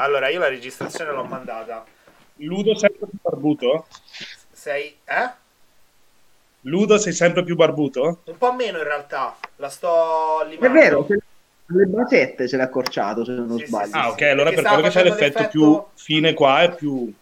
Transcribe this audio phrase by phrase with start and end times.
[0.00, 1.84] Allora, io la registrazione l'ho mandata.
[2.36, 3.86] Ludo sempre più barbuto?
[4.52, 4.96] Sei...
[5.04, 5.30] eh?
[6.62, 8.22] Ludo sei sempre più barbuto?
[8.24, 9.36] Un po' meno in realtà.
[9.56, 10.78] La sto È limando.
[10.78, 11.18] vero, se-
[11.70, 13.86] le basette se l'ha accorciato, se non Sì, sì, sbaglio.
[13.90, 16.70] sì, Ah, ok, allora Perché per quello che c'è l'effetto l'effetto- più fine qua e
[16.74, 17.12] più...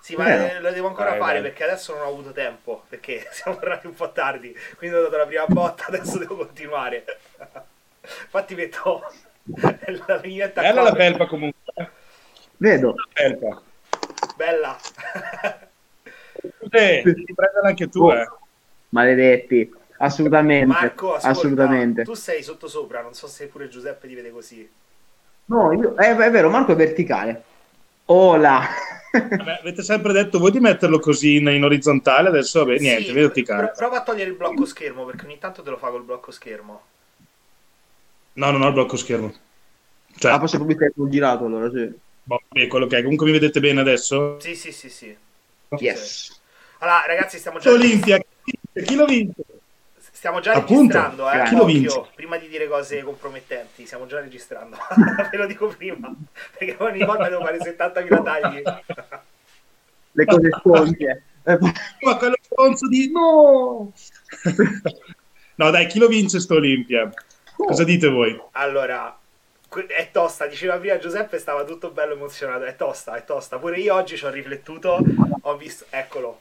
[0.00, 0.44] Sì, ma Vero.
[0.44, 1.42] eh, lo devo ancora Dai, fare dai.
[1.50, 2.84] perché adesso non ho avuto tempo.
[2.88, 4.56] Perché siamo tornati un po' tardi.
[4.76, 7.04] Quindi ho dato la prima botta, adesso devo continuare.
[8.22, 9.02] Infatti metto
[10.06, 11.65] la vignetta Bella la felpa comunque.
[12.58, 12.94] Vedo.
[13.12, 13.62] Felpa.
[14.36, 14.76] Bella.
[16.70, 18.26] Eh, devi prenderla anche tu, eh.
[18.90, 19.72] Maledetti.
[19.98, 20.66] Assolutamente.
[20.66, 22.02] Marco, ascolta, assolutamente.
[22.04, 24.68] tu sei sotto sopra, non so se pure Giuseppe ti vede così.
[25.46, 27.42] No, io- è, è vero, Marco è verticale.
[28.06, 28.60] Ola.
[29.12, 33.12] Vabbè, avete sempre detto voi di metterlo così in, in orizzontale, adesso vabbè, niente, Sì,
[33.12, 33.68] verticale.
[33.68, 36.30] pro- prova a togliere il blocco schermo perché ogni tanto te lo fa col blocco
[36.30, 36.82] schermo.
[38.34, 39.32] No, non ho il blocco schermo.
[40.18, 41.90] Cioè, Ah, posso pubblicare sul girato allora, sì.
[42.26, 43.02] Boh, quello che è.
[43.02, 44.38] Comunque mi vedete bene adesso?
[44.40, 45.16] Sì, sì, sì, sì.
[45.78, 46.40] Yes.
[46.78, 48.18] Allora, ragazzi, stiamo già, Olimpia,
[48.84, 49.44] chi l'ha vinto?
[50.26, 51.44] stiamo già Appunto, registrando, eh.
[51.44, 52.04] chi lo vince?
[52.14, 54.76] prima di dire cose compromettenti, stiamo già registrando.
[55.30, 56.12] Ve lo dico prima,
[56.58, 58.62] perché ogni volta devo fare 70.000 tagli.
[60.12, 61.22] Le cose sconce.
[61.46, 61.56] Eh,
[62.00, 63.92] Ma quello stronzo di no!
[65.54, 67.08] no, dai, chi lo vince sto Olimpia?
[67.54, 68.36] Cosa dite voi?
[68.50, 69.16] Allora,
[69.88, 73.58] è tosta, diceva prima Giuseppe, stava tutto bello emozionato, è tosta, è tosta.
[73.58, 74.98] Pure io oggi ci ho riflettuto,
[75.42, 76.40] ho visto, eccolo,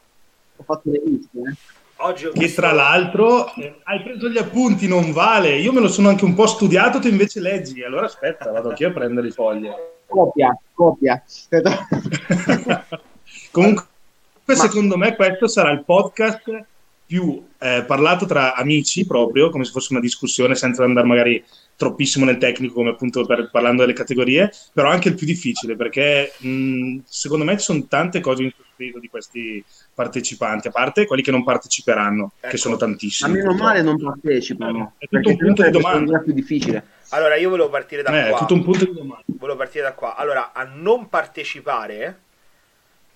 [0.58, 1.54] Ho fatto le liste, eh.
[1.98, 2.62] oggi ho Che visto...
[2.62, 5.58] tra l'altro eh, hai preso gli appunti, non vale.
[5.58, 7.84] Io me lo sono anche un po' studiato, tu invece leggi.
[7.84, 9.94] Allora aspetta, vado anch'io a prendere le foglie.
[10.08, 11.22] Copia, copia.
[13.52, 13.86] Comunque,
[14.46, 16.66] Ma- secondo me, questo sarà il podcast
[17.06, 21.44] più eh, parlato tra amici, proprio come se fosse una discussione, senza andare magari
[21.78, 26.32] troppissimo nel tecnico, come appunto per- parlando delle categorie, però anche il più difficile, perché
[26.38, 31.22] mh, secondo me ci sono tante cose in sorriso di questi partecipanti, a parte quelli
[31.22, 32.48] che non parteciperanno, Ecco.
[32.50, 33.32] che sono Ma tantissimi.
[33.34, 33.68] meno purtroppo.
[33.70, 34.94] male non partecipano.
[34.98, 36.20] È tutto un punto di domanda.
[36.20, 36.84] più difficile.
[37.10, 38.40] Allora, io volevo partire da Eh, è qua.
[38.40, 39.24] tutto un punto di domanda.
[39.28, 40.16] Volevo partire da qua.
[40.16, 42.20] Allora, a non partecipare,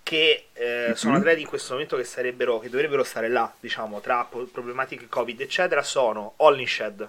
[0.04, 1.20] che eh, sono Mhm.
[1.20, 5.84] atleti in questo momento che sarebbero, che dovrebbero stare là, diciamo, tra problematiche Covid, eccetera,
[5.84, 7.08] sono Hollinshed,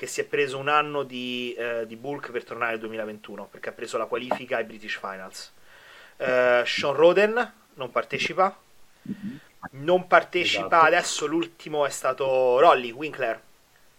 [0.00, 3.68] che si è preso un anno di, eh, di bulk per tornare nel 2021, perché
[3.68, 5.52] ha preso la qualifica ai British Finals.
[6.16, 8.58] Eh, Sean Roden non partecipa.
[9.72, 10.86] Non partecipa Esatto.
[10.86, 11.26] adesso.
[11.26, 13.38] L'ultimo è stato Rolly Winkler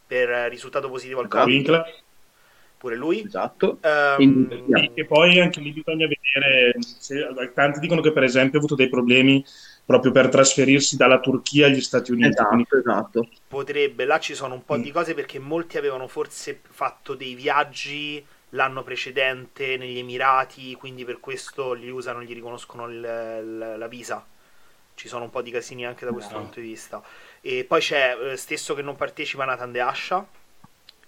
[0.07, 1.43] per risultato positivo al Esatto.
[1.43, 1.55] Covid.
[1.55, 1.95] Winkler.
[2.79, 3.23] Pure lui.
[3.23, 3.77] Esatto.
[4.17, 8.73] Sì, e poi anche lì bisogna vedere, se- tanti dicono che per esempio ha avuto
[8.73, 9.45] dei problemi
[9.91, 13.29] proprio per trasferirsi dalla Turchia agli Stati Uniti, quindi Esatto, esatto.
[13.47, 14.81] potrebbe, là ci sono un po' Mm.
[14.81, 21.19] di cose perché molti avevano forse fatto dei viaggi l'anno precedente negli Emirati, quindi per
[21.19, 24.25] questo li usano, gli riconoscono il- il- la visa.
[24.95, 26.41] Ci sono un po' di casini anche da questo No.
[26.41, 27.01] punto di vista.
[27.41, 30.25] E poi c'è eh, stesso che non partecipa Nathan De Asha,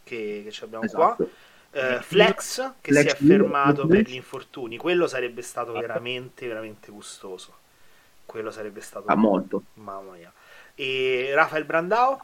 [0.03, 1.15] che, che ci abbiamo qua.
[1.17, 1.29] esatto.
[1.75, 4.03] Eh, Flex che Flex si è fermato Flex.
[4.03, 4.77] per gli infortuni.
[4.77, 7.61] Quello sarebbe stato veramente, veramente gustoso.
[8.33, 9.61] Quello sarebbe stato Ah, molto.
[9.75, 10.33] Mamma mia.
[10.73, 12.19] E Rafael Brandao,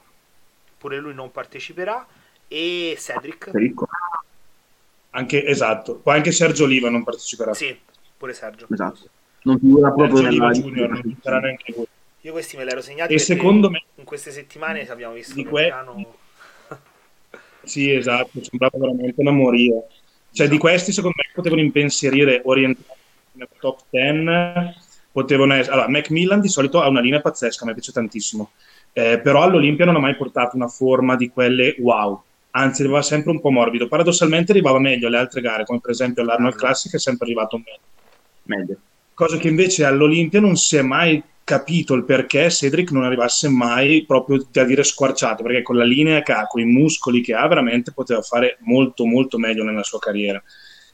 [0.79, 2.03] pure lui non parteciperà.
[2.47, 3.87] E Cedric, Ricco.
[5.11, 5.97] anche esatto.
[5.97, 7.53] Poi anche Sergio Oliva non parteciperà.
[7.53, 7.77] sì,
[8.17, 8.65] pure Sergio.
[8.71, 9.07] Esatto.
[9.43, 11.85] Non figura proprio Sergio Oliva Junior non parteciperà neanche lui.
[12.21, 15.43] Io questi me li ero segnati E secondo me, in queste settimane abbiamo visto Di
[15.45, 16.15] que- piano...
[17.61, 19.79] sì, esatto, sembrava veramente una moria.
[20.31, 22.97] Cioè, di questi, secondo me, potevano impensierire orientati
[23.33, 24.87] nel top 10.
[25.11, 25.73] Potevano essere...
[25.73, 28.51] Allora, Macmillan di solito ha una linea pazzesca, mi piace tantissimo.
[28.93, 32.21] Eh, però all'Olimpia non ha mai portato una forma di quelle wow.
[32.51, 33.87] Anzi, arrivava sempre un po' morbido.
[33.87, 37.79] Paradossalmente arrivava meglio alle altre gare, come per esempio all'Arnold Classic è sempre arrivato meglio.
[38.43, 38.75] meglio.
[39.13, 44.05] Cosa che invece all'Olimpia non si è mai capito il perché Cedric non arrivasse mai
[44.05, 47.47] proprio da dire squarciato, perché con la linea che ha, con i muscoli che ha,
[47.47, 50.41] veramente poteva fare molto molto meglio nella sua carriera.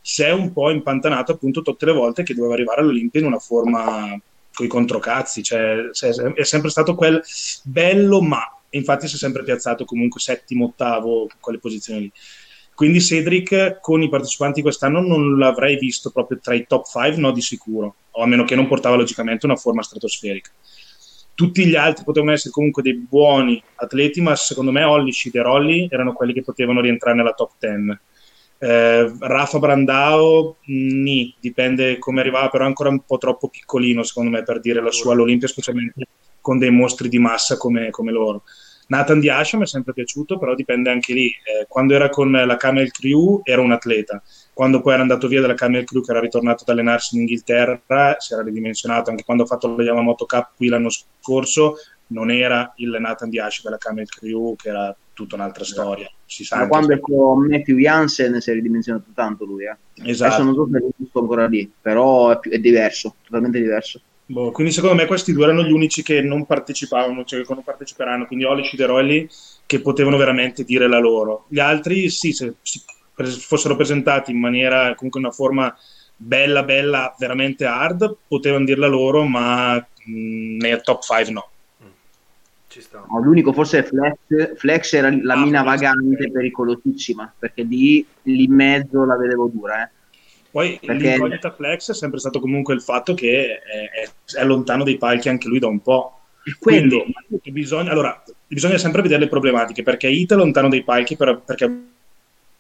[0.08, 3.40] Si è un po' impantanato appunto tutte le volte che doveva arrivare all'Olimpia in una
[3.40, 4.16] forma
[4.54, 5.90] coi controcazzi, cioè
[6.36, 7.24] è sempre stato quel
[7.64, 12.12] bello ma, infatti si è sempre piazzato comunque settimo, ottavo, quelle posizioni lì.
[12.76, 17.32] Quindi Cedric con i partecipanti quest'anno non l'avrei visto proprio tra i top 5, no
[17.32, 20.52] di sicuro, o a meno che non portava logicamente una forma stratosferica.
[21.34, 25.42] Tutti gli altri potevano essere comunque dei buoni atleti, ma secondo me Olli, Scid e
[25.42, 28.00] Rolli erano quelli che potevano rientrare nella top 10.
[28.58, 34.30] Eh, Rafa Brandao, nì, dipende come arrivava, però è ancora un po' troppo piccolino secondo
[34.32, 36.08] me per dire la sua all'Olimpia, specialmente
[36.42, 38.44] con dei mostri di massa come, come loro.
[38.88, 41.28] Nathan Diasha mi è sempre piaciuto, però dipende anche lì.
[41.28, 44.22] Eh, quando era con la Camel Crew era un atleta,
[44.54, 48.16] quando poi era andato via dalla Camel Crew, che era ritornato ad allenarsi in Inghilterra,
[48.20, 49.10] si era ridimensionato.
[49.10, 53.62] Anche quando ha fatto la Yamamoto Cup qui l'anno scorso, non era il Nathan Diasha
[53.64, 56.10] della Camel Crew, che era tutta un'altra storia.
[56.26, 59.64] Si sa Ma quando è con Matthew Jansen si è ridimensionato tanto lui.
[59.66, 59.76] Eh.
[60.10, 60.34] Esatto.
[60.34, 64.02] Adesso non so se è giusto ancora lì, però è, più- è diverso, totalmente diverso.
[64.28, 67.64] Boh, quindi secondo me questi due erano gli unici che non partecipavano, cioè che non
[67.64, 69.30] parteciperanno, quindi Olic e De Roelli
[69.66, 71.46] che potevano veramente dire la loro.
[71.48, 72.82] Gli altri sì, se si
[73.40, 75.76] fossero presentati in maniera, comunque in una forma
[76.16, 81.50] bella, bella, veramente hard, potevano dirla loro, ma mh, nei top 5 no.
[82.76, 83.06] Ci sta.
[83.10, 88.44] No, l'unico forse è Flex, Flex era la Ah, mina vagante pericolosissima, perché lì, lì
[88.44, 89.82] in mezzo la vedevo dura.
[89.86, 89.90] Eh.
[90.52, 94.84] Poi Perché- l'incognita Flex è sempre stato comunque il fatto che è, è- è lontano
[94.84, 96.20] dai palchi anche lui da un po'.
[96.60, 101.16] Quello, Quindi bisogna, allora, bisogna sempre vedere le problematiche perché Ita è lontano dai palchi
[101.16, 101.72] per- perché ha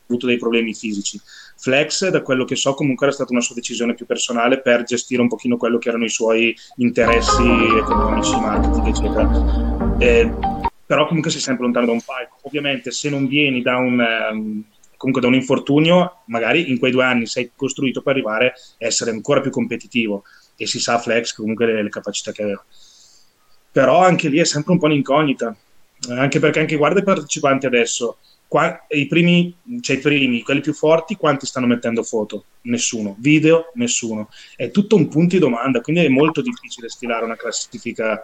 [0.08, 1.20] avuto dei problemi fisici.
[1.58, 5.22] Flex, da quello che so, comunque era stata una sua decisione più personale per gestire
[5.22, 9.85] un pochino quello che erano i suoi interessi economici, marketing, eccetera.
[9.98, 10.38] Eh,
[10.86, 12.38] però comunque sei sempre lontano da un palco.
[12.44, 14.64] Ovviamente se non vieni da un, ehm,
[14.98, 19.12] comunque da un infortunio, magari in quei due anni sei costruito per arrivare a essere
[19.12, 20.24] ancora più competitivo
[20.56, 22.64] e si sa Flex comunque le, le capacità che aveva.
[23.72, 25.56] Però anche lì è sempre un po' un'incognita,
[26.10, 30.60] Eh, anche perché anche guarda i partecipanti adesso, qua- i primi, cioè i primi, quelli
[30.62, 32.46] più forti, quanti stanno mettendo foto?
[32.64, 33.16] Nessuno.
[33.20, 33.72] Video?
[33.76, 34.30] Nessuno.
[34.56, 38.22] È tutto un punto di domanda, quindi è molto difficile stilare una classifica.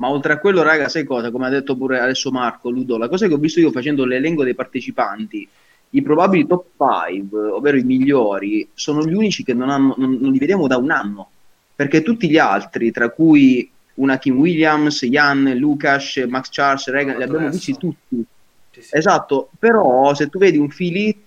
[0.00, 1.30] Ma, oltre a quello, raga, sai cosa?
[1.30, 4.44] Come ha detto pure adesso Marco, Ludo, la cosa che ho visto io facendo l'elenco
[4.44, 5.46] dei partecipanti,
[5.90, 10.32] i probabili top 5, ovvero i migliori, sono gli unici che non, hanno, non, non
[10.32, 11.28] li vediamo da un anno.
[11.76, 17.22] Perché tutti gli altri, tra cui una Kim Williams, Jan, Lucas, Max Charles, Reagan, li
[17.22, 18.24] abbiamo visti tutti.
[18.70, 18.96] Sì, sì.
[18.96, 21.18] Esatto, però se tu vedi un Philip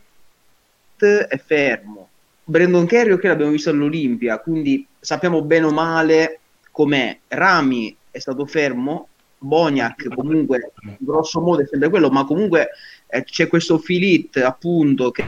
[0.97, 2.09] è fermo.
[2.43, 6.39] Brandon Carey che l'abbiamo visto all'Olimpia, quindi sappiamo bene o male
[6.71, 7.17] com'è.
[7.27, 12.69] Rami è stato fermo, Boniac comunque grosso modo è sempre quello, ma comunque
[13.07, 15.23] eh, c'è questo Philip appunto che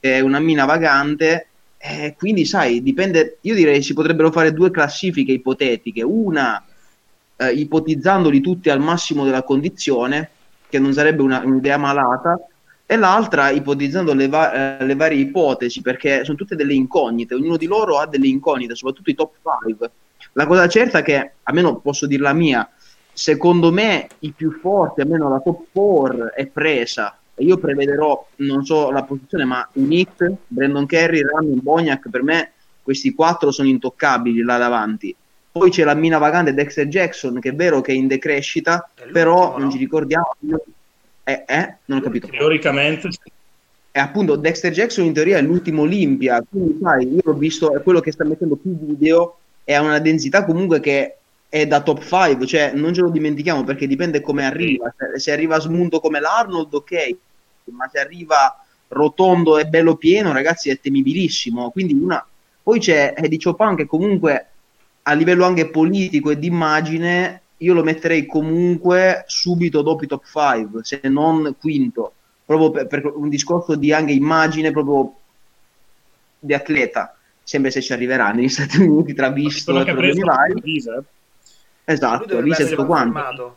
[0.00, 5.32] è una mina vagante eh, quindi sai, dipende, io direi si potrebbero fare due classifiche
[5.32, 6.62] ipotetiche, una
[7.36, 10.30] eh, ipotizzandoli tutti al massimo della condizione,
[10.68, 12.38] che non sarebbe una- un'idea malata,
[12.84, 17.56] e l'altra ipotizzando le, va- eh, le varie ipotesi, perché sono tutte delle incognite, ognuno
[17.56, 19.90] di loro ha delle incognite, soprattutto i top 5.
[20.36, 22.68] La cosa certa è che, almeno posso dire la mia,
[23.10, 27.16] secondo me i più forti, almeno la top 4 è presa.
[27.36, 32.52] Io prevederò, non so la posizione, ma un hit, Brandon Kerry, Rami, Bognac, per me
[32.82, 35.14] questi quattro sono intoccabili là davanti.
[35.52, 39.08] Poi c'è la mina vagante Dexter Jackson, che è vero che è in decrescita, È
[39.10, 39.70] però non no?
[39.70, 40.36] ci ricordiamo.
[41.24, 41.74] Eh, eh?
[41.86, 42.26] Non ho capito.
[42.26, 43.08] Teoricamente,
[43.90, 47.80] E appunto Dexter Jackson in teoria è l'ultimo Olimpia, quindi sai, io l'ho visto, è
[47.82, 51.16] quello che sta mettendo più video e ha una densità comunque che
[51.48, 55.32] è da top 5, cioè non ce lo dimentichiamo perché dipende come arriva, se, se
[55.32, 57.16] arriva smunto come l'Arnold ok,
[57.72, 62.24] ma se arriva rotondo e bello pieno ragazzi è temibilissimo, quindi una...
[62.62, 64.46] Poi c'è Eddie Chopin che comunque
[65.02, 70.24] a livello anche politico e di immagine io lo metterei comunque subito dopo i top
[70.24, 72.12] 5, se non quinto.
[72.44, 75.12] Proprio per, per un discorso di anche immagine proprio
[76.38, 77.15] di atleta
[77.46, 81.04] sempre se ci arriverà negli Stati Uniti tra visto e problemi vari Visa, Lui
[81.84, 83.56] esatto dovrebbe visto e essere tutto quanto.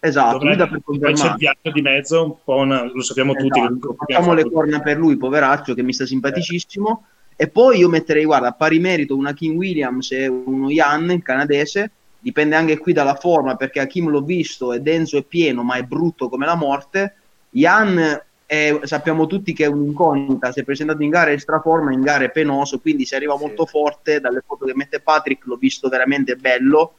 [0.00, 2.82] esatto lui da per dovrebbe- poi c'è il confermare viaggio di mezzo, un po' una-
[2.92, 3.46] lo sappiamo tutti.
[3.60, 7.04] Esatto, comunque facciamo le corna per lui poveraccio che mi sta simpaticissimo.
[7.36, 11.90] E poi io metterei guarda a pari merito una Kim Williams e uno Jan canadese.
[12.18, 15.82] Dipende anche qui dalla forma perché Hakim l'ho visto è denso e pieno ma è
[15.84, 17.14] brutto come la morte.
[17.50, 22.00] Jan è- sappiamo tutti che è un'incognita si è presentato in gara è straforma in
[22.02, 23.40] gara è penoso quindi se arriva Sì.
[23.44, 26.94] molto forte dalle foto che mette Patrick l'ho visto veramente bello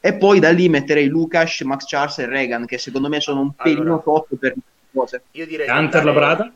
[0.00, 3.54] e poi da lì metterei Lucas, Max Charles e Reagan che secondo me sono un
[3.54, 4.02] pelino Allora.
[4.04, 4.54] sotto per
[4.92, 6.52] cose Io direi di Hunter andare- Labrada?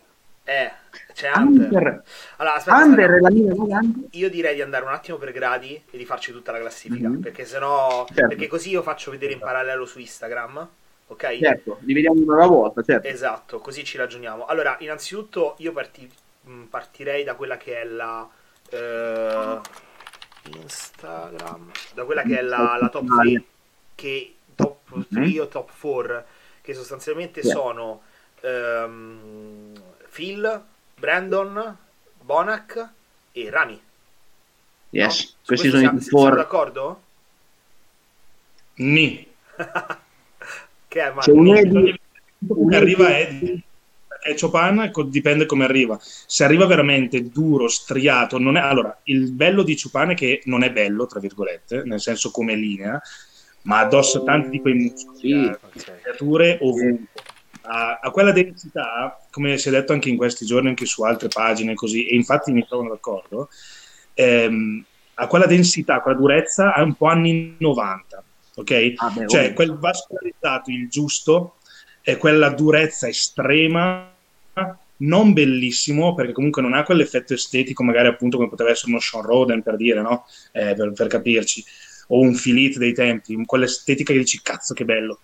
[0.47, 0.71] Eh,
[1.15, 1.65] c'è Hunter.
[1.73, 2.03] Under,
[2.37, 3.17] Allora, aspetta, Under aspetta.
[3.17, 3.21] è
[3.67, 3.81] la mia.
[4.11, 7.21] Io direi di andare un attimo per gradi e di farci tutta la classifica, Mhm.
[7.21, 8.29] perché sennò Certo.
[8.29, 10.69] perché così io faccio vedere in parallelo su Instagram,
[11.14, 11.38] ok?
[11.38, 13.06] Certo, li vediamo una alla volta, certo.
[13.09, 14.47] Esatto, così ci ragioniamo.
[14.47, 16.11] Allora, innanzitutto io parti-
[16.42, 18.28] mh, partirei da quella che è la
[18.71, 19.61] eh,
[20.44, 23.44] Instagram, da quella che è la, la top 3
[23.94, 26.25] che top 3 o top 4
[26.62, 27.49] che sostanzialmente Sì.
[27.50, 28.02] sono
[28.40, 29.73] ehm,
[30.12, 30.64] Phil,
[30.97, 31.76] Brandon,
[32.21, 32.88] Bonac
[33.33, 33.83] e Rami.
[34.92, 35.47] Yes, no?
[35.47, 36.37] Questi sono i siamo, siamo for.
[36.37, 37.00] d'accordo?
[38.78, 39.26] Ni.
[40.95, 41.99] Che è, C'è un Eddie,
[42.47, 43.65] un arriva Eddie-
[44.93, 45.99] co- dipende come arriva.
[46.01, 48.61] Se arriva veramente duro, striato, non è...
[48.61, 52.55] Allora, il bello di Chopin è che non è bello, tra virgolette, nel senso come
[52.55, 53.01] linea,
[53.63, 55.35] ma addossa tanti di quei muscoli, Sì.
[55.35, 56.01] Ok.
[56.01, 57.23] creature ovunque.
[57.63, 61.27] A, a quella densità, come si è detto anche in questi giorni, anche su altre
[61.27, 63.49] pagine, così, e infatti mi trovo d'accordo,
[64.15, 64.85] ehm,
[65.15, 68.23] a quella densità, quella durezza, è un po' anni 90,
[68.55, 68.93] ok?
[68.97, 71.57] Ah, beh, Cioè, quel vascolarizzato, il giusto,
[72.03, 74.13] e quella durezza estrema,
[74.97, 79.25] non bellissimo, perché comunque non ha quell'effetto estetico, magari appunto come poteva essere uno Sean
[79.25, 80.27] Roden, per dire, no?
[80.53, 81.65] Eh, per, per capirci,
[82.09, 85.19] o un Philip dei tempi, quell'estetica che dici, cazzo che bello,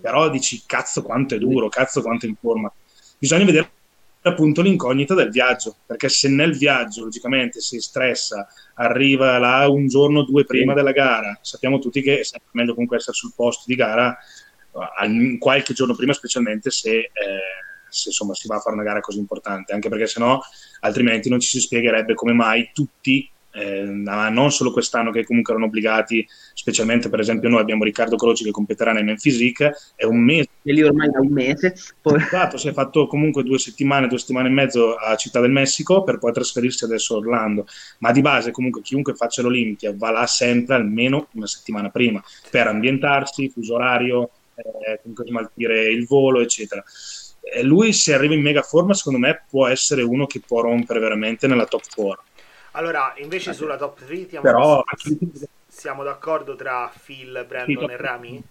[0.00, 2.72] però dici, cazzo quanto è duro, cazzo quanto è in forma.
[3.18, 3.70] Bisogna vedere
[4.22, 10.20] appunto l'incognita del viaggio, perché se nel viaggio, logicamente, si stressa, arriva là un giorno
[10.20, 13.64] o due prima della gara, sappiamo tutti che è sempre meglio comunque essere sul posto
[13.66, 14.16] di gara
[14.96, 17.10] al- qualche giorno prima, specialmente se, eh,
[17.88, 20.38] se, insomma si va a fare una gara così importante, anche perché sennò
[20.80, 25.68] altrimenti non ci si spiegherebbe come mai tutti, eh, non solo quest'anno che comunque erano
[25.68, 30.22] obbligati, specialmente per esempio noi abbiamo Riccardo Croci che competerà nei Men Physique, è un
[30.22, 31.74] mese E lì ormai da un mese.
[32.00, 32.16] Poi...
[32.20, 36.02] Esatto, si è fatto comunque due settimane, due settimane e mezzo a Città del Messico
[36.04, 37.66] per poi trasferirsi adesso a Orlando.
[37.98, 42.66] Ma di base, comunque, chiunque faccia l'Olimpia va là sempre almeno una settimana prima per
[42.66, 46.82] ambientarsi, fuso orario, eh, comunque smaltire il volo, eccetera.
[47.62, 51.46] Lui, se arriva in mega forma, secondo me può essere uno che può rompere veramente
[51.46, 52.24] nella top 4.
[52.72, 54.84] Allora, invece sulla top 3 siamo, Però
[55.66, 58.42] siamo d'accordo tra Phil, Brandon Sì, e Rami?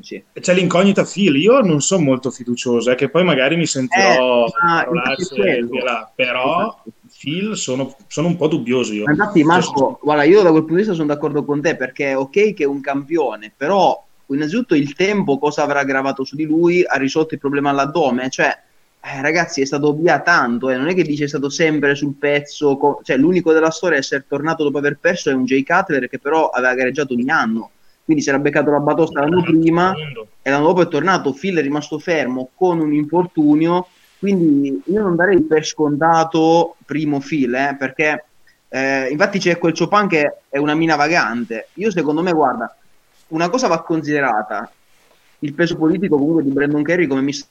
[0.00, 0.24] Sì.
[0.32, 1.36] c'è l'incognita Phil.
[1.36, 4.86] Io non sono molto fiducioso, è che poi magari mi sentirò Eh, ma
[5.84, 6.82] là, però
[7.18, 9.04] Phil sono, sono un po' dubbioso io.
[9.06, 12.16] Infatti, Marco, guarda, io da quel punto di vista sono d'accordo con te perché è
[12.16, 16.82] ok che è un campione, però innanzitutto il tempo cosa avrà gravato su di lui
[16.84, 18.58] ha risolto il problema all'addome, cioè
[19.04, 22.14] eh, ragazzi è stato via tanto, eh, non è che dice è stato sempre sul
[22.14, 25.64] pezzo, co- cioè l'unico della storia a essere tornato dopo aver perso è un Jay
[25.64, 27.70] Cutler che però aveva gareggiato ogni anno,
[28.04, 29.92] quindi si era beccato la batosta l'anno prima
[30.40, 33.88] e l'anno dopo è tornato, Phil è rimasto fermo con un infortunio,
[34.20, 38.24] quindi io non darei per scontato primo Phil, eh, perché
[38.68, 41.68] eh, infatti c'è quel Chopin che è una mina vagante.
[41.74, 42.74] Io secondo me, guarda,
[43.28, 44.70] una cosa va considerata,
[45.40, 47.48] il peso politico comunque di Brandon Kerry come mister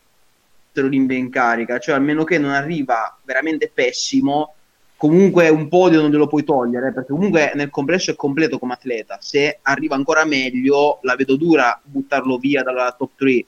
[0.79, 4.55] Olimpia in carica, cioè almeno che non arriva veramente pessimo,
[4.95, 9.17] comunque un podio non glielo puoi togliere, perché comunque nel complesso è completo come atleta.
[9.19, 13.45] Se arriva ancora meglio, la vedo dura buttarlo via dalla top 3.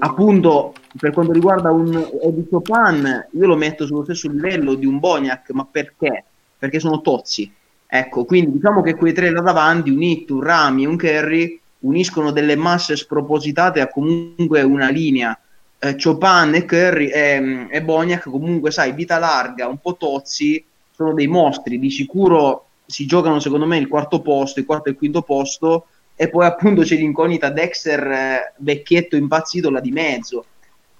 [0.00, 4.98] Appunto, per quanto riguarda un Eddie Chopin, io lo metto sullo stesso livello di un
[4.98, 6.24] Boniac, ma perché?
[6.58, 7.50] Perché sono tozzi.
[7.86, 11.60] Ecco, quindi diciamo che quei tre là davanti, un Hit, un Rami e un Kerry,
[11.80, 15.38] uniscono delle masse spropositate a comunque una linea.
[15.84, 21.12] Eh, Chopin e Curry e, e Boniac comunque sai vita larga un po' tozzi sono
[21.12, 21.80] dei mostri.
[21.80, 25.86] Di sicuro si giocano secondo me il quarto posto il quarto e il quinto posto
[26.14, 30.44] e poi appunto c'è l'incognita Dexter eh, vecchietto impazzito là di mezzo.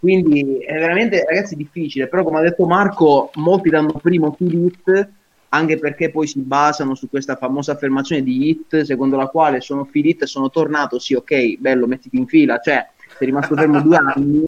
[0.00, 2.08] Quindi è veramente ragazzi difficile.
[2.08, 5.08] Però come ha detto Marco molti danno primo Philip
[5.50, 9.84] anche perché poi si basano su questa famosa affermazione di Hit secondo la quale sono
[9.84, 12.58] Philip sono tornato sì ok bello mettiti in fila.
[12.58, 12.84] Cioè
[13.16, 14.44] sei rimasto fermo due anni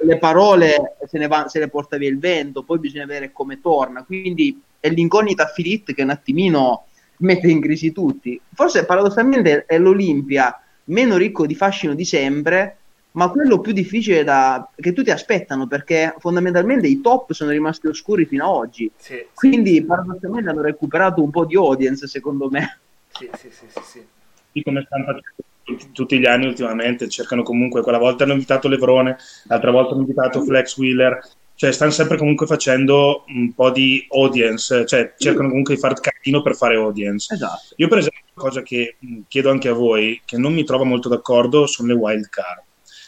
[0.00, 3.60] le parole se, ne va, se le porta via il vento, poi bisogna vedere come
[3.60, 4.04] torna.
[4.04, 6.86] Quindi è l'incognita Filit che un attimino
[7.18, 8.40] mette in crisi tutti.
[8.52, 12.76] Forse paradossalmente è l'Olimpia meno ricco di fascino di sempre,
[13.12, 18.26] ma quello più difficile da, che tutti aspettano perché fondamentalmente i top sono rimasti oscuri
[18.26, 18.90] fino ad oggi.
[18.96, 22.78] Sì, Quindi paradossalmente hanno recuperato un po' di audience, secondo me.
[23.08, 24.06] sì, sì, sì, sì, sì.
[24.52, 25.44] Sì, come stanno facendo
[25.92, 30.42] tutti gli anni ultimamente, cercano comunque, quella volta hanno invitato Levrone, l'altra volta hanno invitato
[30.42, 31.20] Flex Wheeler,
[31.56, 36.42] cioè stanno sempre comunque facendo un po' di audience, cioè cercano comunque di fare cartino
[36.42, 37.34] per fare audience.
[37.34, 37.74] Esatto.
[37.76, 38.96] Io per esempio, una cosa che
[39.26, 42.62] chiedo anche a voi, che non mi trovo molto d'accordo, sono le wild card.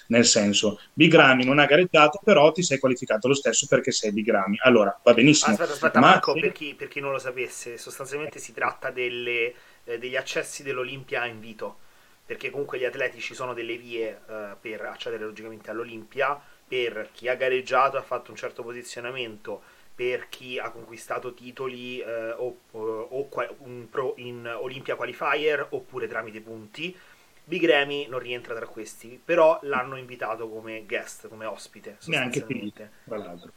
[0.09, 4.11] Nel senso, Big Ramy non ha gareggiato, però ti sei qualificato lo stesso perché sei
[4.11, 4.57] Big Ramy.
[4.62, 5.53] Allora, va benissimo.
[5.53, 9.53] Aspetta, aspetta, Ma Marco, per, chi, per chi non lo sapesse, sostanzialmente si tratta delle,
[9.85, 11.81] eh, degli accessi dell'Olimpia a invito,
[12.29, 17.27] perché comunque gli atleti ci sono delle vie eh, per accedere logicamente all'Olimpia, per chi
[17.29, 19.63] ha gareggiato ha fatto un certo posizionamento,
[19.95, 26.07] per chi ha conquistato titoli eh, o, o qua- un pro- in Olympia Qualifier oppure
[26.07, 26.95] tramite punti.
[27.45, 31.97] Big Ramy non rientra tra questi, però l'hanno invitato come guest, come ospite.
[32.05, 32.45] Neanche.
[32.45, 33.53] Filippo, tra l'altro.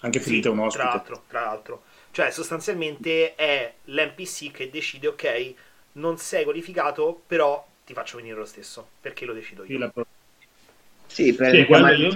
[0.00, 0.82] Anche Sì, Filippo è un ospite.
[0.82, 1.82] Tra l'altro, tra l'altro.
[2.10, 5.54] Cioè, sostanzialmente è l'NPC che decide, ok,
[5.92, 9.68] non sei qualificato, però ti faccio venire lo stesso, perché lo decido io.
[9.68, 10.06] Sì, la pro-
[11.06, 12.14] Sì, per Sì, quello io-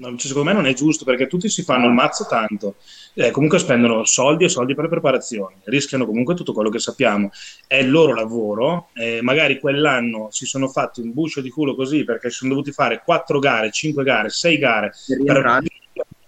[0.00, 2.76] no, cioè, secondo me non è giusto perché tutti si fanno il mazzo tanto,
[3.14, 7.30] eh, comunque spendono soldi e soldi per le preparazioni, rischiano comunque tutto quello che sappiamo.
[7.66, 12.04] È il loro lavoro, eh, magari quell'anno si sono fatti un bucio di culo così
[12.04, 14.92] perché si sono dovuti fare quattro gare, cinque gare, sei gare
[15.24, 15.60] per per.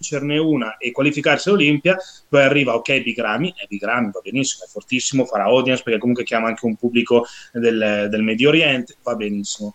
[0.01, 4.65] Vincerne una e qualificarsi all'Olimpia, poi arriva ok Big Ramy, e Big Ramy va benissimo,
[4.65, 9.15] è fortissimo, farà audience perché comunque chiama anche un pubblico del, del Medio Oriente, va
[9.15, 9.75] benissimo.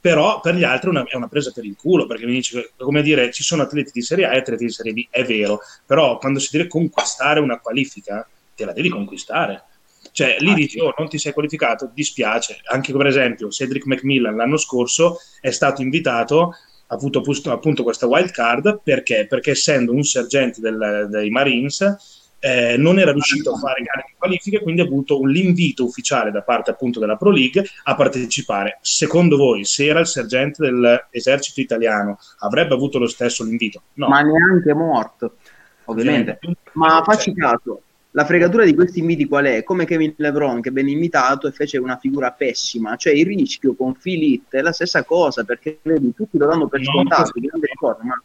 [0.00, 2.72] Però per gli altri è una, è una presa per il culo, perché mi dice,
[2.76, 5.60] come dire, ci sono atleti di Serie A e atleti di Serie B, è vero,
[5.86, 9.64] però quando si deve conquistare una qualifica, te la devi conquistare.
[10.10, 12.60] Cioè, lì dici, oh, non ti sei qualificato, dispiace.
[12.64, 16.54] Anche per esempio, Cedric McMillan l'anno scorso è stato invitato,
[16.94, 19.26] avuto appunto, questa wild card, perché?
[19.28, 24.14] Perché essendo un sergente del- dei Marines, eh, non era riuscito a fare gare di
[24.18, 28.78] qualifiche, quindi ha avuto un- l'invito ufficiale da parte appunto della Pro League a partecipare.
[28.82, 33.82] Secondo voi, se era il sergente dell'esercito italiano, avrebbe avuto lo stesso l'invito?
[33.94, 34.08] No.
[34.08, 35.36] ma neanche morto,
[35.84, 36.40] ovviamente.
[36.72, 37.82] Ma facci caso,
[38.14, 39.62] la fregatura di questi inviti qual è?
[39.62, 43.96] Come Kevin LeBron che venne invitato e fece una figura pessima, cioè il rischio con
[44.02, 47.32] Heath è la stessa cosa, perché vedi, tutti lo danno per scontato,
[47.74, 48.22] cosa, ma...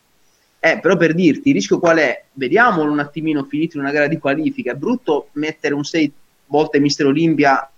[0.59, 2.23] Eh, però per dirti, il rischio qual è?
[2.33, 6.11] Vediamolo un attimino finito in una gara di qualifica, è brutto mettere un sei
[6.47, 7.69] volte Mister Olimpia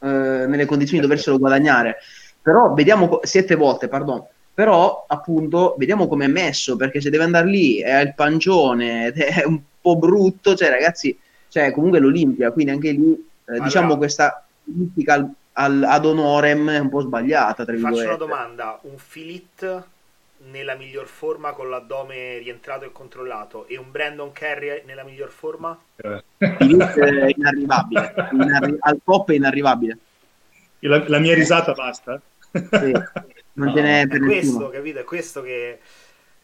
[0.00, 1.98] eh, nelle condizioni di doverselo guadagnare,
[2.40, 7.24] però vediamo, co- sette volte, pardon, però appunto vediamo come è messo perché se deve
[7.24, 11.16] andare lì è il pancione ed è un po' brutto cioè ragazzi
[11.52, 16.70] cioè comunque l'Olimpia quindi anche lì eh, Allora- diciamo questa critica al, al- ad honorem
[16.70, 19.84] è un po' sbagliata tra faccio una domanda, un Filit
[20.50, 25.78] nella miglior forma con l'addome rientrato e controllato e un Brandon Kerry nella miglior forma?
[26.38, 29.98] Philippe è inarrivabile inarri- al top è inarrivabile
[30.80, 32.20] La, la mia risata basta?
[32.50, 32.92] Sì.
[33.54, 34.98] non No, ce n'è È per questo, nessuno capito?
[34.98, 35.78] È questo che...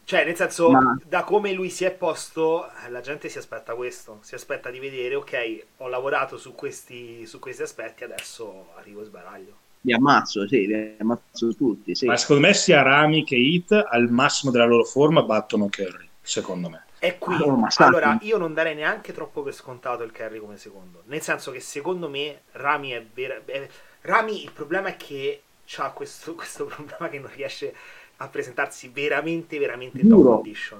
[0.09, 3.75] Cioè, nel senso, Ma- da come lui si è posto, eh, la gente si aspetta
[3.75, 4.19] questo.
[4.23, 9.05] Si aspetta di vedere, ok, ho lavorato su questi, su questi aspetti, adesso arrivo e
[9.05, 9.57] sbaraglio.
[9.81, 12.05] li ammazzo sì li ammazzo tutti sì.
[12.05, 16.69] Ma secondo me sia Rami che Hit al massimo della loro forma battono Curry, secondo
[16.69, 16.83] me.
[17.01, 21.03] E qui, Oh, allora, io non darei neanche troppo per scontato il Kerry come secondo.
[21.05, 23.41] Nel senso che secondo me Rami è vera...
[23.45, 23.69] è-
[24.01, 25.43] Rami il problema è che
[25.77, 27.73] ha questo, questo problema che non riesce
[28.21, 30.33] a presentarsi veramente, veramente in top Duro.
[30.35, 30.79] condition.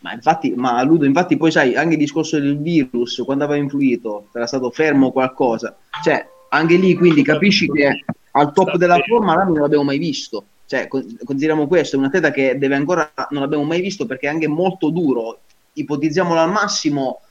[0.00, 4.28] Ma infatti, ma Ludo, infatti poi sai, anche il discorso del virus, quando aveva influito,
[4.34, 5.74] era stato fermo qualcosa.
[6.02, 10.44] Cioè, anche lì quindi capisci che al top della forma Rami non l'abbiamo mai visto.
[10.66, 14.26] Cioè, con- consideriamo questo, è un atleta che deve ancora, non l'abbiamo mai visto perché
[14.26, 15.40] è anche molto duro.
[15.72, 17.22] Ipotizziamolo al massimo,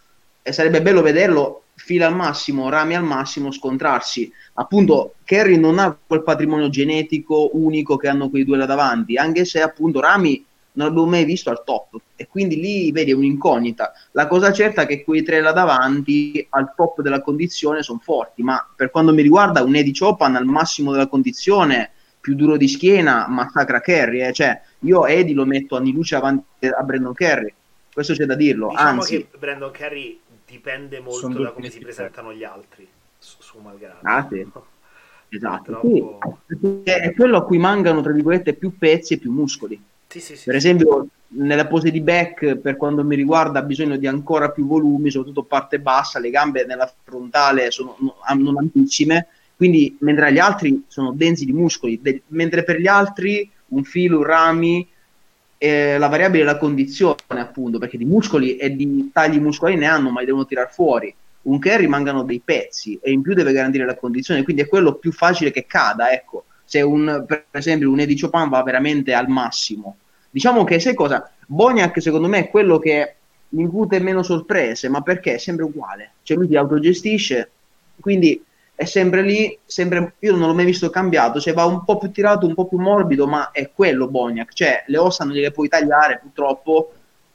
[0.47, 4.31] e sarebbe bello vederlo fila al massimo, Rami al massimo, scontrarsi.
[4.53, 9.43] Appunto, Kerry non ha quel patrimonio genetico unico che hanno quei due là davanti, anche
[9.43, 13.91] se appunto Rami non l'abbiamo mai visto al top e quindi lì vedi è un'incognita.
[14.11, 18.41] La cosa certa è che quei tre là davanti al top della condizione sono forti,
[18.41, 22.69] ma per quanto mi riguarda un Eddie Chopin al massimo della condizione, più duro di
[22.69, 24.31] schiena, massacra Kerry, eh.
[24.31, 27.53] cioè io Eddie lo metto a luce avanti a Brandon Kerry,
[27.97, 31.79] questo c'è da dirlo, Diciamo anzi, che Brandon Kerry dipende molto Sono da come si
[31.79, 32.87] presentano gli altri
[33.19, 33.99] su, su Malgrado.
[34.03, 34.47] Ah, sì.
[35.29, 39.79] esatto, Purtroppo- sì, è quello a cui mancano tra virgolette più pezzi e più muscoli.
[40.07, 40.45] Sì, sì, sì.
[40.45, 44.65] Per esempio, nella pose di back, per quanto mi riguarda, ha bisogno di ancora più
[44.65, 47.97] volumi, soprattutto parte bassa, le gambe nella frontale sono
[48.37, 53.49] non ampissime, quindi mentre gli altri sono densi di muscoli, de- mentre per gli altri
[53.69, 54.87] un filo, un rami,
[55.57, 59.87] eh, la variabile è la condizione, appunto, perché di muscoli e di tagli muscolari ne
[59.87, 61.13] hanno, ma li devono tirare fuori.
[61.43, 64.95] Un Kerry mancano dei pezzi e in più deve garantire la condizione, quindi è quello
[64.95, 66.45] più facile che cada, ecco.
[66.65, 69.97] Se un, per esempio un Eddie Chopin va veramente al massimo.
[70.29, 71.31] Diciamo che sai cosa?
[71.47, 73.15] Boniac secondo me è quello che
[73.49, 76.11] incute meno sorprese, ma perché è sempre uguale.
[76.23, 77.49] Cioè lui ti autogestisce,
[78.01, 78.43] quindi
[78.79, 82.11] è sempre lì, sempre, io non l'ho mai visto cambiato, cioè va un po' più
[82.11, 85.67] tirato, un po' più morbido, ma è quello Boniac, cioè le ossa non gliele puoi
[85.67, 86.91] tagliare purtroppo,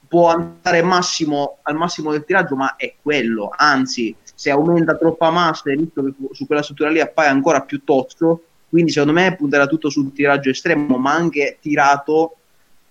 [0.07, 5.69] può andare massimo, al massimo del tiraggio, ma è quello, anzi se aumenta troppa massa
[5.69, 9.67] il rischio che su quella struttura lì appaia ancora più tozzo, quindi secondo me punterà
[9.67, 12.37] tutto sul tiraggio estremo, ma anche tirato,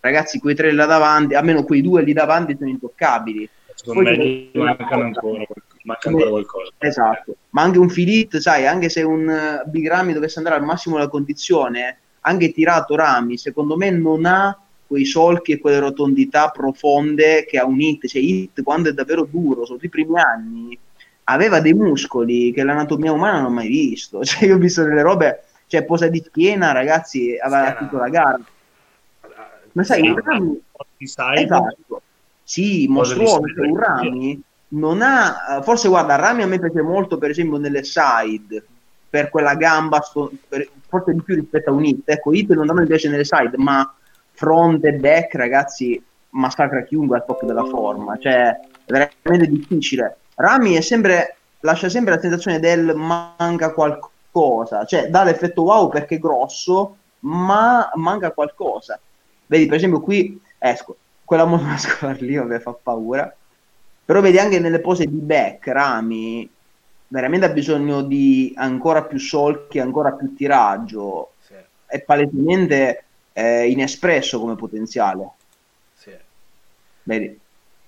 [0.00, 3.48] ragazzi quei tre là davanti, almeno quei due lì davanti sono intoccabili.
[3.82, 5.44] Secondo Poi me gli mancano ancora,
[5.82, 6.70] manca ancora qualcosa.
[6.78, 10.64] Esatto, ma anche un Filit, sai, anche se un eh, Big Rami dovesse andare al
[10.64, 16.50] massimo della condizione, anche tirato Rami, secondo me non ha quei solchi e quelle rotondità
[16.50, 20.78] profonde che ha un Hit, cioè Hit quando è davvero duro, sono i primi anni,
[21.24, 25.02] aveva dei muscoli che l'anatomia umana non ha mai visto, cioè io ho visto delle
[25.02, 27.78] robe cioè posa di schiena, ragazzi, aveva Schiena.
[27.88, 28.40] tutta la gara.
[29.72, 30.60] Ma sai, Sì, rami,
[31.40, 31.91] esatto,
[32.52, 37.58] sì, mostruoso, un rami non ha, forse guarda, Rami a me piace molto per esempio
[37.58, 38.64] nelle side,
[39.08, 40.02] per quella gamba,
[40.48, 43.24] per- forse di più rispetto a un hit, ecco, hit non a me piace nelle
[43.24, 43.90] side, ma
[44.32, 50.16] front e back, ragazzi, massacra chiunque al top della forma, cioè è veramente difficile.
[50.34, 56.16] Rami è sempre, lascia sempre la sensazione del manca qualcosa, cioè dà l'effetto wow perché
[56.16, 58.98] è grosso, ma manca qualcosa.
[59.46, 60.96] Vedi, per esempio qui, esco,
[61.32, 63.34] quella muscolare lì, vabbè, fa paura.
[64.04, 66.48] Però vedi anche nelle pose di back, Rami
[67.08, 71.32] veramente ha bisogno di ancora più solchi, ancora più tiraggio.
[71.40, 71.54] Sì,
[71.86, 75.30] È palesemente eh, inespresso come potenziale.
[75.94, 76.10] sì.
[77.04, 77.38] Vedi?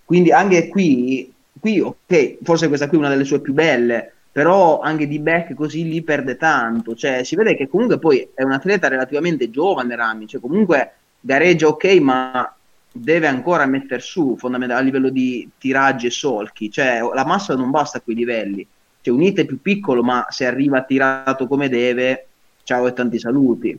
[0.04, 4.80] Quindi anche qui, qui, ok, forse questa qui è una delle sue più belle, però
[4.80, 6.94] anche di back così lì perde tanto.
[6.94, 11.68] Cioè, si vede che comunque poi è un atleta relativamente giovane, Rami, cioè comunque gareggia
[11.68, 12.54] ok, ma
[12.96, 16.70] deve ancora mettere su fondamentalmente a livello di tiraggi e solchi.
[16.70, 18.66] Cioè, la massa non basta a quei livelli.
[19.00, 22.26] Cioè, un hit è più piccolo, ma se arriva tirato come deve,
[22.62, 23.76] ciao e tanti saluti.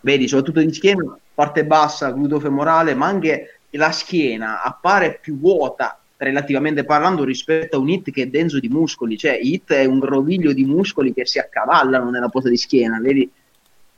[0.00, 6.00] Vedi, soprattutto di schiena, parte bassa, gluteo femorale, ma anche la schiena appare più vuota
[6.16, 10.00] relativamente parlando rispetto a un hit che è denso di muscoli, cioè hit è un
[10.00, 13.30] groviglio di muscoli che si accavallano nella posa di schiena, vedi?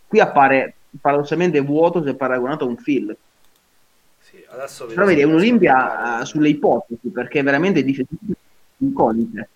[0.07, 3.17] Qui appare paradossalmente vuoto se paragonato a un fill.
[4.53, 8.19] Adesso Però vedi, è un'Olimpia eh, sulle ipotesi, perché è veramente difficile
[8.79, 9.49] incognite.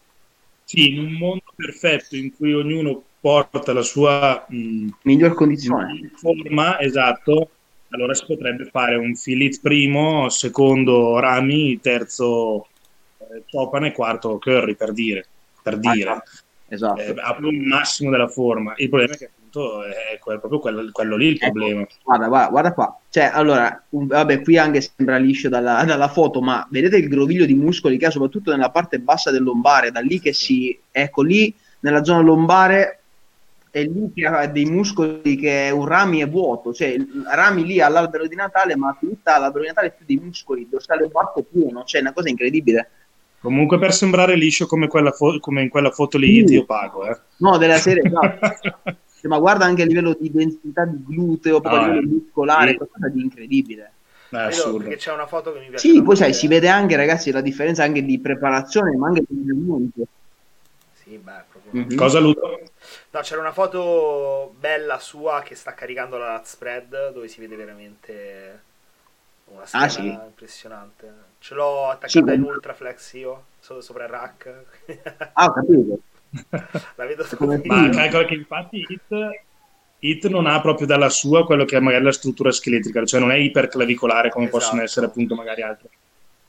[0.65, 6.11] Sì, in un mondo perfetto in cui ognuno porta la sua mh, Miglior condizione.
[6.15, 7.51] forma, esatto,
[7.91, 12.69] allora si potrebbe fare un Filit primo, secondo Rami, terzo
[13.19, 13.43] eh,
[13.89, 15.27] e quarto Curry, per dire.
[15.63, 16.23] Per dire.
[16.69, 17.01] Esatto.
[17.01, 17.15] Eh,
[17.53, 18.75] massimo della forma.
[18.77, 21.53] Il problema è che appunto è proprio quello, quello lì il Ecco.
[21.53, 21.87] problema.
[22.03, 22.99] Guarda, guarda, guarda qua.
[23.09, 27.47] Cioè, allora, un- vabbè, qui anche sembra liscio dalla, dalla foto, ma vedete il groviglio
[27.47, 31.23] di muscoli che ha soprattutto nella parte bassa del lombare, da lì che si, ecco
[31.23, 32.99] lì nella zona lombare
[33.71, 36.97] è lì che ha dei muscoli che un rami è vuoto, cioè
[37.33, 41.09] rami lì all'albero di Natale, ma tutta l'albero di Natale è più dei muscoli, dorsale
[41.09, 42.91] barco pieno, cioè è una cosa incredibile.
[43.41, 46.55] Comunque per sembrare liscio come, quella fo- come in quella foto lì, Sì.
[46.55, 47.07] io pago.
[47.07, 47.19] Eh.
[47.39, 48.39] No, della serie, esatto.
[49.25, 52.75] Cioè, ma guarda anche a livello di densità di gluteo, proprio a Ah, livello muscolare,
[52.75, 52.77] sì.
[52.77, 53.93] qualcosa di incredibile.
[54.31, 54.79] Assurdo.
[54.83, 55.89] perché c'è una foto che mi piace.
[55.89, 59.41] Sì, poi sai, si vede anche, ragazzi, la differenza anche di preparazione, ma anche di
[59.51, 60.05] allenamento.
[60.93, 61.73] Sì, beh, proprio.
[61.73, 61.97] Mhm.
[61.97, 62.43] Cosa Ludo?
[63.11, 67.57] No, c'era una foto bella sua che sta caricando la lat spread dove si vede
[67.57, 68.63] veramente
[69.47, 70.03] una schiena Ah, sì?
[70.27, 71.13] impressionante.
[71.39, 72.43] Ce l'ho attaccata Sì, in beh.
[72.43, 74.65] ultraflex io, so- sopra il rack.
[75.37, 76.01] Ah, ho capito.
[76.97, 77.61] La vedo Come.
[77.65, 79.31] Ma calcola che infatti Hit,
[80.01, 83.31] Hit non ha proprio dalla sua quello che è magari la struttura scheletrica, cioè non
[83.33, 84.61] è iperclavicolare come Esatto.
[84.61, 85.89] possono essere appunto magari altri.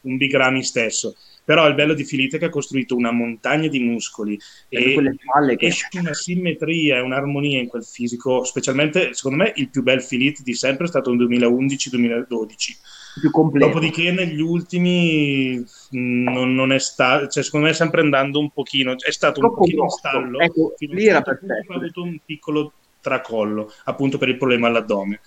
[0.01, 1.15] Un Big Ramy stesso.
[1.45, 5.55] Però il bello di Filite è che ha costruito una montagna di muscoli E e
[5.55, 5.65] che...
[5.67, 10.41] esce una simmetria e un'armonia in quel fisico, specialmente secondo me il più bel Filite
[10.43, 12.55] di sempre è stato il 2011-2012.
[13.19, 13.67] più completo.
[13.67, 18.95] Dopodiché negli ultimi mh, non, non è stato, cioè secondo me sempre andando un pochino,
[18.97, 21.73] è stato un pochino in stallo, Ecco, lì era certo perfetto.
[21.73, 25.21] ha avuto un piccolo tracollo, appunto per il problema all'addome.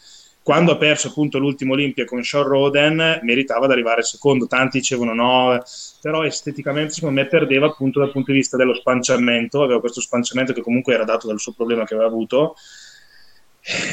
[0.49, 5.13] Quando ha perso appunto l'ultimo Olimpia con Sean Roden, meritava di arrivare secondo, tanti dicevano
[5.13, 5.63] no,
[6.01, 10.55] però esteticamente secondo me perdeva appunto dal punto di vista dello spanciamento, aveva questo spanciamento
[10.55, 12.55] che comunque era dato dal suo problema che aveva avuto,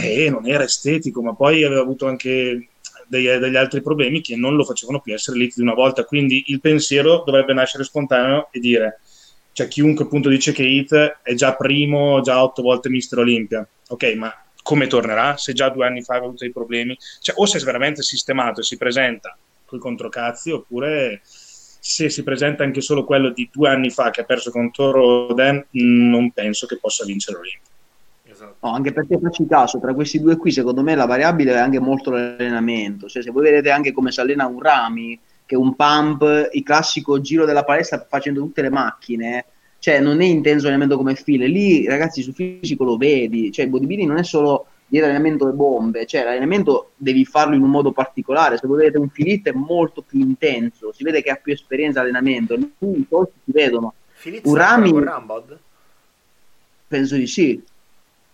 [0.02, 2.70] e non era estetico, ma poi aveva avuto anche
[3.06, 6.06] degli, degli altri problemi che non lo facevano più essere lì di una volta.
[6.06, 9.02] Quindi il pensiero dovrebbe nascere spontaneo e dire:
[9.52, 14.14] cioè, chiunque appunto dice che Heath è già primo, già otto volte Mister Olimpia, ok,
[14.16, 14.34] ma
[14.66, 15.38] come tornerà?
[15.38, 18.62] Se già due anni fa aveva avuto dei problemi, cioè, o se è veramente sistemato
[18.62, 23.70] e si presenta con i controcazzi, oppure se si presenta anche solo quello di due
[23.70, 27.74] anni fa che ha perso contro Roden, non penso che possa vincere l'Olimpia.
[28.24, 28.56] Esatto.
[28.68, 31.80] No, anche perché facci caso, tra questi due qui, secondo me la variabile è anche
[31.80, 33.08] molto l'allenamento.
[33.08, 36.64] Cioè, se voi vedete anche come si allena un Rami, che è un pump, il
[36.64, 39.46] classico giro della palestra facendo tutte le macchine,
[39.86, 41.46] cioè non è intenso allenamento come file.
[41.46, 45.52] Lì, ragazzi, sul fisico lo vedi, cioè il bodybuilding non è solo dire allenamento e
[45.52, 48.58] bombe, cioè l'allenamento devi farlo in un modo particolare.
[48.58, 52.02] Se voi vedete un filit è molto più intenso, si vede che ha più esperienza
[52.02, 53.94] allenamento, lì i soldi si vedono.
[54.10, 55.60] Filizzi Un Rami- Rambod?
[56.88, 57.64] Penso di sì,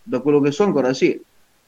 [0.02, 1.20] da quello che so ancora sì.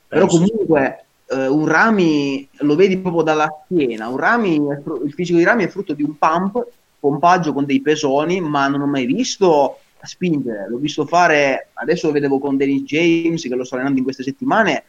[0.09, 0.47] Però Penso.
[0.47, 4.09] comunque eh, un rami lo vedi proprio dalla schiena.
[4.09, 6.67] Un rami il fisico di rami è frutto di un pump,
[7.05, 10.67] pompaggio con dei pesoni, ma non ho mai visto a spingere.
[10.71, 14.23] L'ho visto fare, adesso lo vedevo con Dennis James che lo sto allenando in queste
[14.23, 14.85] settimane.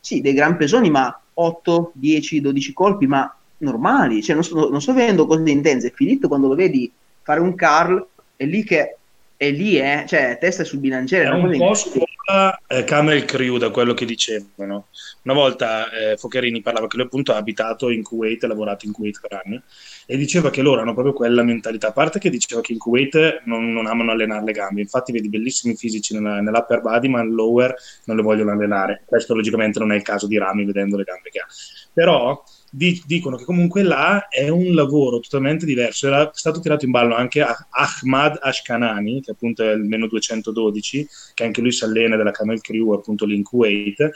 [0.00, 4.20] Sì, dei gran pesoni, ma 8, 10, 12 colpi, ma normali.
[4.20, 5.92] Cioè, non sto, non sto vedendo cose intense.
[5.94, 6.90] Filippo, quando lo vedi
[7.22, 8.04] fare un Carl,
[8.34, 8.96] è lì che
[9.36, 10.04] è lì, eh?
[10.08, 11.24] cioè testa sul bilanciere.
[11.24, 14.88] È un po' scuola eh, Camel Crew da quello che dicevano.
[15.22, 18.92] Una volta eh, Focherini parlava che lui appunto ha abitato in Kuwait, ha lavorato in
[18.92, 19.62] Kuwait per anni
[20.06, 21.88] e diceva che loro hanno proprio quella mentalità.
[21.88, 25.28] A parte che diceva che in Kuwait non, non amano allenare le gambe, infatti vedi
[25.28, 29.02] bellissimi fisici nella, nell'upper body, ma il lower non le vogliono allenare.
[29.06, 31.46] Questo logicamente non è il caso di Rami vedendo le gambe che ha.
[31.92, 36.06] Però dicono che comunque là è un lavoro totalmente diverso.
[36.06, 41.44] Era stato tirato in ballo anche Ahmad Ashkanani, che appunto è il meno 212, che
[41.44, 44.10] anche lui si allena della Camel Crew appunto lì in Kuwait,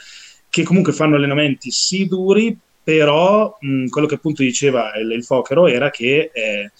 [0.49, 5.67] che comunque fanno allenamenti sì duri, però mh, quello che appunto diceva il, il Fochero
[5.67, 6.71] era che eh,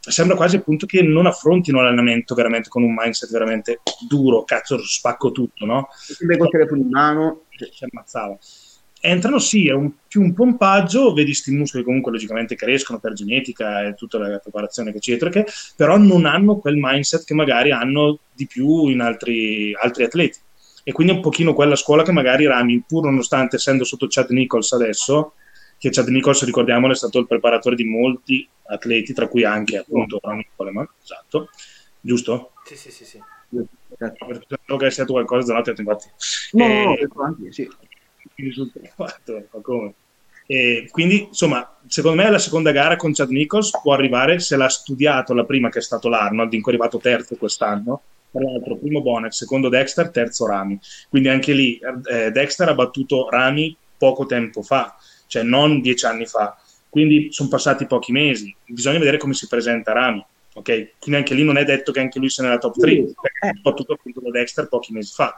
[0.00, 5.30] sembra quasi appunto che non affrontino l'allenamento veramente con un mindset veramente duro, cazzo spacco
[5.30, 5.88] tutto, no?
[5.92, 7.42] Sempre col telefono in mano.
[7.50, 8.38] Si ammazzava
[9.00, 13.82] entrano sì, è un, più un pompaggio, vedi sti muscoli comunque logicamente crescono per genetica
[13.86, 18.46] e tutta la preparazione eccetera, che, però non hanno quel mindset che magari hanno di
[18.46, 20.38] più in altri, altri atleti.
[20.82, 24.30] E quindi è un pochino quella scuola che magari Rami, pur nonostante essendo sotto Chad
[24.30, 25.34] Nichols adesso,
[25.80, 30.20] che Chad Nichols, ricordiamolo, è stato il preparatore di molti atleti, tra cui anche appunto
[30.22, 31.48] Rami Coleman, esatto,
[31.98, 32.52] giusto?
[32.64, 33.22] Sì, sì, sì, sì.
[33.88, 36.06] Spero che sia stato qualcosa da infatti.
[36.52, 37.68] No, eh, no, no, anche, sì
[38.36, 39.94] risulta fatto, ma come?
[40.46, 44.68] E quindi, insomma, secondo me la seconda gara con Chad Nichols può arrivare se l'ha
[44.68, 48.02] studiato la prima che è stato l'Arnold, in cui è arrivato terzo quest'anno.
[48.32, 50.78] Tra l'altro, primo Bonnet, secondo Dexter, terzo Rami.
[51.08, 54.96] Quindi anche lì eh, Dexter ha battuto Rami poco tempo fa,
[55.30, 56.60] cioè non dieci anni fa.
[56.88, 58.52] Quindi sono passati pochi mesi.
[58.66, 60.24] Bisogna vedere come si presenta Rami.
[60.54, 63.46] Ok, quindi anche lì non è detto che anche lui sia nella top 3, perché
[63.46, 65.36] ha battuto appunto da Dexter pochi mesi fa.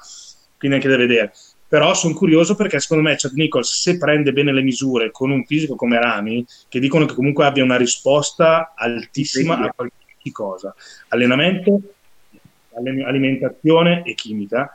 [0.57, 1.33] Quindi anche da vedere
[1.73, 5.43] però sono curioso perché secondo me Chad Nichols se prende bene le misure con un
[5.47, 10.75] fisico come Rami che dicono che comunque abbia una risposta altissima a qualsiasi cosa
[11.09, 11.81] allenamento,
[12.75, 14.71] alimentazione e chimica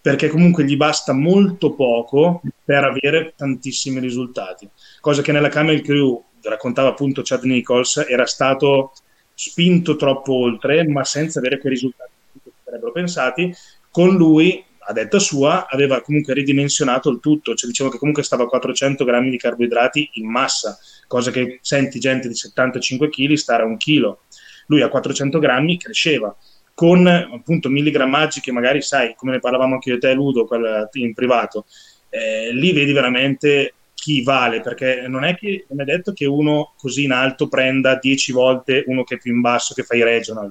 [0.00, 4.68] perché comunque gli basta molto poco per avere tantissimi risultati.
[5.00, 8.92] Cosa che nella Camel Crew raccontava appunto Chad Nichols era stato
[9.34, 12.10] spinto troppo oltre ma senza avere quei risultati
[12.42, 13.54] che sarebbero pensati.
[13.90, 18.44] Con lui a detta sua, aveva comunque ridimensionato il tutto, cioè diciamo che comunque stava
[18.44, 23.62] a 400 grammi di carboidrati in massa, cosa che senti gente di 75 kg stare
[23.62, 24.22] a un chilo.
[24.66, 26.34] Lui a 400 grammi cresceva,
[26.80, 30.48] con appunto milligrammaggi che magari sai, come ne parlavamo anche io e te Ludo
[30.92, 31.66] in privato,
[32.08, 36.72] eh, lì vedi veramente chi vale, perché non è, che, non è detto che uno
[36.78, 40.02] così in alto prenda 10 volte uno che è più in basso che fa i
[40.02, 40.50] regional,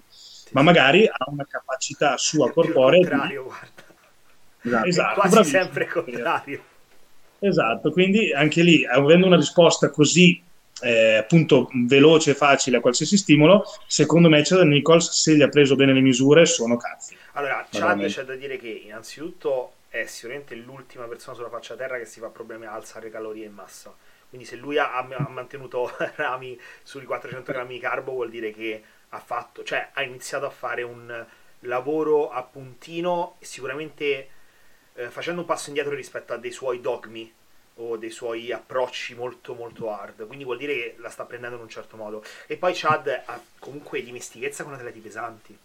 [0.52, 3.26] ma magari ha una capacità sua corporea.
[3.26, 3.36] Di...
[3.36, 3.88] guarda
[4.62, 5.64] Esatto, esatto quasi bravissimo.
[5.64, 6.64] sempre contrario.
[7.40, 10.40] Esatto, quindi anche lì, avendo una risposta così
[10.82, 15.76] eh, appunto veloce facile a qualsiasi stimolo, secondo me Chad Nichols, se gli ha preso
[15.76, 17.18] bene le misure, sono cazzi.
[17.34, 22.06] Allora, Chad c'è da dire che innanzitutto è sicuramente l'ultima persona sulla faccia terra che
[22.06, 23.94] si fa problemi a alzare calorie in massa.
[24.30, 28.84] Quindi se lui ha, ha mantenuto rami sui 400 grammi di carbo vuol dire che
[29.10, 31.26] ha fatto, cioè ha iniziato a fare un
[31.62, 34.30] lavoro a puntino sicuramente
[34.94, 37.34] eh, facendo un passo indietro rispetto a dei suoi dogmi
[37.82, 40.26] o dei suoi approcci molto molto hard.
[40.28, 42.24] Quindi vuol dire che la sta prendendo in un certo modo.
[42.48, 45.58] E poi Chad ha comunque dimestichezza con atleti pesanti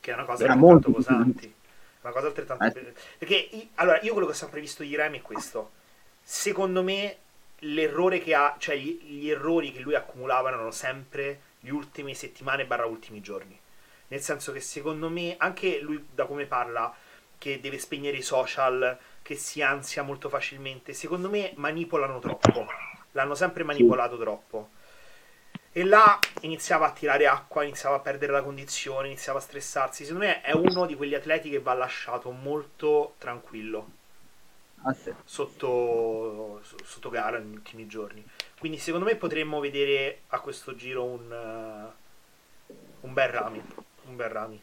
[0.00, 1.54] che è una cosa altrettanto pesanti
[2.00, 2.94] una cosa altrettanto eh.
[3.18, 5.72] perché allora io quello che ho sempre visto di Remy è questo.
[6.22, 7.16] Secondo me
[7.60, 12.66] l'errore che ha cioè gli, gli errori che lui accumulava erano sempre gli ultimi settimane
[12.66, 13.58] barra ultimi giorni.
[14.08, 16.94] Nel senso che secondo me anche lui da come parla
[17.36, 20.94] che deve spegnere i social, che si ansia molto facilmente.
[20.94, 22.66] Secondo me manipolano troppo.
[23.12, 24.70] L'hanno sempre manipolato troppo.
[25.70, 30.06] E là iniziava a tirare acqua, iniziava a perdere la condizione, iniziava a stressarsi.
[30.06, 33.90] Secondo me è uno di quegli atleti che va lasciato molto tranquillo.
[34.84, 38.24] Ah, sotto, sotto, gara negli ultimi giorni.
[38.58, 41.92] Quindi secondo me potremmo vedere a questo giro un,
[42.66, 43.62] uh, un bel rami.
[44.06, 44.62] Un bel rami.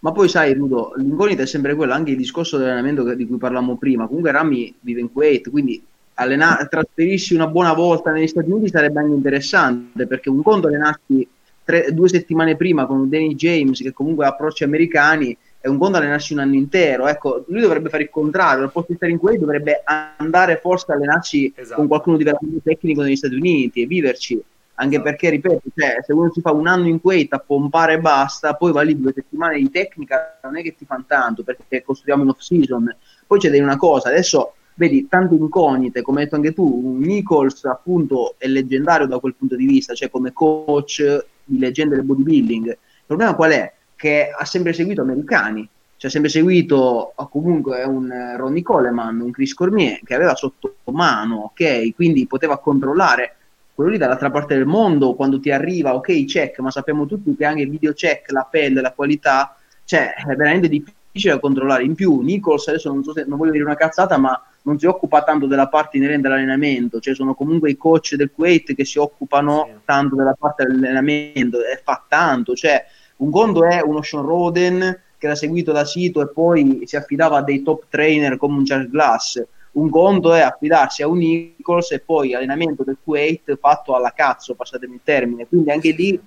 [0.00, 3.76] Ma poi sai, Rudo, l'incognita è sempre quello, anche il discorso dell'allenamento di cui parlavamo
[3.76, 4.06] prima.
[4.06, 5.82] Comunque Rami vive in Kuwait, quindi
[6.14, 11.26] allena- trasferirsi una buona volta negli Stati Uniti sarebbe anche interessante, perché un conto allenarsi
[11.64, 15.98] tre, due settimane prima con Danny James, che comunque ha approcci americani, è un conto
[15.98, 17.06] allenarsi un anno intero.
[17.06, 19.82] Ecco, lui dovrebbe fare il contrario, al posto di stare in Kuwait dovrebbe
[20.16, 21.76] andare forse a allenarsi esatto.
[21.76, 24.42] con qualcuno di veramente tecnico negli Stati Uniti e viverci
[24.80, 25.10] anche esatto.
[25.10, 28.54] perché, ripeto, cioè, se uno si fa un anno in Kuwait a pompare e basta,
[28.54, 32.22] poi va lì due settimane di tecnica, non è che ti fanno tanto, perché costruiamo
[32.22, 32.96] in off-season.
[33.26, 38.36] Poi c'è una cosa, adesso vedi tante incognite, come hai detto anche tu, Nichols appunto
[38.38, 42.66] è leggendario da quel punto di vista, cioè come coach di leggende del bodybuilding.
[42.66, 43.72] Il problema qual è?
[43.94, 49.52] Che ha sempre seguito americani, cioè ha sempre seguito comunque un Ronnie Coleman, un Chris
[49.52, 53.34] Cormier che aveva sotto mano, ok, quindi poteva controllare
[53.80, 57.46] quello lì dall'altra parte del mondo, quando ti arriva, ok, check, ma sappiamo tutti che
[57.46, 61.84] anche il video check, la pelle, la qualità, cioè è veramente difficile da controllare.
[61.84, 64.84] In più, Nichols, adesso non so se non voglio dire una cazzata, ma non si
[64.84, 68.98] occupa tanto della parte inerente all'allenamento, cioè sono comunque i coach del Kuwait che si
[68.98, 69.78] occupano sì.
[69.86, 72.84] tanto della parte dell'allenamento e fa tanto, cioè
[73.16, 77.38] un conto è uno Sean Roden che era seguito da Sito e poi si affidava
[77.38, 81.92] a dei top trainer come un Charles Glass un conto è affidarsi a un Nichols
[81.92, 85.46] e poi allenamento del Kuwait fatto alla cazzo, passatemi il termine.
[85.46, 86.20] Quindi anche lì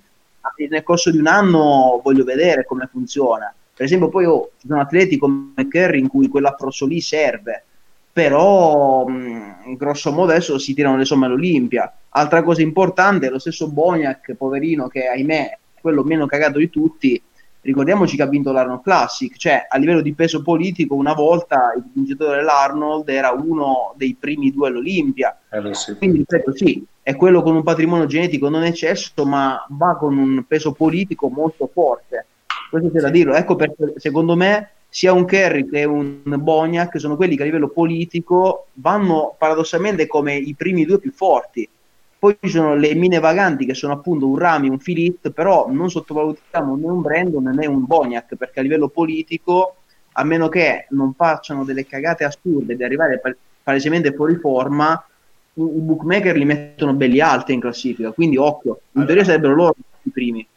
[0.68, 3.52] nel corso di un anno voglio vedere come funziona.
[3.74, 7.64] Per esempio, poi oh, ci sono atleti come Kerry in cui quell'approccio lì serve,
[8.12, 11.92] però mh, grosso modo adesso si tirano le somme all'Olimpia.
[12.10, 17.20] Altra cosa importante, lo stesso Boniac, poverino, che ahimè è quello meno cagato di tutti,
[17.64, 21.84] ricordiamoci che ha vinto l'Arnold Classic, cioè a livello di peso politico una volta il
[21.92, 25.96] vincitore dell'Arnold era uno dei primi due all'Olimpia, eh, sì.
[25.96, 30.44] quindi ripeto sì, è quello con un patrimonio genetico non eccesso ma va con un
[30.46, 32.26] peso politico molto forte,
[32.70, 37.16] questo c'è da dirlo, ecco perché secondo me sia un Kerry che un Boniac sono
[37.16, 41.68] quelli che a livello politico vanno paradossalmente come i primi due più forti,
[42.24, 45.90] poi ci sono le mine vaganti che sono appunto un Rami, un Filit, però non
[45.90, 49.76] sottovalutiamo né un Brandon né un Boniac perché a livello politico,
[50.12, 53.20] a meno che non facciano delle cagate assurde di arrivare
[53.62, 55.06] palesemente fuori forma,
[55.52, 59.74] i bookmaker li mettono belli alti in classifica, quindi occhio, in allora, teoria sarebbero loro
[60.04, 60.48] i primi.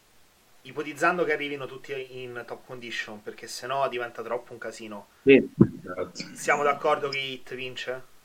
[0.61, 5.07] Ipotizzando che arrivino tutti in top condition, perché sennò diventa troppo un casino.
[5.23, 5.45] Sì.
[6.33, 8.15] Siamo d'accordo che Hit vince?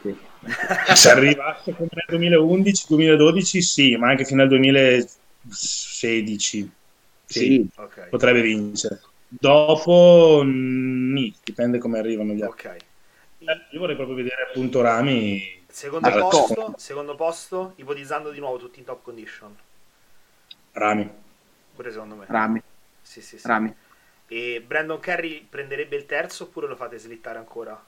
[0.00, 0.16] Sì.
[0.94, 6.70] Se arrivasse come nel 2011-2012, sì, ma anche fino al 2016
[7.24, 7.68] sì, sì.
[7.74, 8.08] Okay.
[8.08, 9.00] potrebbe vincere.
[9.28, 12.68] Dopo, nì, dipende come arrivano gli altri.
[12.68, 12.78] Okay.
[13.38, 15.60] Eh, io vorrei proprio vedere appunto Rami.
[15.68, 19.56] Secondo posto, secondo posto, ipotizzando di nuovo tutti in top condition.
[20.72, 21.10] Rami.
[21.74, 22.26] Pure secondo me.
[22.28, 22.62] Rami.
[23.00, 23.46] Sì, sì, sì.
[23.46, 23.74] Rami.
[24.28, 27.82] E Brandon Kerry prenderebbe il terzo oppure lo fate slittare ancora?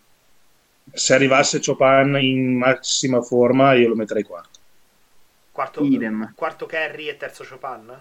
[0.92, 4.58] Se arrivasse Chopin in massima forma io lo metterei quarto.
[5.50, 6.32] Quarto, Idem.
[6.34, 7.96] quarto Kerry e terzo Chopin?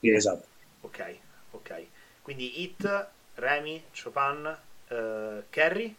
[0.00, 0.46] Sì, esatto.
[0.80, 1.16] Ok,
[1.52, 1.86] ok.
[2.22, 4.56] Quindi Hit, Remy, Chopin,
[4.88, 5.94] uh, Kerry?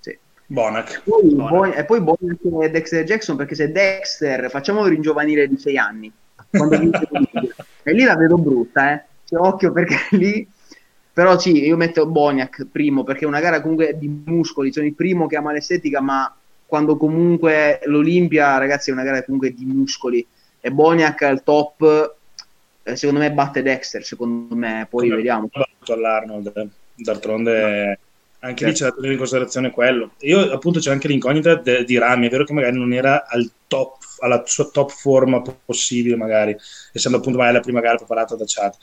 [0.00, 0.18] Sì.
[0.46, 1.02] Bonac.
[1.02, 1.50] Poi, Bonac.
[1.50, 6.12] Bon- e poi Bonac e Dexter Jackson perché se Dexter facciamolo ringiovanire di 6 anni
[7.82, 9.04] e lì la vedo brutta eh.
[9.24, 10.46] Cioè, occhio perché lì
[11.14, 14.94] però sì, io metto Boniac primo perché è una gara comunque di muscoli, sono il
[14.94, 16.34] primo che ama l'estetica, ma
[16.66, 20.26] quando comunque l'Olimpia, ragazzi, è una gara comunque di muscoli
[20.60, 22.16] e Boniac al top,
[22.82, 25.48] eh, secondo me batte Dexter, secondo me, poi Come vediamo.
[25.86, 27.98] all'Arnold, d'altronde
[28.40, 28.66] anche certo.
[28.66, 30.10] lì c'è da tenere in considerazione quello.
[30.20, 33.48] Io appunto c'è anche l'incognita de- di Rami, è vero che magari non era al
[33.68, 36.56] top, alla sua top forma possibile magari,
[36.92, 38.74] essendo appunto magari la prima gara preparata da Chad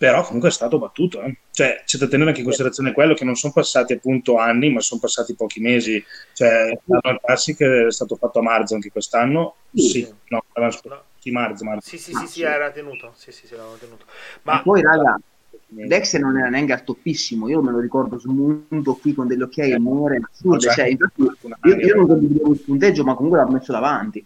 [0.00, 1.20] però comunque è stato battuto.
[1.20, 1.36] Eh.
[1.50, 4.80] Cioè, c'è da tenere anche in considerazione quello che non sono passati appunto anni, ma
[4.80, 6.02] sono passati pochi mesi.
[6.32, 9.56] Cioè, l'anno classic è stato fatto a marzo anche quest'anno.
[9.74, 10.14] Sì, sì.
[10.28, 11.02] no, no.
[11.18, 11.86] Sì, marzo, marzo.
[11.86, 13.12] Sì, sì, sì, sì, era tenuto.
[13.14, 14.06] Sì, sì, sì, tenuto.
[14.44, 15.20] Ma e poi, raga,
[15.66, 17.50] Dexter non era neanche al toppissimo.
[17.50, 20.70] Io me lo ricordo smunto qui con delle occhiaie nere assurde.
[20.70, 24.24] Cioè, io, io non condividevo il punteggio, ma comunque l'ha messo davanti.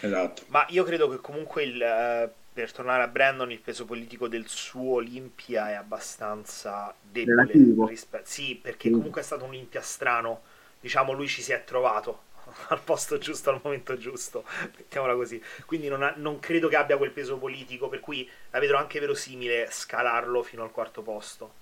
[0.00, 0.42] Esatto.
[0.48, 4.46] Ma io credo che comunque il uh, per tornare a Brandon, il peso politico del
[4.46, 7.52] suo Olimpia è abbastanza debole.
[7.86, 10.40] Rispe- sì, perché comunque è stato un Olimpia strano.
[10.80, 12.20] Diciamo, lui ci si è trovato
[12.68, 14.42] al posto giusto, al momento giusto,
[14.74, 15.38] mettiamola così.
[15.66, 19.00] Quindi non, ha, non credo che abbia quel peso politico, per cui la vedrò anche
[19.00, 21.52] verosimile scalarlo fino al quarto posto.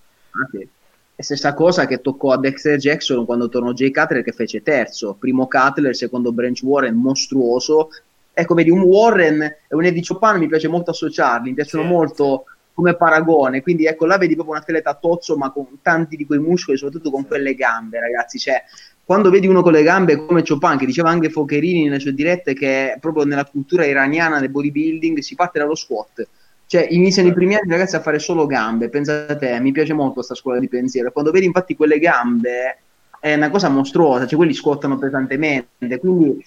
[0.46, 0.62] Okay.
[0.62, 0.68] Ah,
[1.16, 5.14] e stessa cosa che toccò a Dexter Jackson quando tornò Jay Cutler che fece terzo.
[5.14, 7.90] Primo Cutler, secondo Branch Warren, mostruoso
[8.34, 11.90] ecco, vedi, un Warren e un Eddie Chopin mi piace molto associarli, mi piacciono sì,
[11.90, 16.26] molto come paragone, quindi ecco, là vedi proprio un atleta tozzo ma con tanti di
[16.26, 17.28] quei muscoli, soprattutto con sì.
[17.28, 18.62] quelle gambe, ragazzi, cioè,
[19.04, 22.52] quando vedi uno con le gambe come Chopin, che diceva anche Focherini nelle sue dirette,
[22.54, 26.26] che proprio nella cultura iraniana del bodybuilding si parte dallo squat,
[26.66, 30.34] cioè iniziano i primi anni ragazzi a fare solo gambe, pensate, mi piace molto questa
[30.34, 32.78] scuola di pensiero, quando vedi infatti quelle gambe
[33.20, 36.44] è una cosa mostruosa, cioè quelli squattano pesantemente, quindi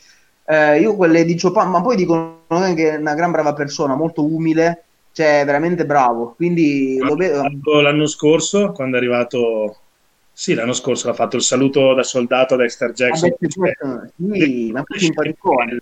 [0.49, 2.43] Eh, io quelle di Chopin, ma poi dicono
[2.73, 6.33] che è una gran brava persona, molto umile, cioè veramente bravo.
[6.35, 7.81] Quindi vedo.
[7.81, 9.77] L'anno scorso, quando è arrivato,
[10.31, 13.29] sì, l'anno scorso ha fatto il saluto da soldato a Dexter Jackson.
[13.79, 15.81] Ah, sì, ma poi simpaticone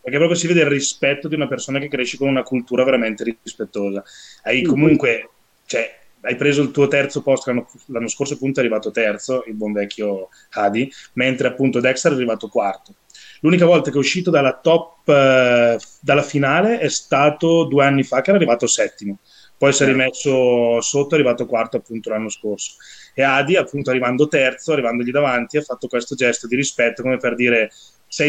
[0.00, 3.22] perché proprio si vede il rispetto di una persona che cresce con una cultura veramente
[3.42, 4.02] rispettosa.
[4.42, 5.28] Hai comunque,
[5.66, 9.54] cioè, hai preso il tuo terzo posto, l'anno, l'anno, scorso appunto è arrivato terzo, il
[9.54, 12.94] buon vecchio Hadi, mentre appunto Dexter è arrivato quarto.
[13.40, 18.20] L'unica volta che è uscito dalla top, eh, dalla finale è stato due anni fa
[18.20, 19.18] che era arrivato settimo,
[19.56, 22.74] poi si è rimesso sotto, è arrivato quarto appunto l'anno scorso.
[23.14, 27.34] E Adi appunto arrivando terzo, arrivandogli davanti, ha fatto questo gesto di rispetto come per
[27.34, 27.70] dire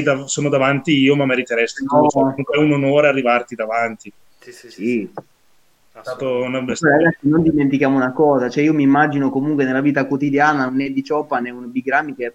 [0.03, 2.07] da, sono davanti io ma meriteresti no.
[2.07, 4.12] tu, è un onore arrivarti davanti.
[4.39, 4.84] Sì, sì, sì.
[4.84, 5.12] sì.
[5.93, 10.05] È stato una ragazzi, non dimentichiamo una cosa, cioè io mi immagino comunque nella vita
[10.05, 12.34] quotidiana un Eddie Chopin e un Bigrami che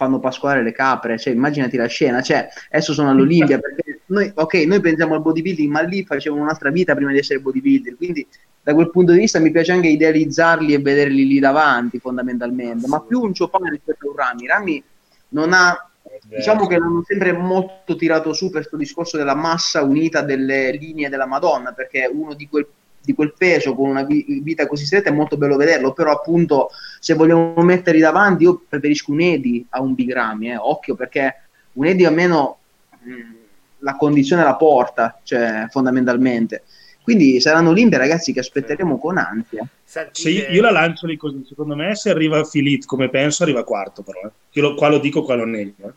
[0.00, 4.54] fanno pasquare le capre, cioè immaginati la scena, cioè adesso sono all'Olimpia perché noi, ok,
[4.64, 8.26] noi pensiamo al bodybuilding, ma lì facevano un'altra vita prima di essere bodybuilder, quindi
[8.62, 13.00] da quel punto di vista mi piace anche idealizzarli e vederli lì davanti fondamentalmente, ma
[13.00, 14.84] più un Chopin rispetto a un Rami, Rami
[15.28, 15.84] non ha
[16.22, 21.08] Diciamo che l'hanno sempre molto tirato su per questo discorso della massa unita delle linee
[21.08, 22.66] della Madonna, perché uno di quel,
[23.02, 27.14] di quel peso con una vita così stretta è molto bello vederlo, però appunto se
[27.14, 31.42] vogliamo metterli davanti io preferisco un Edi a un Bigrami, eh, occhio perché
[31.74, 32.58] un Edi almeno
[33.00, 33.32] mh, mm,
[33.78, 36.64] la condizione la porta, cioè fondamentalmente.
[37.02, 39.66] Quindi saranno Olimpia ragazzi che aspetteremo con ansia.
[39.82, 43.42] Senti, se io, io, la lancio lì così, secondo me se arriva Filit come penso
[43.42, 44.30] arriva quarto però, eh.
[44.50, 45.88] io lo, qua lo dico, qua lo nego.
[45.88, 45.92] Eh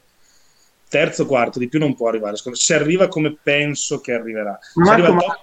[0.93, 2.35] terzo, quarto, di più non può arrivare.
[2.37, 4.59] Se arriva come penso che arriverà.
[4.61, 5.39] Se arriva, al top,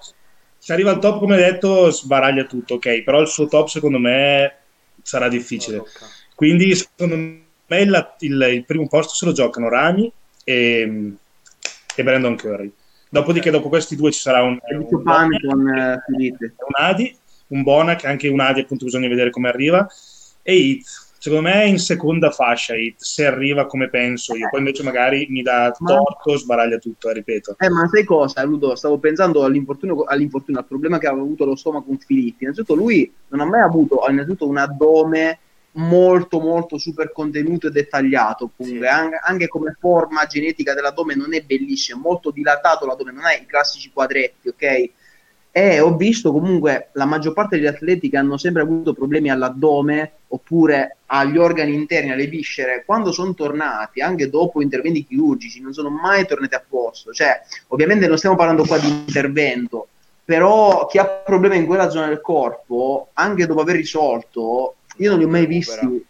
[0.63, 4.57] se arriva al top, come detto, sbaraglia tutto, ok, però il suo top secondo me
[5.01, 5.81] sarà difficile.
[6.35, 10.11] Quindi secondo me il, il, il primo posto se lo giocano Rami
[10.43, 11.13] e,
[11.95, 12.71] e Brandon Curry.
[13.09, 18.05] Dopodiché, dopo questi due ci sarà un, un, un, con, uh, un Adi, un Bonac,
[18.05, 19.87] anche un Adi, appunto, bisogna vedere come arriva,
[20.43, 24.57] e Heath secondo me è in seconda fascia Hit, se arriva come penso io, poi
[24.57, 27.57] invece magari mi dà torto, sbaraglia tutto, eh, ripeto.
[27.59, 28.73] Eh, ma sai cosa, Ludo?
[28.73, 32.41] Stavo pensando all'infortunio, all'infortunio, al problema che aveva avuto lo stomaco con Filippi.
[32.41, 35.37] Innanzitutto lui non ha mai avuto innanzitutto un addome
[35.73, 38.93] molto molto super contenuto e dettagliato comunque sì.
[39.23, 43.89] anche, come forma genetica dell'addome non è bellissimo molto dilatato l'addome non ha i classici
[43.89, 44.89] quadretti ok
[45.53, 50.11] e ho visto comunque la maggior parte degli atleti che hanno sempre avuto problemi all'addome
[50.29, 55.89] oppure agli organi interni, alle viscere, quando sono tornati, anche dopo interventi chirurgici, non sono
[55.89, 57.11] mai tornati a posto.
[57.11, 59.87] Cioè, ovviamente non stiamo parlando qua di intervento,
[60.23, 65.19] però chi ha problemi in quella zona del corpo, anche dopo aver risolto, io non
[65.19, 66.05] li ho mai visti.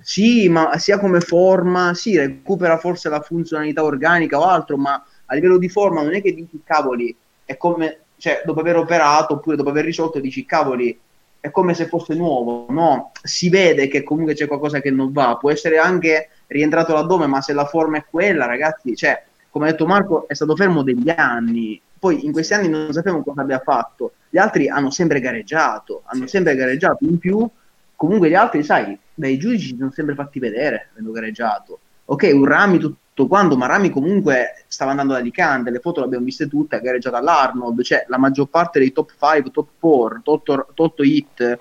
[0.00, 5.34] Sì, ma sia come forma, sì, recupera forse la funzionalità organica o altro, ma a
[5.34, 9.56] livello di forma non è che dici cavoli, è come cioè dopo aver operato oppure
[9.56, 10.98] dopo aver risolto dici cavoli
[11.44, 13.12] è come se fosse nuovo, no?
[13.22, 17.42] Si vede che comunque c'è qualcosa che non va, può essere anche rientrato l'addome, ma
[17.42, 21.12] se la forma è quella, ragazzi, cioè, come ha detto Marco, è stato fermo degli
[21.14, 26.02] anni, poi in questi anni non sappiamo cosa abbia fatto, gli altri hanno sempre gareggiato,
[26.06, 27.46] hanno sempre gareggiato, in più
[27.94, 31.78] comunque gli altri, sai, dai giudici si sono sempre fatti vedere avendo gareggiato.
[32.06, 36.00] Ok, un Rami tutto tutto quanto, ma Rami comunque stava andando ad Alicante, le foto
[36.00, 39.68] le abbiamo viste tutte, ha gareggiato all'Arnold, cioè la maggior parte dei top 5, top
[39.78, 41.58] 4, top, top hit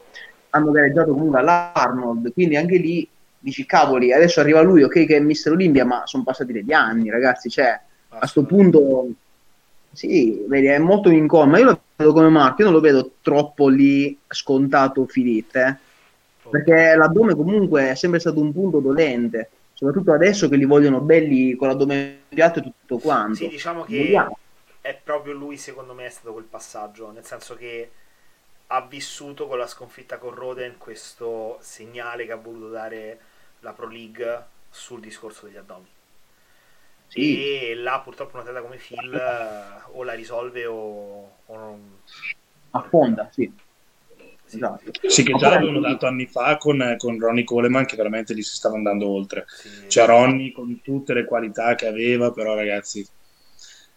[0.49, 5.20] hanno gareggiato comunque all'Arnold, quindi anche lì dici cavoli, adesso arriva lui, ok che è
[5.20, 7.80] Mister Olimpia, ma sono passati degli anni ragazzi, cioè
[8.10, 9.08] a questo punto
[9.91, 13.12] sì, vedi, è molto in coma, io lo vedo come Marco, io non lo vedo
[13.22, 15.76] troppo lì scontato Filippo, eh?
[16.49, 19.49] perché l'addome comunque è sempre stato un punto dolente
[19.84, 23.36] soprattutto adesso che li vogliono belli con l'addome piatto e tutto quanto.
[23.36, 24.38] Sì, diciamo che Vogliamo.
[24.80, 27.92] è proprio lui, secondo me, è stato quel passaggio, nel senso che
[28.68, 33.20] ha vissuto con la sconfitta con Roden questo segnale che ha voluto dare
[33.60, 35.90] la Pro League sul discorso degli addomi.
[37.08, 37.70] Sì.
[37.70, 39.14] E là purtroppo una tela come Phil
[39.92, 41.98] o la risolve o, o non...
[42.72, 43.52] affonda, sì.
[44.56, 44.91] Esatto.
[45.08, 48.56] Sì, che già l'avevano dato anni fa con, con, Ronnie Coleman, che veramente lì si
[48.56, 49.45] stava andando oltre.
[49.47, 49.70] Sì.
[49.88, 53.06] Cioè, Ronnie con tutte le qualità che aveva, però, ragazzi,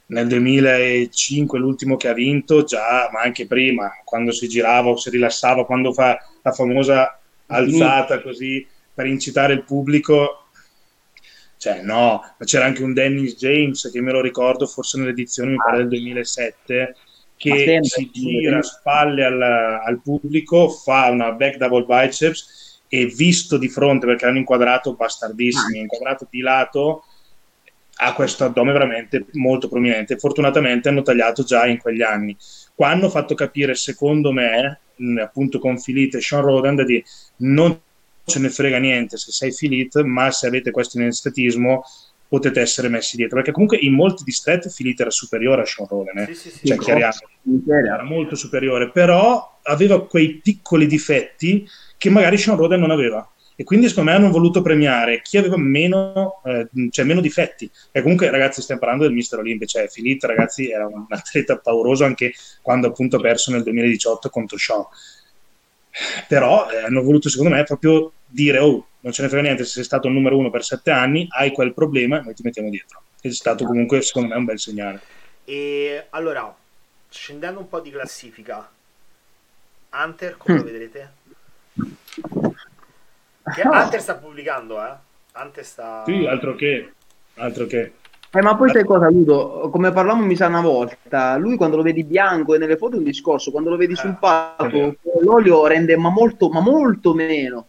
[0.07, 5.11] nel 2005, l'ultimo che ha vinto, già, ma anche prima, quando si girava o si
[5.11, 10.43] rilassava, quando fa la famosa alzata così per incitare il pubblico.
[11.59, 15.57] Cioè, no, ma c'era anche un Dennis James che me lo ricordo, forse nell'edizione mi
[15.57, 16.95] pare del 2007
[17.37, 23.69] che si gira spalle al, al, pubblico, fa una back double biceps e visto di
[23.69, 25.83] fronte perché hanno inquadrato bastardissimi, ah.
[25.83, 27.05] inquadrato di lato,
[27.99, 30.19] ha questo addome veramente molto prominente.
[30.19, 32.37] Fortunatamente hanno tagliato già in quegli anni.
[32.75, 34.81] Qua hanno fatto capire, secondo me,
[35.21, 37.03] appunto con Filit e Sean Rodan, di
[37.39, 37.79] non
[38.25, 41.85] ce ne frega niente se sei Filit, ma se avete questo inestatismo
[42.29, 43.37] potete essere messi dietro.
[43.37, 46.27] Perché comunque in molti distretti Filit era superiore a Sean Rodan, eh?
[46.27, 47.19] sì, sì, sì, cioè, chiariamo,
[47.67, 51.67] era molto superiore, però aveva quei piccoli difetti
[51.97, 53.29] che magari Sean Rodan non aveva.
[53.59, 57.71] E quindi secondo me hanno voluto premiare chi aveva meno, eh, cioè meno difetti.
[57.91, 62.05] E comunque ragazzi stiamo parlando del Mister Olympia cioè Filit ragazzi era un atleta pauroso
[62.05, 64.87] anche quando appunto ha perso nel 2018 contro Shaw.
[66.29, 69.71] Però eh, hanno voluto secondo me proprio dire oh non ce ne frega niente se
[69.71, 73.03] sei stato il numero uno per sette anni hai quel problema noi ti mettiamo dietro
[73.21, 75.01] è stato comunque secondo me un bel segnale
[75.45, 76.53] e allora
[77.09, 78.69] scendendo un po' di classifica
[79.93, 80.67] Hunter come lo mm.
[80.67, 81.13] vedrete?
[83.55, 84.93] Che Hunter sta pubblicando, eh?
[85.35, 86.03] Hunter sta...
[86.05, 86.93] Sì, altro che.
[87.35, 87.93] Altro che.
[88.33, 89.69] Eh, ma poi sai cosa, Ludo?
[89.71, 92.99] Come parlavamo mi sa una volta, lui quando lo vedi bianco e nelle foto è
[92.99, 97.67] un discorso, quando lo vedi eh, sul palco l'olio rende ma molto, ma molto meno.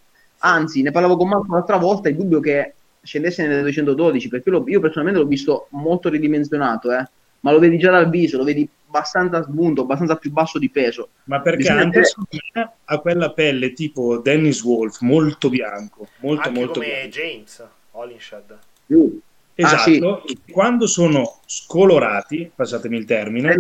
[0.48, 4.64] Anzi, ne parlavo con Marco l'altra volta, il dubbio che scendesse nelle 212, perché io,
[4.68, 7.06] io personalmente l'ho visto molto ridimensionato, eh?
[7.42, 11.10] ma lo vedi già dal viso, lo vedi abbastanza smunto, abbastanza più basso di peso.
[11.26, 12.72] Ma perché Bisogna anche vedere...
[12.86, 17.10] ha quella pelle tipo Dennis Wolf, molto bianco, molto anche molto come bianco.
[17.10, 18.58] James Hollinshed.
[18.88, 19.20] Uh.
[19.60, 20.40] Esatto, ah, sì.
[20.52, 23.56] quando sono scolorati, passatemi il termine,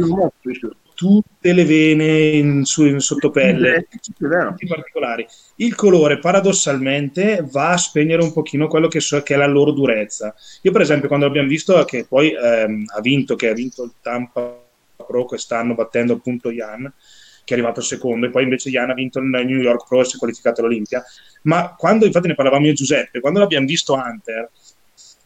[0.97, 5.27] tutte le vene in, su, in sottopelle, tutti particolari.
[5.57, 9.69] Il colore paradossalmente va a spegnere un pochino quello che, so, che, è la loro
[9.69, 10.33] durezza.
[10.63, 13.91] Io per esempio quando abbiamo visto che poi ehm, ha vinto, che ha vinto il
[14.01, 14.59] Tampa
[14.95, 16.91] Pro quest'anno battendo appunto Jan,
[17.43, 20.05] che è arrivato secondo, e poi invece Jan ha vinto il New York Pro e
[20.05, 21.03] si è qualificato all'Olimpia.
[21.43, 24.49] Ma quando infatti ne parlavamo io e Giuseppe, quando l'abbiamo visto Hunter,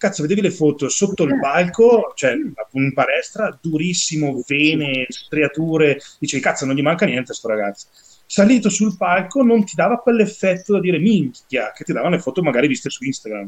[0.01, 2.33] cazzo, vedevi le foto sotto il palco, cioè
[2.71, 7.85] in palestra, durissimo, vene, striature, dicevi, cazzo, non gli manca niente a sto ragazzo.
[8.25, 12.41] Salito sul palco non ti dava quell'effetto da dire minchia, che ti davano le foto
[12.41, 13.47] magari viste su Instagram.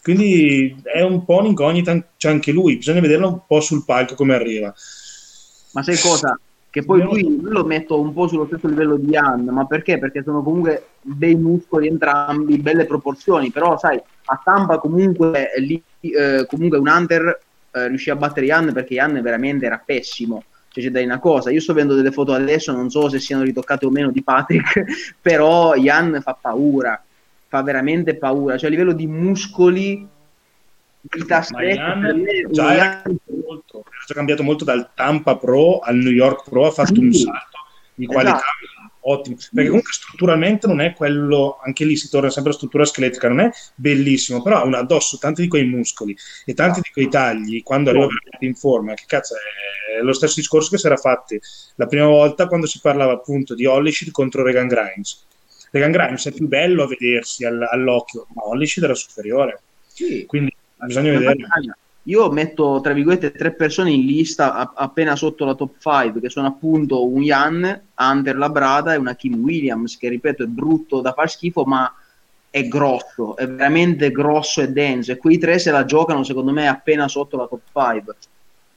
[0.00, 4.34] Quindi è un po' un'incognita, c'è anche lui, bisogna vederlo un po' sul palco come
[4.34, 4.72] arriva.
[5.72, 6.38] Ma sai cosa?
[6.70, 9.98] Che poi lui, lo metto un po' sullo stesso livello di Ian, ma perché?
[9.98, 16.46] Perché sono comunque bei muscoli entrambi, belle proporzioni, però sai, a Tampa comunque lì eh,
[16.46, 17.40] comunque un Hunter
[17.72, 20.44] eh, riuscì a battere Ian perché Ian veramente era pessimo.
[20.68, 23.42] Cioè c'è da una cosa, io sto vedendo delle foto adesso, non so se siano
[23.42, 24.84] ritoccate o meno di Patrick,
[25.20, 27.02] però Ian fa paura,
[27.48, 30.06] fa veramente paura, cioè a livello di muscoli,
[31.00, 31.98] di tastretta,
[32.50, 33.02] già era
[33.44, 37.58] molto, già cambiato molto dal Tampa Pro al New York Pro, ha fatto un salto
[37.94, 42.50] di qualità esatto ottimo, perché comunque strutturalmente non è quello, anche lì si torna sempre
[42.50, 46.52] alla struttura scheletrica, non è bellissimo, però ha un addosso tanti di quei muscoli e
[46.54, 50.70] tanti di quei tagli, quando arriva veramente in forma, che cazzo è lo stesso discorso
[50.70, 51.40] che si era fatti
[51.76, 55.26] la prima volta quando si parlava appunto di Hollishit contro Regan Grimes.
[55.70, 59.60] Regan Grimes è più bello a vedersi all'occhio, ma Hollishit era superiore.
[59.86, 60.26] Sì.
[60.26, 61.36] Quindi bisogna vedere
[62.10, 66.28] io metto tra virgolette tre persone in lista a- appena sotto la top 5 che
[66.28, 71.12] sono appunto un Jan, Hunter Labrada e una Kim Williams che ripeto è brutto da
[71.12, 71.92] far schifo ma
[72.50, 75.12] è grosso, è veramente grosso e denso.
[75.12, 78.16] E quei tre se la giocano secondo me appena sotto la top 5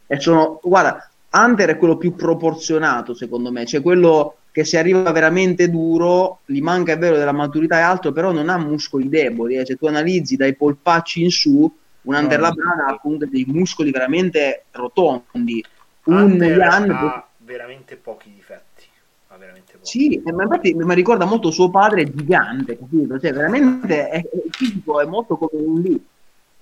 [0.06, 5.12] e sono, guarda, Hunter è quello più proporzionato secondo me, cioè quello che se arriva
[5.12, 9.56] veramente duro, gli manca è vero della maturità e altro, però non ha muscoli deboli,
[9.56, 9.66] eh.
[9.66, 11.72] se tu analizzi dai polpacci in su
[12.04, 15.64] un Under no, Labrada ha comunque dei muscoli veramente rotondi.
[16.06, 18.86] Un Jan ha veramente pochi difetti.
[19.30, 19.86] Ha veramente pochi.
[19.90, 23.20] Sì, ma infatti mi ricorda molto suo padre gigante, capito?
[23.20, 26.06] Cioè, veramente è, il fisico è molto come un lì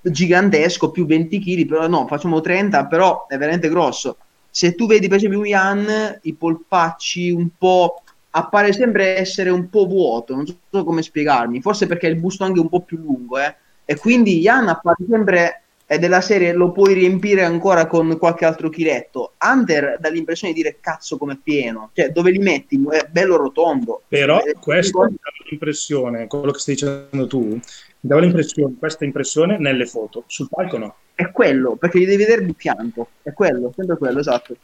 [0.04, 4.18] gigantesco, più 20 kg, però no, facciamo 30, però è veramente grosso.
[4.50, 9.70] Se tu vedi per esempio un Jan, i polpacci un po' appare sempre essere un
[9.70, 13.38] po' vuoto, non so come spiegarmi, forse perché il busto anche un po' più lungo,
[13.40, 13.56] eh
[13.86, 15.62] e quindi Jan appare sempre
[15.92, 19.34] è della serie lo puoi riempire ancora con qualche altro chiletto.
[19.44, 24.04] Hunter dà l'impressione di dire cazzo come pieno, cioè dove li metti è bello rotondo.
[24.08, 27.60] Però eh, questo mi dà l'impressione, quello che stai dicendo tu,
[28.00, 30.96] dava l'impressione, questa impressione nelle foto, sul palco no.
[31.14, 34.56] È quello, perché li devi vedere di fianco, è quello, sempre quello, esatto.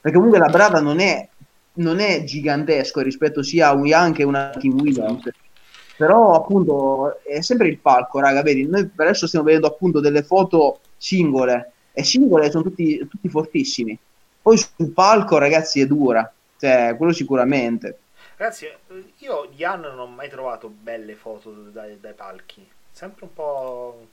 [0.00, 1.28] Perché comunque la brada non è,
[1.72, 5.26] non è gigantesco rispetto sia a un Young che a una Kim Williams.
[5.26, 5.44] Esatto
[5.96, 10.22] però appunto è sempre il palco, raga, vedi, noi per adesso stiamo vedendo appunto delle
[10.22, 13.98] foto singole e singole sono tutti, tutti fortissimi.
[14.42, 17.98] Poi sul palco, ragazzi, è dura, cioè, quello sicuramente.
[18.36, 18.66] Ragazzi,
[19.18, 24.06] io Jan non ho mai trovato belle foto dai, dai palchi, sempre un po'...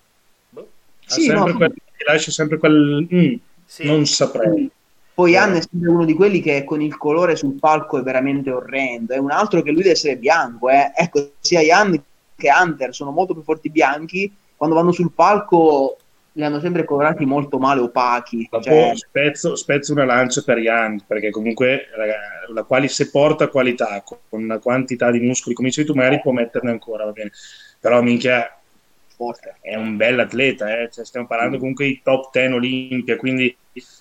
[0.50, 0.70] Boh.
[1.06, 1.74] Sì, sempre no, quel,
[2.08, 3.08] lascia sempre quel...
[3.14, 3.34] Mm,
[3.66, 3.86] sì.
[3.86, 4.72] Non saprei.
[5.14, 9.14] Poi Anne è uno di quelli che con il colore sul palco è veramente orrendo.
[9.14, 10.70] È un altro che lui deve essere bianco.
[10.70, 10.92] Eh.
[10.96, 12.02] Ecco, sia Ian
[12.36, 14.32] che Hunter sono molto più forti bianchi.
[14.56, 15.98] Quando vanno sul palco
[16.36, 18.50] li hanno sempre colorati molto male, opachi.
[18.60, 18.94] Cioè...
[18.96, 21.86] Spezzo, spezzo, una lancia per Ian, perché comunque
[22.52, 26.32] la quali se porta qualità, con una quantità di muscoli, come dicevi tu, magari può
[26.32, 27.32] metterne ancora, va bene.
[27.80, 28.50] Però minchia,
[29.26, 29.56] Forte.
[29.62, 30.90] è un bel atleta, eh?
[30.92, 33.56] cioè, stiamo parlando comunque di top 10 Olimpia, quindi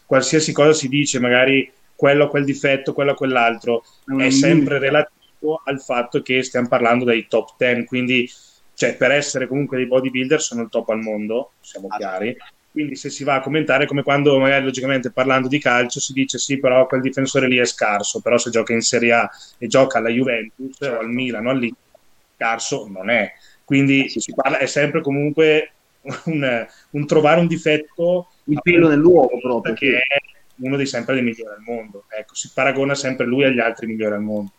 [0.07, 3.85] qualsiasi cosa si dice, magari quello ha quel difetto, quello ha quell'altro,
[4.18, 8.29] è sempre relativo al fatto che stiamo parlando dei top 10, quindi
[8.75, 12.37] cioè, per essere comunque dei bodybuilder sono il top al mondo, siamo ah, chiari.
[12.73, 16.39] Quindi se si va a commentare come quando magari logicamente parlando di calcio si dice
[16.39, 19.99] sì però quel difensore lì è scarso, però se gioca in Serie A e gioca
[19.99, 20.97] alla Juventus certo.
[20.97, 21.79] o al Milano, all'Inter,
[22.35, 23.31] scarso non è.
[23.73, 25.70] Quindi si parla, è sempre comunque
[26.27, 30.18] un, un trovare un difetto il pelo nell'uovo proprio che è
[30.57, 32.05] uno dei sempre dei migliori al mondo.
[32.11, 34.53] Ecco si paragona sempre lui agli altri migliori al mondo.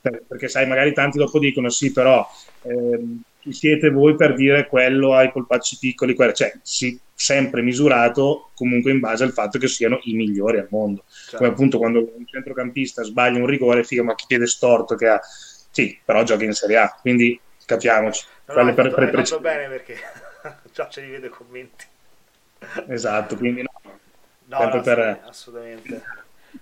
[0.00, 2.24] Perché sai magari tanti dopo dicono sì però
[2.62, 6.14] ehm, chi siete voi per dire quello ai polpacci piccoli?
[6.14, 6.32] Quello.
[6.32, 11.02] cioè sì, sempre misurato comunque in base al fatto che siano i migliori al mondo.
[11.08, 11.38] Certo.
[11.38, 15.20] come appunto quando un centrocampista sbaglia un rigore figa ma chi piede storto che ha
[15.68, 18.24] sì però gioca in Serie A quindi capiamoci
[18.54, 19.96] no, no, per, per, per, bene perché
[20.72, 21.86] già ce li vedo i commenti
[22.88, 23.70] esatto, quindi no.
[24.46, 25.22] No, no per...
[25.26, 26.02] assolutamente.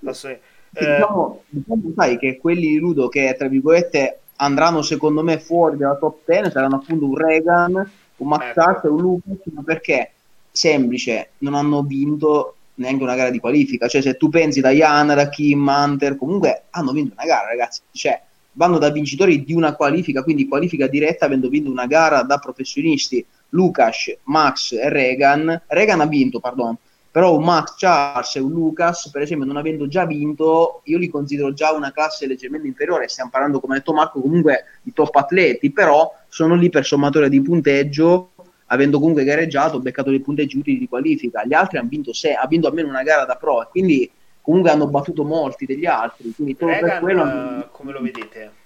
[0.05, 0.49] assolutamente.
[0.72, 0.95] Eh...
[0.95, 5.97] Diciamo, diciamo, sai che quelli di Ludo che tra virgolette andranno secondo me fuori dalla
[5.97, 8.86] top 10 saranno appunto un Reagan, un Max ecco.
[8.86, 10.12] e un Lucas, perché
[10.51, 13.88] semplice, non hanno vinto neanche una gara di qualifica.
[13.88, 17.82] Cioè, se tu pensi da Yana, da Kim, Hunter, comunque hanno vinto una gara, ragazzi.
[17.91, 18.20] Cioè,
[18.53, 23.24] vanno da vincitori di una qualifica, quindi qualifica diretta avendo vinto una gara da professionisti.
[23.51, 25.62] Lucas, Max e Regan.
[25.66, 26.76] Regan ha vinto, pardon.
[27.12, 31.09] Però un Max Charles e un Lucas, per esempio, non avendo già vinto, io li
[31.09, 33.09] considero già una classe leggermente inferiore.
[33.09, 37.28] Stiamo parlando, come ha detto Marco, comunque di top atleti, però sono lì per sommatoria
[37.28, 38.30] di punteggio,
[38.66, 41.44] avendo comunque gareggiato, beccato dei punteggi utili di qualifica.
[41.44, 44.09] Gli altri hanno vinto, se, ha vinto almeno una gara da pro, quindi
[44.51, 46.32] comunque hanno battuto molti degli altri.
[46.34, 47.22] Quindi Regan, quello...
[47.22, 48.59] uh, come lo vedete?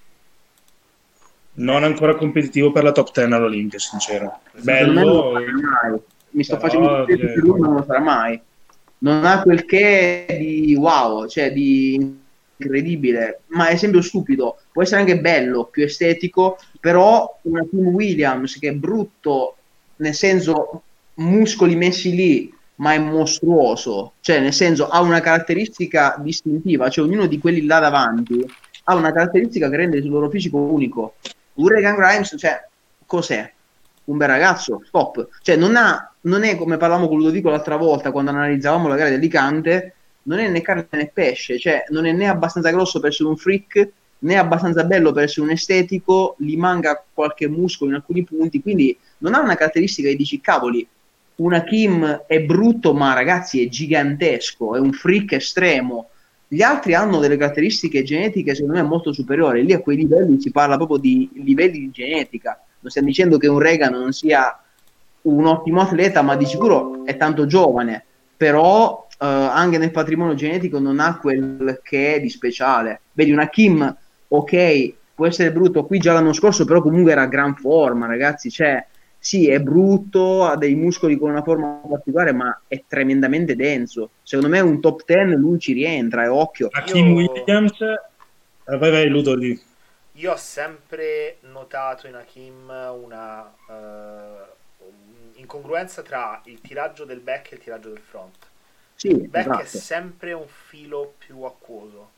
[1.57, 4.41] non ancora competitivo per la top 10 all'Olimpia, sincero.
[4.61, 5.41] Bello.
[6.31, 7.17] Mi sto Però, facendo cioè...
[7.17, 8.41] che lui non lo sarà mai.
[8.99, 12.23] Non ha quel che di wow, cioè di
[12.57, 14.59] incredibile, ma è esempio stupido.
[14.73, 19.57] Può essere anche bello, più estetico, però una Tim Williams che è brutto,
[19.97, 20.83] nel senso
[21.15, 24.15] muscoli messi lì, ma è mostruoso.
[24.21, 28.45] Cioè, nel senso, ha una caratteristica distintiva, cioè ognuno di quelli là davanti
[28.85, 31.15] ha una caratteristica che rende il loro fisico unico.
[31.55, 32.67] Hurricane Grimes, cioè,
[33.07, 33.51] cos'è?
[34.05, 34.83] Un bel ragazzo?
[34.85, 35.29] Stop.
[35.41, 39.09] Cioè, non, ha, non è come parlavamo con Ludovico l'altra volta quando analizzavamo la gara
[39.09, 39.95] di Alicante,
[40.25, 43.37] non è né carne né pesce, cioè non è né abbastanza grosso per essere un
[43.37, 48.61] freak, né abbastanza bello per essere un estetico, gli manca qualche muscolo in alcuni punti,
[48.61, 50.87] quindi non ha una caratteristica che dici, cavoli,
[51.37, 56.09] una Kim è brutto, ma ragazzi è gigantesco, è un freak estremo,
[56.47, 59.65] gli altri hanno delle caratteristiche genetiche secondo me molto superiori.
[59.65, 62.61] Lì a quei livelli si parla proprio di livelli di genetica.
[62.79, 64.57] Non stiamo dicendo che un Reagan non sia
[65.23, 68.05] un ottimo atleta, ma di sicuro è tanto giovane.
[68.37, 73.01] Però eh, anche nel patrimonio genetico non ha quel che è di speciale.
[73.13, 73.97] Vedi, una Kim,
[74.29, 75.85] ok, può essere brutto.
[75.87, 78.51] Qui già l'anno scorso, però comunque era gran forma, ragazzi.
[78.51, 78.87] Cioè,
[79.25, 84.11] sì, è brutto, ha dei muscoli con una forma particolare, ma è tremendamente denso.
[84.23, 86.69] Secondo me un top 10 lui ci rientra, è occhio.
[86.71, 87.15] Hakim Io...
[87.15, 89.59] Williams, eh, vai vai Ludo lì.
[90.13, 92.69] Io ho sempre notato in Hakim
[93.03, 94.85] una uh,
[95.37, 98.37] incongruenza tra il tiraggio del back e il tiraggio del front.
[98.95, 99.63] Sì, il back esatto.
[99.63, 102.11] è sempre un filo più acquoso.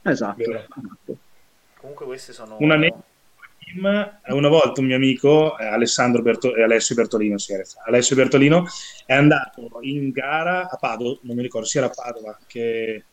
[0.00, 0.40] Esatto.
[0.40, 1.16] esatto.
[1.76, 2.56] Comunque queste sono...
[2.60, 2.94] Una ne-
[3.76, 7.54] una volta un mio amico, eh, Alessandro Berto- eh, Alessio Bertolino, sì,
[7.86, 8.66] Alessio Bertolino,
[9.06, 13.04] è andato in gara a Padova, non mi ricordo, si era a Padova, che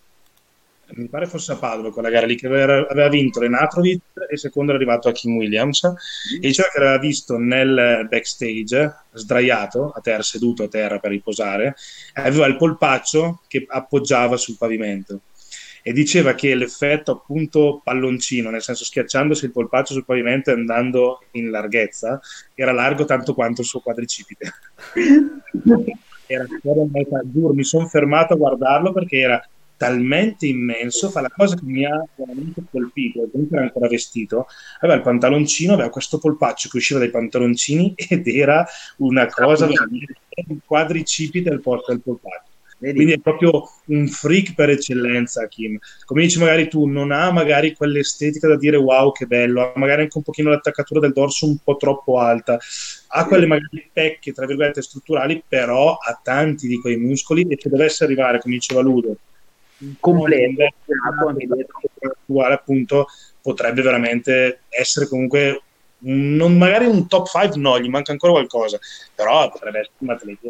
[0.89, 4.71] mi pare fosse a Padova quella gara lì, che aveva, aveva vinto Renatrovic e secondo
[4.71, 6.35] era arrivato a Kim Williams, mm.
[6.35, 11.75] e diceva che aveva visto nel backstage, sdraiato a terra, seduto a terra per riposare,
[12.13, 15.21] aveva il polpaccio che appoggiava sul pavimento
[15.87, 21.21] e diceva che l'effetto appunto palloncino, nel senso schiacciandosi il polpaccio sul pavimento e andando
[21.31, 22.19] in larghezza,
[22.55, 24.51] era largo tanto quanto il suo quadricipite.
[26.27, 26.45] era
[27.23, 29.41] giuro, mi sono fermato a guardarlo perché era
[29.77, 34.47] talmente immenso, fa la cosa che mi ha veramente colpito, comunque era ancora vestito,
[34.81, 38.67] aveva il pantaloncino, aveva questo polpaccio che usciva dai pantaloncini ed era
[38.97, 40.17] una cosa veramente
[40.65, 42.46] quadricipite al posto del polpaccio.
[42.79, 42.95] Vedi?
[42.95, 45.79] Quindi è proprio un freak per eccellenza, Kim.
[46.05, 50.03] Come dici magari tu, non ha magari quell'estetica da dire wow che bello, ha magari
[50.03, 52.59] anche un pochino l'attaccatura del dorso un po' troppo alta,
[53.07, 57.69] ha quelle magari pecche, tra virgolette, strutturali, però ha tanti di quei muscoli e se
[57.69, 59.17] dovesse arrivare, come diceva Ludo,
[59.99, 60.73] completo,
[62.25, 63.07] uguale appunto,
[63.41, 65.61] potrebbe veramente essere comunque
[65.99, 68.77] non, magari un top 5 no, gli manca ancora qualcosa,
[69.15, 70.41] però potrebbe essere un atleta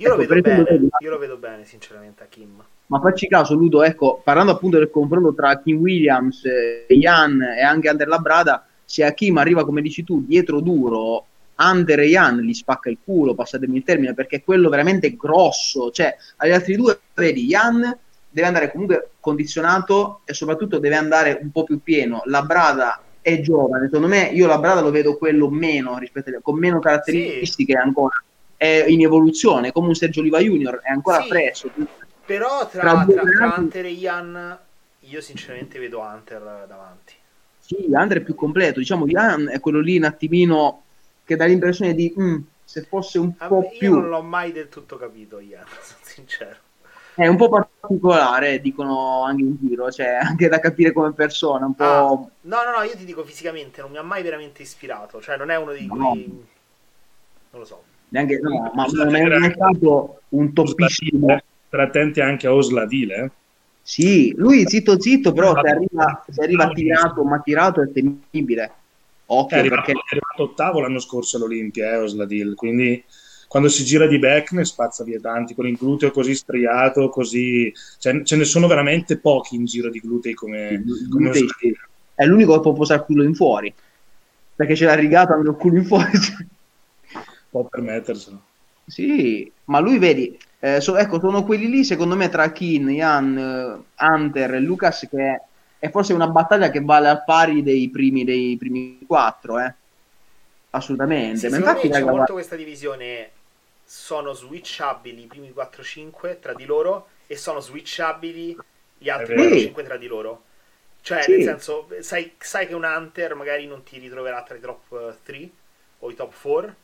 [0.00, 2.62] io, ecco, lo vedo bene, io lo vedo bene, sinceramente, a Kim.
[2.86, 6.42] Ma facci caso, Ludo, ecco, parlando appunto del confronto tra Kim Williams,
[6.88, 11.26] Jan e anche Under Labrada, se a Kim arriva, come dici tu, dietro duro,
[11.56, 15.90] Under e Jan gli spacca il culo, passatemi il termine, perché è quello veramente grosso.
[15.90, 17.96] Cioè, agli altri due, vedi, Jan
[18.30, 22.22] deve andare comunque condizionato e soprattutto deve andare un po' più pieno.
[22.24, 26.78] Labrada è giovane, secondo me io Labrada lo vedo quello meno rispetto a, con meno
[26.78, 27.78] caratteristiche sì.
[27.78, 28.24] ancora
[28.60, 31.70] è in evoluzione, come un Sergio Oliva Junior, è ancora sì, presto.
[32.26, 34.58] Però tra, tra, tra, tra Hunter e Ian,
[34.98, 37.14] io sinceramente vedo Hunter davanti.
[37.58, 40.82] Sì, Hunter è più completo, diciamo Ian è quello lì un attimino
[41.24, 43.88] che dà l'impressione di mm, se fosse un ah, po' io più...
[43.92, 46.56] Io non l'ho mai del tutto capito Ian, sono sincero.
[47.14, 51.74] È un po' particolare, dicono anche in giro, cioè anche da capire come persona, un
[51.74, 51.84] po'...
[51.84, 52.08] Ah,
[52.42, 55.50] no, no, no, io ti dico fisicamente, non mi ha mai veramente ispirato, cioè non
[55.50, 56.10] è uno di no.
[56.10, 56.26] quei...
[56.26, 61.40] non lo so neanche, no, ma non è mai stato un topissimo.
[61.66, 63.16] State attenti anche a Osladile.
[63.16, 63.30] Eh?
[63.82, 68.72] Sì, lui zitto zitto, però se arriva, se arriva tirato, ma tirato è temibile.
[69.26, 69.98] Occhio, è, arrivato, perché...
[69.98, 73.02] è arrivato ottavo l'anno scorso all'Olimpia, eh, Osladil, quindi
[73.46, 77.72] quando si gira di back ne spazza via tanti, con il gluteo così striato, così...
[77.98, 81.76] Cioè, ce ne sono veramente pochi in giro di glutei come, come glutei,
[82.14, 83.72] È l'unico che può posare il culo in fuori,
[84.54, 86.10] perché c'è la rigata, hanno il culo in fuori.
[87.50, 88.40] può permetterselo.
[88.86, 93.84] Sì, ma lui vedi, eh, so, ecco, sono quelli lì secondo me tra Kin, Jan,
[93.98, 95.42] uh, Hunter e Lucas che
[95.78, 99.74] è forse una battaglia che vale al pari dei primi, dei primi quattro, eh.
[100.70, 101.38] Assolutamente.
[101.38, 102.32] Sì, ma infatti me c'è molto guarda...
[102.32, 103.30] questa divisione
[103.84, 108.56] sono switchabili i primi 4-5 tra di loro e sono switchabili
[108.98, 110.42] gli altri 4-5 tra di loro.
[111.00, 111.30] Cioè, sì.
[111.30, 115.36] nel senso, sai, sai, che un Hunter magari non ti ritroverà tra i top 3
[115.36, 115.50] eh,
[116.00, 116.74] o i top 4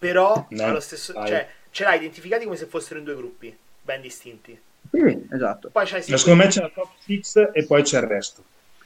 [0.00, 4.00] però no, allo stesso, cioè, ce l'hai identificati come se fossero in due gruppi ben
[4.00, 4.58] distinti.
[4.90, 5.68] Sì, esatto.
[5.70, 8.42] Poi c'è secondo me c'è la top 6 e poi c'è il resto.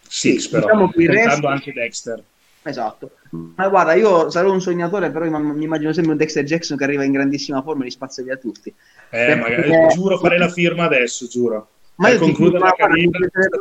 [0.09, 1.47] 6 sì, però, diciamo il resto...
[1.47, 2.23] anche Dexter.
[2.67, 3.11] Esatto.
[3.31, 7.05] Ma guarda, io sarò un sognatore, però mi immagino sempre un Dexter Jackson che arriva
[7.05, 8.71] in grandissima forma e li spazza via tutti.
[8.71, 8.75] Eh,
[9.11, 9.69] Perché...
[9.69, 11.69] magari, giuro, farei la firma adesso, giuro.
[11.97, 13.19] Ma io concludo la carriera.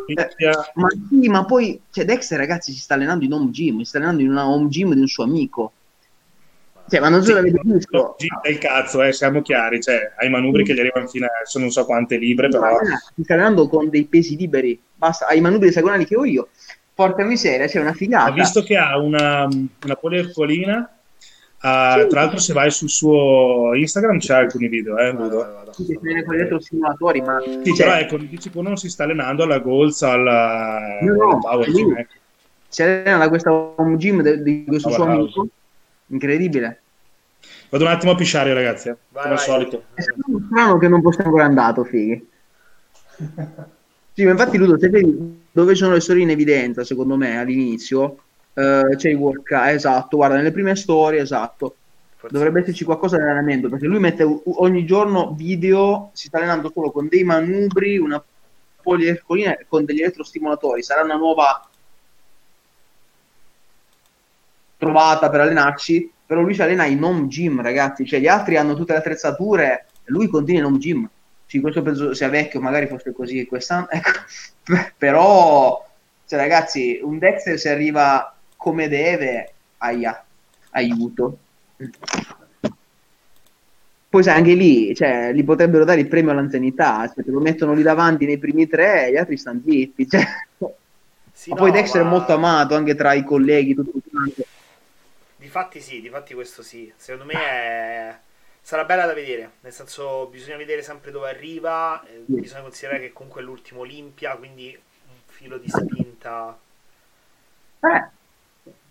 [0.07, 3.85] Eh, ma sì, ma poi cioè Dexter, ragazzi, si sta allenando in home gym, si
[3.85, 5.73] sta allenando in una home gym di un suo amico.
[6.89, 8.15] Cioè, ma non so sì, l'avete visto.
[8.47, 11.71] il cazzo, eh, siamo chiari, cioè, hai manubri che gli arrivano fino a adesso, non
[11.71, 12.77] so quante libre, no, però...
[13.21, 16.49] Stai allenando con dei pesi liberi, basta, hai i manubri esagonali che ho io.
[16.93, 18.29] Porca miseria, c'è una figata.
[18.29, 20.87] Ho visto che ha una, una poliercolina,
[21.63, 22.07] Uh, sì.
[22.09, 25.63] Tra l'altro, se vai sul suo Instagram c'è alcuni video, eh, Ludo.
[25.71, 27.85] Sì, con gli simulatori, ma sì, cioè...
[27.87, 31.95] però ecco, dici che uno si sta allenando alla Golza, alla, no, no, Power Gym.
[31.95, 32.13] Ecco.
[32.67, 35.47] Si allena da questa home gym di questo suo amico
[36.07, 36.81] incredibile.
[37.69, 38.95] Vado un attimo a pisciare, ragazzi, eh.
[39.09, 39.83] vai, come al solito.
[39.93, 42.29] È strano che non fosse ancora andato, fighi.
[44.13, 48.03] sì, ma infatti, Ludo, se vedi dove sono le storie in evidenza, secondo me, all'inizio,
[48.53, 51.75] uh, c'è il workout, esatto, guarda, nelle prime storie, esatto.
[52.15, 56.71] Forse Dovrebbe esserci qualcosa di allenamento, perché lui mette ogni giorno video, si sta allenando
[56.73, 58.23] solo con dei manubri, una
[58.81, 60.83] poliercolina con degli elettrostimolatori.
[60.83, 61.67] Sarà una nuova
[64.83, 68.75] trovata per allenarci, però lui si allena in home gym, ragazzi, cioè gli altri hanno
[68.75, 71.09] tutte le attrezzature, lui continua in home gym.
[71.45, 74.09] Sì, questo penso sia vecchio, magari fosse così quest'anno, ecco.
[74.97, 75.87] però,
[76.25, 80.23] cioè, ragazzi, un Dexter se arriva come deve, aia,
[80.71, 81.37] aiuto.
[84.09, 87.83] Poi sai, anche lì, cioè, gli potrebbero dare il premio all'anzianità, cioè, lo mettono lì
[87.83, 90.23] davanti nei primi tre, gli altri stanno zitti, cioè.
[91.31, 92.07] Sì, ma no, poi Dexter ma...
[92.07, 94.43] è molto amato anche tra i colleghi, tutto quanto.
[95.53, 96.91] Difatti sì, difatti questo sì.
[96.95, 98.15] Secondo me è...
[98.59, 103.13] sarà bella da vedere, nel senso bisogna vedere sempre dove arriva, eh, bisogna considerare che
[103.13, 106.57] comunque è l'ultimo Olimpia, quindi un filo di spinta.
[107.81, 108.07] Eh,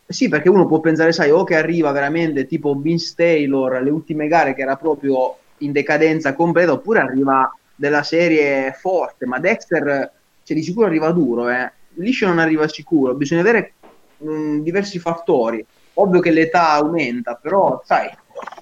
[0.06, 4.28] sì, perché uno può pensare, sai, o che arriva veramente tipo Vince Taylor alle ultime
[4.28, 10.12] gare che era proprio in decadenza completa, oppure arriva della serie forte, ma Dexter
[10.44, 11.72] cioè, di sicuro arriva duro, eh.
[11.94, 13.72] Liscio non arriva sicuro, bisogna avere
[14.18, 15.66] mh, mm, diversi fattori.
[15.94, 18.08] Ovvio che l'età aumenta, però sai,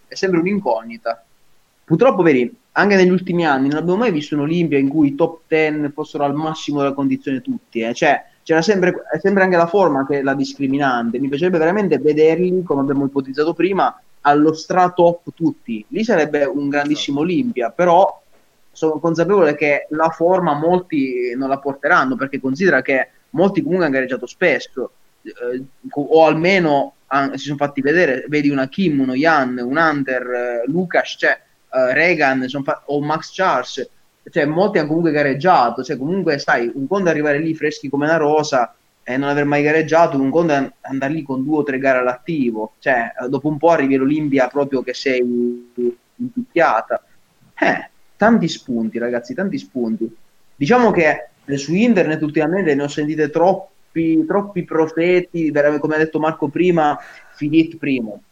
[0.06, 1.24] è sempre un'incognita.
[1.84, 5.40] Purtroppo, vedi, anche negli ultimi anni non abbiamo mai visto un'Olimpia in cui i top
[5.46, 7.94] 10 fossero al massimo della condizione tutti, eh.
[7.94, 11.18] cioè c'era sempre, è sempre anche la forma che è la discriminante.
[11.18, 15.84] Mi piacerebbe veramente vederli, come abbiamo ipotizzato prima, allo strato tutti.
[15.88, 18.20] Lì sarebbe un grandissimo Olimpia, però
[18.72, 23.94] sono consapevole che la forma molti non la porteranno perché considera che molti comunque hanno
[23.94, 24.92] gareggiato spesso
[25.22, 30.22] eh, o almeno han, si sono fatti vedere vedi una Kim, uno Jan, un Hunter,
[30.22, 31.38] eh, Lucas, cioè
[31.72, 33.88] eh, Reagan fa- o Max Charles
[34.30, 38.04] cioè molti hanno comunque gareggiato cioè comunque sai un conto è arrivare lì freschi come
[38.04, 41.62] una rosa e non aver mai gareggiato un conto è andare lì con due o
[41.62, 45.20] tre gare all'attivo cioè dopo un po' arrivi all'Olimpia proprio che sei
[46.16, 47.02] impicchiata
[47.58, 47.90] eh
[48.20, 50.14] tanti spunti, ragazzi, tanti spunti.
[50.54, 53.30] Diciamo che su internet ultimamente ne ho sentite
[53.90, 56.98] troppi, troppi profeti, come ha detto Marco prima,
[57.34, 58.22] Filit primo.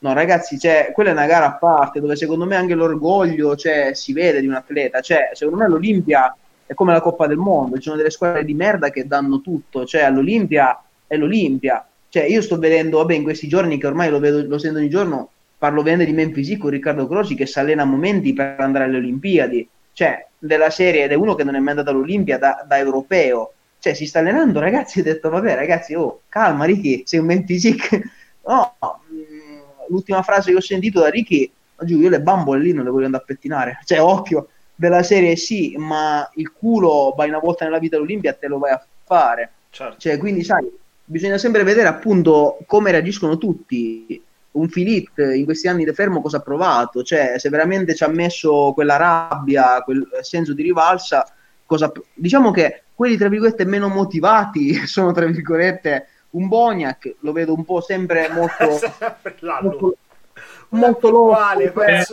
[0.00, 3.94] No, ragazzi, cioè, quella è una gara a parte dove secondo me anche l'orgoglio cioè,
[3.94, 5.00] si vede di un atleta.
[5.00, 6.36] Cioè, secondo me l'Olimpia
[6.66, 9.86] è come la Coppa del Mondo, ci sono delle squadre di merda che danno tutto,
[9.86, 11.86] cioè all'Olimpia è l'Olimpia.
[12.08, 14.90] Cioè, io sto vedendo, vabbè, in questi giorni che ormai lo vedo, lo sento ogni
[14.90, 18.84] giorno, parlo bene di Memphis con Riccardo Croci che si allena a momenti per andare
[18.84, 22.62] alle Olimpiadi, cioè della serie ed è uno che non è mai andato all'Olimpia da,
[22.68, 23.53] da europeo,
[23.84, 27.68] cioè si sta allenando ragazzi, ho detto vabbè ragazzi, oh calma Ricky, sei un Memphis
[28.48, 29.58] no, mm,
[29.88, 33.04] l'ultima frase che ho sentito da Ricky, giù io le bambole lì non le voglio
[33.04, 37.78] andare a pettinare, cioè occhio, della serie sì, ma il culo vai una volta nella
[37.78, 39.98] vita all'Olimpia te lo vai a fare, certo.
[39.98, 40.66] cioè quindi sai,
[41.04, 44.18] bisogna sempre vedere appunto come reagiscono tutti,
[44.52, 47.02] un Filit in questi anni di fermo cosa ha provato?
[47.02, 51.26] Cioè, se veramente ci ha messo quella rabbia, quel senso di rivalsa,
[51.66, 51.92] cosa...
[52.14, 57.64] diciamo che quelli tra virgolette meno motivati sono tra virgolette un Boniac, lo vedo un
[57.64, 58.80] po' sempre molto
[59.62, 59.96] molto,
[60.70, 61.36] molto loro.
[61.86, 62.04] Eh.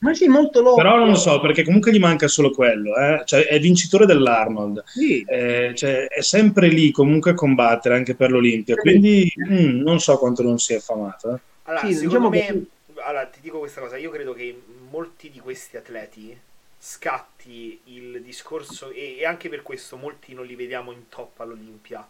[0.00, 0.76] Ma sì, molto loro.
[0.76, 2.96] Però non lo so, perché comunque gli manca solo quello.
[2.96, 3.22] Eh?
[3.24, 4.82] Cioè, è vincitore dell'Arnold.
[4.86, 5.22] Sì.
[5.26, 8.74] Eh, cioè, è sempre lì comunque a combattere anche per l'Olimpia.
[8.76, 8.80] Sì.
[8.80, 11.34] Quindi mm, non so quanto non sia affamato.
[11.34, 11.38] Eh.
[11.64, 13.00] Allora, sì, secondo diciamo me, che...
[13.02, 13.98] allora, ti dico questa cosa.
[13.98, 14.58] Io credo che
[14.90, 16.36] molti di questi atleti
[16.82, 22.08] scatti il discorso, e, e anche per questo molti non li vediamo in top all'Olimpia.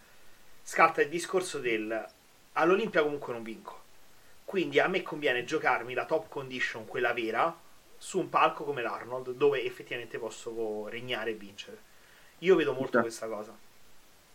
[0.63, 2.09] Scatta il discorso del
[2.53, 3.79] all'Olimpia comunque non vinco.
[4.45, 7.57] Quindi a me conviene giocarmi la top condition, quella vera,
[7.97, 11.79] su un palco come l'Arnold dove effettivamente posso regnare e vincere.
[12.39, 13.03] Io vedo molto sì.
[13.03, 13.57] questa cosa.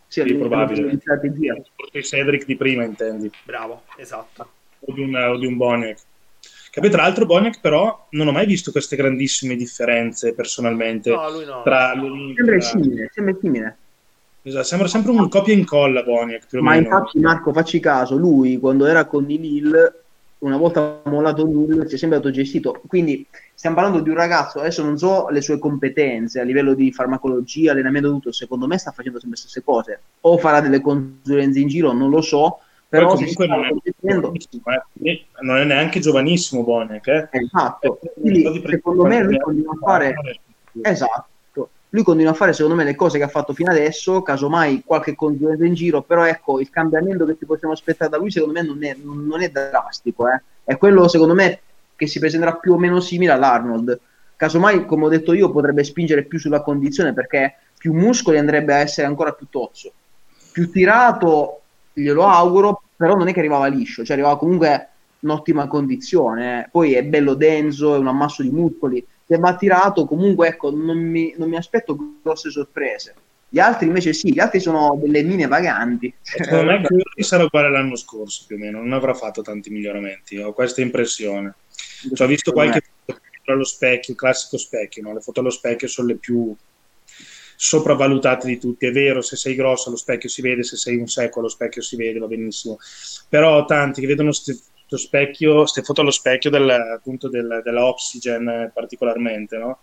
[0.07, 0.99] Sì, è probabile.
[0.99, 1.55] Strategia.
[1.75, 3.31] Forse Cedric di prima intendi.
[3.43, 4.49] Bravo, esatto.
[4.81, 5.99] O di un, o di un Boniek.
[6.81, 11.45] Che tra l'altro Boniek però non ho mai visto queste grandissime differenze personalmente no, lui
[11.45, 11.61] no.
[11.63, 13.77] tra Sembra simile, sembra simile.
[14.41, 16.51] Esatto, sembra sempre un copia e incolla Boniek.
[16.55, 20.03] Ma infatti Marco facci caso, lui quando era con Nilil
[20.39, 22.81] una volta mollato nulla ci è sempre stato gestito.
[22.87, 26.91] Quindi stiamo parlando di un ragazzo, adesso non so le sue competenze a livello di
[26.91, 29.99] farmacologia, allenamento, tutto, secondo me sta facendo sempre le stesse cose.
[30.21, 32.59] O farà delle consulenze in giro, non lo so,
[32.97, 33.69] però comunque non è,
[35.01, 35.25] eh.
[35.41, 37.07] non è, neanche giovanissimo Bonek.
[37.07, 37.29] Eh?
[37.31, 40.15] Esatto, quindi secondo me lui continua a fare...
[40.81, 41.27] Esatto
[41.95, 45.15] lui continua a fare secondo me le cose che ha fatto fino adesso, casomai qualche
[45.15, 48.65] consulenza in giro, però ecco il cambiamento che ci possiamo aspettare da lui secondo me
[48.65, 50.41] non è, non è drastico, eh.
[50.65, 51.61] è quello secondo me
[51.95, 53.97] che si presenterà più o meno simile all'Arnold.
[54.35, 58.79] Casomai, come ho detto io, potrebbe spingere più sulla condizione perché più muscoli andrebbe a
[58.79, 59.93] essere ancora più tozzo.
[60.51, 61.61] Più tirato,
[61.93, 64.89] glielo auguro, però non è che arrivava liscio, cioè arrivava comunque
[65.19, 66.59] in ottima condizione.
[66.61, 66.69] Eh.
[66.69, 70.97] Poi è bello denso, è un ammasso di muscoli se va tirato comunque ecco non
[70.97, 73.15] mi, non mi, aspetto grosse sorprese
[73.49, 77.71] gli altri invece sì gli altri sono delle mine vaganti secondo me Curry sarà uguale
[77.71, 81.55] l'anno scorso più o meno non avrà fatto tanti miglioramenti ho questa impressione
[82.13, 83.19] cioè, ho visto qualche foto
[83.51, 85.13] allo specchio il classico specchio no?
[85.13, 86.55] le foto allo specchio sono le più
[87.55, 88.85] sopravvalutate di tutti.
[88.85, 91.81] È vero, se sei grosso allo specchio si vede, se sei un secco allo specchio
[91.81, 92.77] si vede, va benissimo.
[93.29, 97.85] Però tanti che vedono queste lo specchio, queste foto allo specchio del, appunto del, della
[97.85, 99.79] Oxygen particolarmente, no?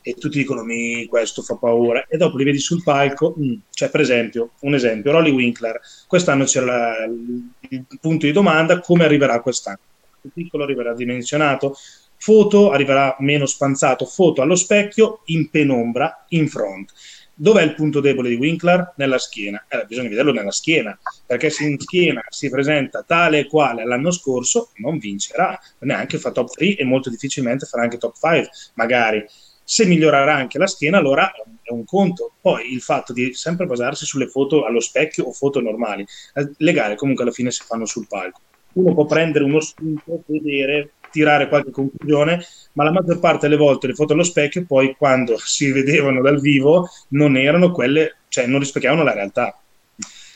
[0.00, 2.06] E tutti dicono, mi, questo fa paura.
[2.08, 3.44] E dopo li vedi sul palco, mh.
[3.44, 8.80] Mm, cioè per esempio, un esempio, Rolly Winkler, quest'anno c'è la, il punto di domanda,
[8.80, 9.78] come arriverà quest'anno?
[10.22, 11.76] Il piccolo arriverà dimensionato,
[12.16, 16.92] foto arriverà meno spanzato, foto allo specchio, in penombra, in front
[17.38, 18.94] Dov'è il punto debole di Winkler?
[18.96, 19.62] Nella schiena.
[19.68, 24.10] Eh, bisogna vederlo nella schiena, perché se in schiena si presenta tale e quale l'anno
[24.10, 29.22] scorso, non vincerà, neanche fa top 3 e molto difficilmente farà anche top 5, magari.
[29.68, 31.30] Se migliorerà anche la schiena, allora
[31.60, 32.32] è un conto.
[32.40, 36.72] Poi il fatto di sempre basarsi sulle foto allo specchio o foto normali, eh, le
[36.72, 38.40] gare comunque alla fine si fanno sul palco.
[38.72, 42.44] Uno può prendere uno spunto, vedere, tirare qualche conclusione,
[42.74, 46.40] ma la maggior parte delle volte le foto allo specchio poi quando si vedevano dal
[46.40, 49.58] vivo non erano quelle, cioè non rispecchiavano la realtà.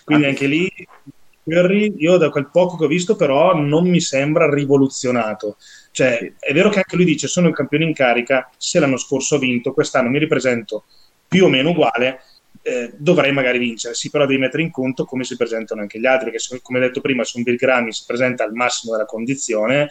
[0.04, 0.70] Quindi anche lì
[1.42, 5.56] Curry, io da quel poco che ho visto però non mi sembra rivoluzionato.
[5.90, 9.36] Cioè, è vero che anche lui dice sono il campione in carica, se l'anno scorso
[9.36, 10.84] ho vinto, quest'anno mi ripresento
[11.28, 12.22] più o meno uguale,
[12.62, 13.94] eh, dovrei magari vincere.
[13.94, 17.00] Sì, però devi mettere in conto come si presentano anche gli altri, perché come detto
[17.00, 19.88] prima, se un Bill Grammy si presenta al massimo della condizione,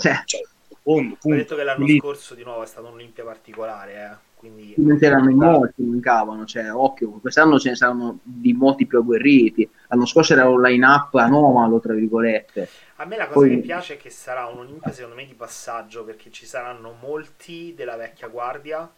[0.00, 1.28] cioè, secondo, punto.
[1.28, 1.98] Ho detto che l'anno Lì.
[1.98, 4.30] scorso di nuovo è stato un'Olimpia particolare, eh.
[4.42, 4.74] Quindi...
[5.00, 9.70] Erano in molti, mancavano, cioè occhio, quest'anno ce ne saranno di molti più agguerriti.
[9.86, 12.68] L'anno scorso era un line-up anomalo, tra virgolette.
[12.96, 13.50] A me la cosa Poi...
[13.50, 17.72] che mi piace è che sarà un'Olimpia, secondo me, di passaggio, perché ci saranno molti
[17.76, 18.92] della vecchia guardia.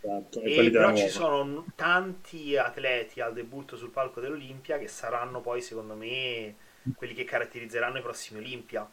[0.00, 5.40] Esatto, e, e però ci sono tanti atleti al debutto sul palco dell'Olimpia che saranno
[5.40, 6.56] poi, secondo me,
[6.96, 8.84] quelli che caratterizzeranno i prossimi Olimpia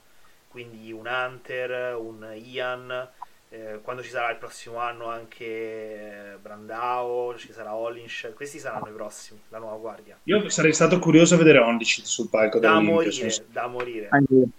[0.49, 3.07] quindi un Hunter, un Ian,
[3.49, 8.89] eh, quando ci sarà il prossimo anno anche eh, Brandao, ci sarà Hollish, questi saranno
[8.89, 10.17] i prossimi, la nuova guardia.
[10.23, 14.09] Io sarei stato curioso a vedere Ondic sul palco da morire, da morire,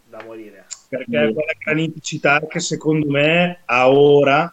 [0.08, 0.66] da morire.
[0.88, 4.52] Perché è quella graniticità che secondo me a ora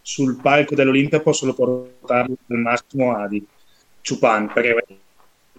[0.00, 3.46] sul palco dell'Olimpia possono portarlo al massimo a di
[4.02, 4.98] Chupan, perché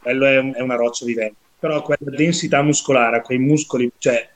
[0.01, 1.36] quello è, è una roccia vivente.
[1.60, 4.30] Però quella densità muscolare, quei muscoli, cioè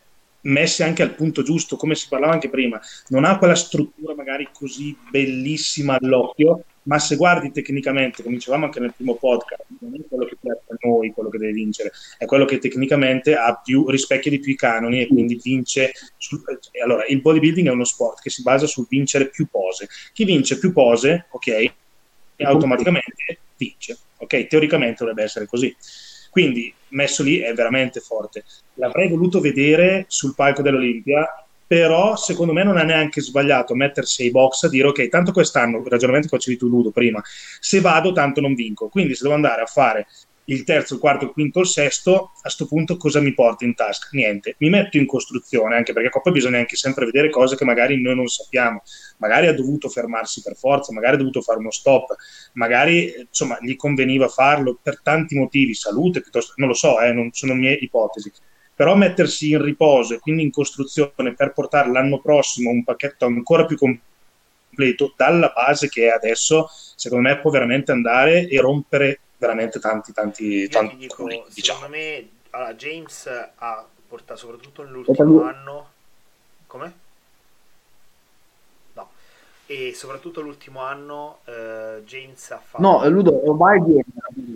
[0.48, 2.80] messe anche al punto giusto, come si parlava anche prima.
[3.08, 8.80] Non ha quella struttura magari così bellissima all'occhio, ma se guardi tecnicamente, come dicevamo anche
[8.80, 12.26] nel primo podcast, non è quello che piace a noi, quello che deve vincere, è
[12.26, 15.92] quello che tecnicamente ha più, rispecchia di più i canoni e quindi vince.
[16.16, 16.42] Sul,
[16.82, 19.90] allora, il bodybuilding è uno sport che si basa sul vincere più pose.
[20.14, 21.74] Chi vince più pose, ok,
[22.38, 23.98] automaticamente vince.
[24.20, 25.76] Ok, teoricamente dovrebbe essere così.
[26.38, 28.44] Quindi messo lì è veramente forte.
[28.76, 31.26] L'avrei voluto vedere sul palco dell'Olimpia,
[31.66, 35.80] però secondo me non ha neanche sbagliato mettersi ai box a dire ok, tanto quest'anno,
[35.80, 37.20] il ragionamento che facevi tu Ludo prima,
[37.60, 40.06] se vado tanto non vinco, quindi se devo andare a fare
[40.50, 43.76] il terzo, il quarto, il quinto, il sesto, a questo punto cosa mi porto in
[43.76, 44.08] tasca?
[44.12, 48.02] Niente, mi metto in costruzione, anche perché poi bisogna anche sempre vedere cose che magari
[48.02, 48.82] noi non sappiamo.
[49.18, 52.16] Magari ha dovuto fermarsi per forza, magari ha dovuto fare uno stop,
[52.54, 57.30] magari insomma gli conveniva farlo per tanti motivi, salute, piuttosto, non lo so, eh, non
[57.34, 58.32] sono mie ipotesi.
[58.74, 63.66] Però mettersi in riposo e quindi in costruzione per portare l'anno prossimo un pacchetto ancora
[63.66, 69.80] più completo dalla base che è adesso, secondo me può veramente andare e rompere veramente
[69.80, 71.80] tanti, tanti, tanti dico, culi, diciamo.
[71.80, 75.92] Secondo me, allora, James ha portato soprattutto nell'ultimo anno...
[76.68, 76.94] Come?
[78.94, 79.10] No.
[79.68, 82.82] E soprattutto l'ultimo anno uh, James ha fatto...
[82.82, 84.04] No, Ludo, ormai.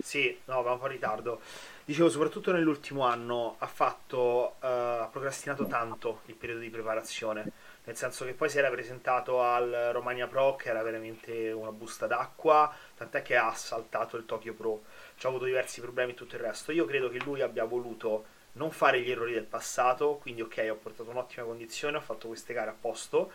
[0.02, 1.40] Sì, no, va un po' in ritardo.
[1.86, 7.52] Dicevo, soprattutto nell'ultimo anno ha fatto, uh, ha procrastinato tanto il periodo di preparazione
[7.84, 12.06] nel senso che poi si era presentato al Romania Pro che era veramente una busta
[12.06, 14.84] d'acqua, tant'è che ha saltato il Tokyo Pro,
[15.18, 16.72] ci ha avuto diversi problemi e tutto il resto.
[16.72, 20.76] Io credo che lui abbia voluto non fare gli errori del passato, quindi ok, ho
[20.76, 23.32] portato un'ottima condizione, ho fatto queste gare a posto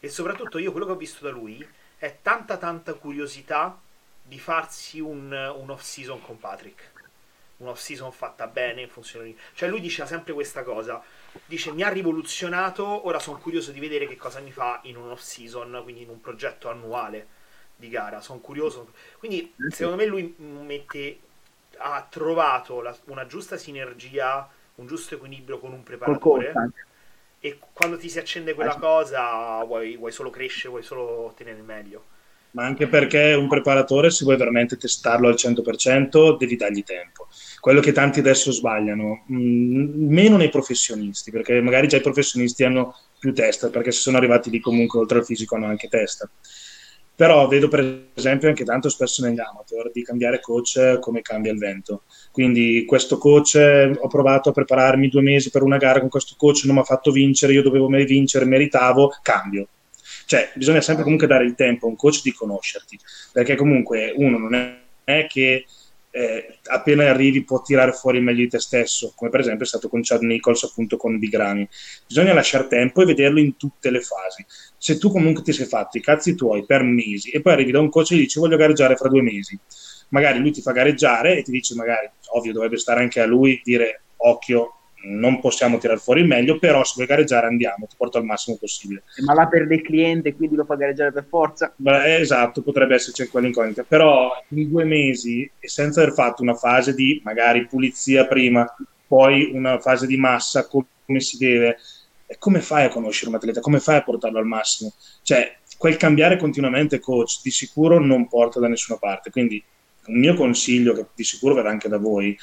[0.00, 1.66] e soprattutto io quello che ho visto da lui
[1.96, 3.80] è tanta tanta curiosità
[4.22, 6.92] di farsi un, un off season con Patrick.
[7.58, 9.34] Un off season fatta bene in funzione.
[9.54, 11.02] Cioè lui diceva sempre questa cosa
[11.46, 15.10] dice mi ha rivoluzionato, ora sono curioso di vedere che cosa mi fa in un
[15.10, 17.26] off season, quindi in un progetto annuale
[17.76, 18.92] di gara, sono curioso.
[19.18, 21.18] Quindi secondo me lui mette,
[21.78, 26.52] ha trovato la, una giusta sinergia, un giusto equilibrio con un preparatore.
[27.40, 31.64] E quando ti si accende quella cosa vuoi, vuoi solo crescere, vuoi solo ottenere il
[31.64, 32.16] meglio
[32.52, 37.28] ma anche perché un preparatore, se vuoi veramente testarlo al 100%, devi dargli tempo.
[37.60, 42.64] Quello che tanti adesso sbagliano, mh, mm, meno nei professionisti, perché magari già i professionisti
[42.64, 46.28] hanno più testa, perché se sono arrivati lì comunque oltre al fisico hanno anche testa.
[47.14, 51.58] Però vedo per esempio anche tanto spesso negli amateur di cambiare coach come cambia il
[51.58, 52.04] vento.
[52.30, 53.56] Quindi questo coach,
[53.98, 56.84] ho provato a prepararmi due mesi per una gara con questo coach, non mi ha
[56.84, 59.66] fatto vincere, io dovevo vincere, meritavo, cambio
[60.28, 62.98] cioè, bisogna sempre comunque dare il tempo a un coach di conoscerti,
[63.32, 65.64] perché comunque uno non è, che
[66.10, 69.88] eh, appena arrivi può tirare fuori meglio di te stesso, come per esempio è stato
[69.88, 71.66] con Chad Nichols appunto con Big Ramy.
[72.06, 74.44] Bisogna lasciare tempo e vederlo in tutte le fasi.
[74.76, 77.80] Se tu comunque ti sei fatto i cazzi tuoi per mesi e poi arrivi da
[77.80, 79.58] un coach e gli dici voglio gareggiare fra due mesi,
[80.10, 83.62] magari lui ti fa gareggiare e ti dice magari, ovvio dovrebbe stare anche a lui
[83.64, 88.18] dire occhio non possiamo tirare fuori il meglio, però se vuoi gareggiare andiamo, ti porto
[88.18, 89.04] al massimo possibile.
[89.24, 91.72] Ma là perde il cliente, quindi lo fa gareggiare per forza?
[91.76, 96.94] Beh, esatto, potrebbe esserci quell'incognita, però in due mesi e senza aver fatto una fase
[96.94, 98.66] di magari pulizia prima,
[99.06, 101.78] poi una fase di massa come si deve,
[102.26, 103.60] e come fai a conoscere un atleta?
[103.60, 104.92] Come fai a portarlo al massimo?
[105.22, 109.62] Cioè, quel cambiare continuamente coach di sicuro non porta da nessuna parte, quindi
[110.08, 112.36] un mio consiglio, che di sicuro verrà anche da voi,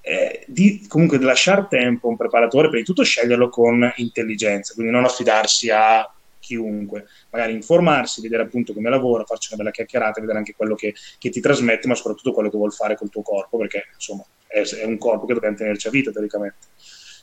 [0.00, 4.74] è di comunque di lasciare tempo a un preparatore, prima di tutto sceglierlo con intelligenza,
[4.74, 10.20] quindi non affidarsi a chiunque, magari informarsi, vedere appunto come lavora, farci una bella chiacchierata,
[10.20, 13.22] vedere anche quello che, che ti trasmette, ma soprattutto quello che vuol fare col tuo
[13.22, 16.68] corpo, perché insomma è, è un corpo che dobbiamo tenerci a vita teoricamente.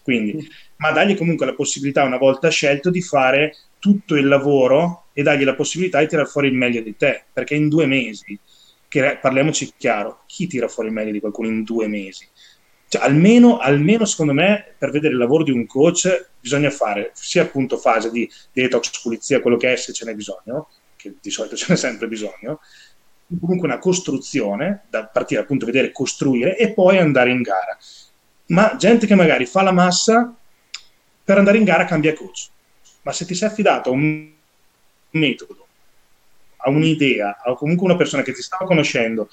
[0.03, 0.47] Quindi,
[0.77, 5.43] ma dagli comunque la possibilità, una volta scelto, di fare tutto il lavoro e dargli
[5.43, 8.39] la possibilità di tirare fuori il meglio di te, perché in due mesi,
[8.87, 12.25] che parliamoci chiaro, chi tira fuori il meglio di qualcuno in due mesi?
[12.89, 17.41] Cioè, almeno, almeno, secondo me, per vedere il lavoro di un coach, bisogna fare sia
[17.43, 21.55] appunto fase di detox, pulizia, quello che è, se ce n'è bisogno, che di solito
[21.57, 22.61] ce n'è sempre bisogno,
[23.39, 27.77] comunque una costruzione, da partire appunto vedere costruire e poi andare in gara.
[28.47, 30.33] Ma gente che magari fa la massa,
[31.23, 32.47] per andare in gara cambia coach.
[33.01, 34.31] Ma se ti sei affidato a un
[35.09, 35.67] metodo,
[36.57, 39.29] a un'idea, a comunque una persona che ti stava conoscendo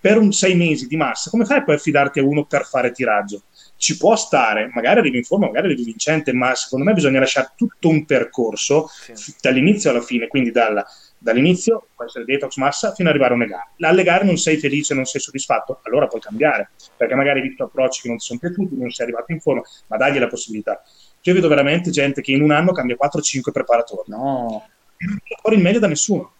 [0.00, 2.92] per un sei mesi di massa, come fai poi a fidarti a uno per fare
[2.92, 3.42] tiraggio?
[3.76, 7.52] Ci può stare, magari arrivi in forma, magari arrivi vincente, ma secondo me bisogna lasciare
[7.56, 9.34] tutto un percorso sì.
[9.40, 10.84] dall'inizio alla fine, quindi dalla,
[11.16, 13.70] dall'inizio può essere detox massa fino ad arrivare a una gara.
[13.90, 17.64] Alle gare non sei felice, non sei soddisfatto, allora puoi cambiare, perché magari hai visto
[17.64, 20.82] approcci che non ti sono piaciuti, non sei arrivato in forma, ma dagli la possibilità.
[21.22, 24.04] Io vedo veramente gente che in un anno cambia 4-5 preparatori.
[24.06, 24.68] No.
[24.98, 26.32] Non fuori il meglio da nessuno.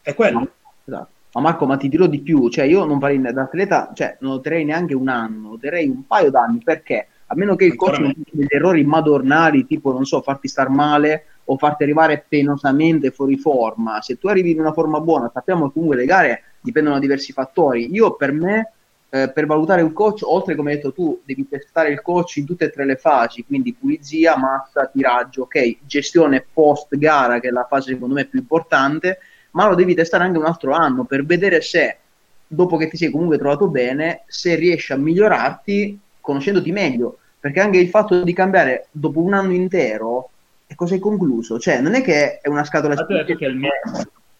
[0.00, 0.38] È quello.
[0.38, 0.50] No.
[0.84, 1.20] Esatto.
[1.34, 4.32] Ma Marco, ma ti dirò di più, cioè io non farei da atleta, cioè non
[4.32, 7.06] lo terrei neanche un anno, lo terrei un paio d'anni, perché?
[7.26, 10.68] A meno che il coach non faccia degli errori madornali, tipo, non so, farti star
[10.68, 14.02] male o farti arrivare penosamente fuori forma.
[14.02, 17.32] Se tu arrivi in una forma buona, sappiamo che comunque le gare dipendono da diversi
[17.32, 17.90] fattori.
[17.90, 18.72] Io per me,
[19.08, 22.44] eh, per valutare un coach, oltre come hai detto tu, devi testare il coach in
[22.44, 27.50] tutte e tre le fasi, quindi pulizia, massa, tiraggio, ok, gestione post gara, che è
[27.50, 29.18] la fase secondo me più importante,
[29.52, 31.96] ma lo devi testare anche un altro anno per vedere se,
[32.46, 37.18] dopo che ti sei comunque trovato bene, se riesci a migliorarti conoscendoti meglio.
[37.40, 40.30] Perché anche il fatto di cambiare dopo un anno intero,
[40.66, 41.58] e cosa hai concluso?
[41.58, 42.94] Cioè, non è che è una scatola...
[43.04, 43.70] Che è il mio...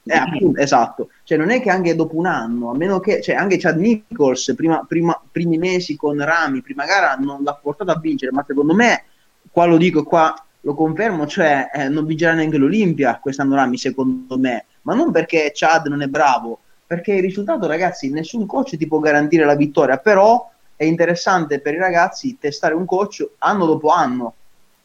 [0.05, 3.37] Eh, appunto, esatto, cioè non è che anche dopo un anno, a meno che, cioè
[3.37, 8.01] anche Chad Nichols, prima, prima, primi mesi con Rami, prima gara non l'ha portato a
[8.01, 9.05] vincere, ma secondo me,
[9.49, 14.37] qua lo dico, qua lo confermo, cioè eh, non vincerà neanche l'Olimpia quest'anno Rami, secondo
[14.39, 18.87] me, ma non perché Chad non è bravo, perché il risultato, ragazzi, nessun coach ti
[18.87, 23.89] può garantire la vittoria, però è interessante per i ragazzi testare un coach anno dopo
[23.89, 24.35] anno.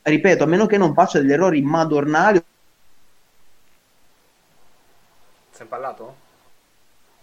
[0.03, 2.41] Ripeto, a meno che non faccia degli errori madornali.
[5.51, 6.15] Sei impallato?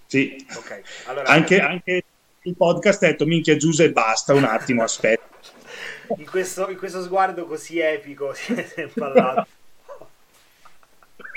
[0.06, 0.44] Sì.
[0.54, 0.82] Ok.
[1.06, 2.04] Allora, anche, anche,
[2.42, 5.24] il podcast ha detto minchia Giuse basta un attimo, aspetta.
[6.18, 9.46] in, questo, in questo sguardo così epico si è impallato.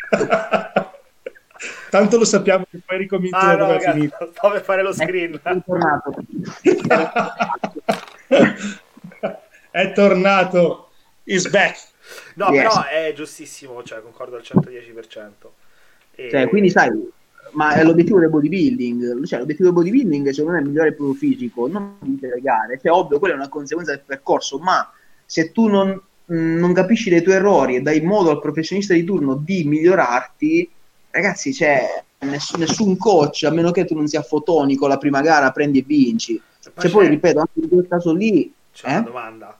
[1.89, 4.09] Tanto lo sappiamo che poi ricomincia ah, no, ragazzi.
[4.33, 5.39] Sto per fare lo screen.
[5.41, 6.15] È tornato.
[9.71, 10.89] è tornato.
[11.23, 11.77] Is back.
[12.35, 12.63] No, yes.
[12.63, 15.29] però è giustissimo, cioè concordo al 110%.
[16.15, 16.29] E...
[16.29, 16.89] Cioè, quindi sai,
[17.51, 21.17] ma è l'obiettivo del bodybuilding, cioè l'obiettivo del bodybuilding secondo me è migliorare il proprio
[21.17, 24.91] fisico, non vincere le gare, cioè ovvio quella è una conseguenza del percorso, ma
[25.25, 29.35] se tu non, non capisci dei tuoi errori e dai modo al professionista di turno
[29.35, 30.71] di migliorarti,
[31.17, 35.51] ragazzi, c'è nessun, nessun, coach, a meno che tu non sia fotonico, la prima gara
[35.51, 36.41] prendi e vinci.
[36.73, 38.53] Poi cioè, poi ripeto, anche in quel caso lì.
[38.71, 38.91] C'è eh?
[38.91, 39.59] una domanda.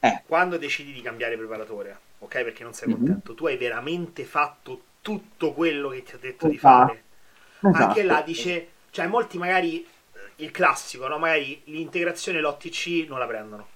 [0.00, 0.22] Eh.
[0.26, 2.42] Quando decidi di cambiare preparatore, ok?
[2.42, 2.94] Perché non sei mhm.
[2.94, 3.38] contento, mm-hmm.
[3.38, 6.48] tu hai veramente fatto tutto quello che ti ha detto esatto.
[6.48, 7.02] di fare.
[7.60, 7.84] Esatto.
[7.84, 9.86] Anche là dice, cioè, molti magari eh,
[10.36, 11.18] il classico, no?
[11.18, 13.66] Magari l'integrazione l'OTC non la prendono.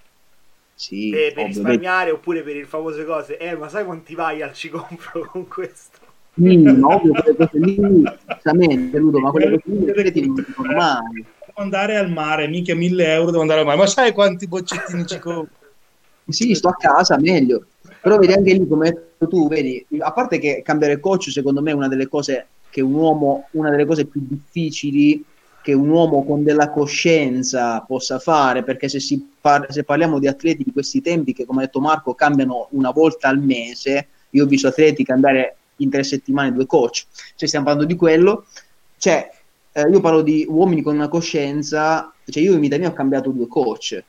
[0.75, 3.37] Sì, per, per risparmiare oppure per il famoso cose.
[3.37, 6.02] Eh, ma sai quanti vai al ci compro con questo?
[6.35, 11.27] Minimo, ovvio quelle cose lì, giustamente, Ludo, ma quelle cose lì non ti dimenticano mai.
[11.47, 15.07] Devo andare al mare, mica mille euro devo andare al mare, ma sai quanti boccettini
[15.07, 15.55] ci compro?
[16.29, 17.67] Sì, sto a casa, meglio.
[18.01, 21.75] Però vedi anche lì come tu, vedi, a parte che cambiare coach secondo me è
[21.75, 25.25] una delle cose che un uomo, una delle cose più difficili
[25.63, 30.27] che un uomo con della coscienza possa fare, perché se, si par- se parliamo di
[30.27, 34.45] atleti di questi tempi che, come ha detto Marco, cambiano una volta al mese, io
[34.45, 38.47] ho visto atleti cambiare in tre settimane due coach, cioè stiamo parlando di quello,
[38.99, 39.31] cioè
[39.73, 43.31] eh, io parlo di uomini con una coscienza, cioè io in vita mia ho cambiato
[43.31, 44.03] due coach,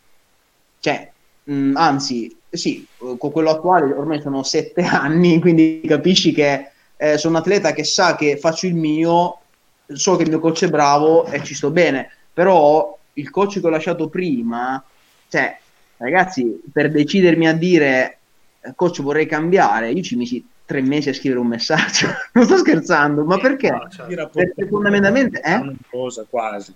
[0.79, 1.11] cioè
[1.51, 7.35] Mm, anzi, sì, con quello attuale ormai sono sette anni, quindi capisci che eh, sono
[7.35, 9.39] un atleta che sa che faccio il mio,
[9.87, 13.67] so che il mio coach è bravo e ci sto bene, però il coach che
[13.67, 14.81] ho lasciato prima,
[15.27, 15.57] cioè,
[15.97, 18.19] ragazzi, per decidermi a dire
[18.61, 22.57] eh, coach vorrei cambiare, io ci misi tre mesi a scrivere un messaggio, non sto
[22.57, 23.69] scherzando, ma perché?
[23.69, 24.29] No, certo.
[24.33, 25.41] Perché fondamentalmente...
[25.41, 25.75] Eh?
[25.89, 26.73] Cosa quasi.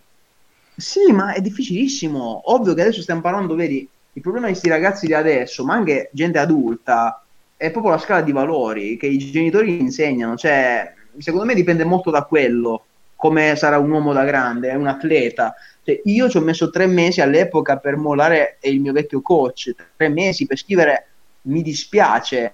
[0.76, 2.52] Sì, ma è difficilissimo.
[2.54, 6.10] Ovvio che adesso stiamo parlando, vedi, il problema di questi ragazzi di adesso, ma anche
[6.12, 7.24] gente adulta,
[7.56, 10.36] è proprio la scala di valori che i genitori insegnano.
[10.36, 12.86] Cioè, secondo me dipende molto da quello,
[13.16, 15.56] come sarà un uomo da grande, è un atleta.
[15.84, 20.10] Cioè, io ci ho messo tre mesi all'epoca per mollare il mio vecchio coach, tre
[20.10, 21.08] mesi per scrivere
[21.44, 22.54] mi dispiace.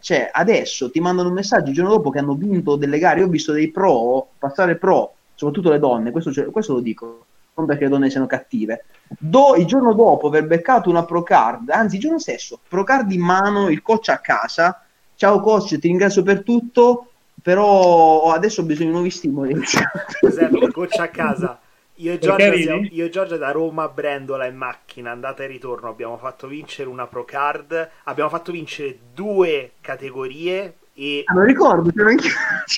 [0.00, 3.20] Cioè, adesso ti mandano un messaggio il giorno dopo che hanno vinto delle gare.
[3.20, 7.24] Io ho visto dei pro passare pro, soprattutto le donne, questo, questo lo dico
[7.60, 8.84] non perché le donne siano cattive.
[9.18, 13.10] Do, il giorno dopo aver beccato una pro card, anzi il giorno stesso, pro card
[13.12, 14.84] in mano, il coach a casa,
[15.14, 17.06] ciao coach, ti ringrazio per tutto,
[17.42, 19.54] però adesso ho bisogno di nuovi stimoli.
[20.20, 21.58] Esatto, coach a casa.
[22.00, 25.46] Io e, Giorgia, siamo, io e Giorgia da Roma a Brendola in macchina, andata e
[25.46, 31.22] ritorno, abbiamo fatto vincere una pro card, abbiamo fatto vincere due categorie e...
[31.26, 31.92] Ah, non ricordo,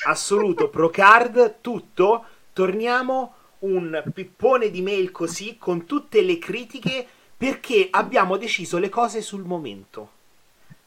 [0.06, 7.88] assoluto, pro card, tutto, torniamo un pippone di mail così con tutte le critiche perché
[7.92, 10.10] abbiamo deciso le cose sul momento.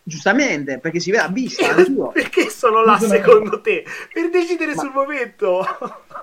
[0.04, 1.74] Giustamente, perché si vede a vista.
[2.14, 3.86] perché sono là secondo te?
[4.12, 5.66] Per decidere ma, sul momento.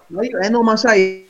[0.08, 1.26] Ma io, eh no, ma sai,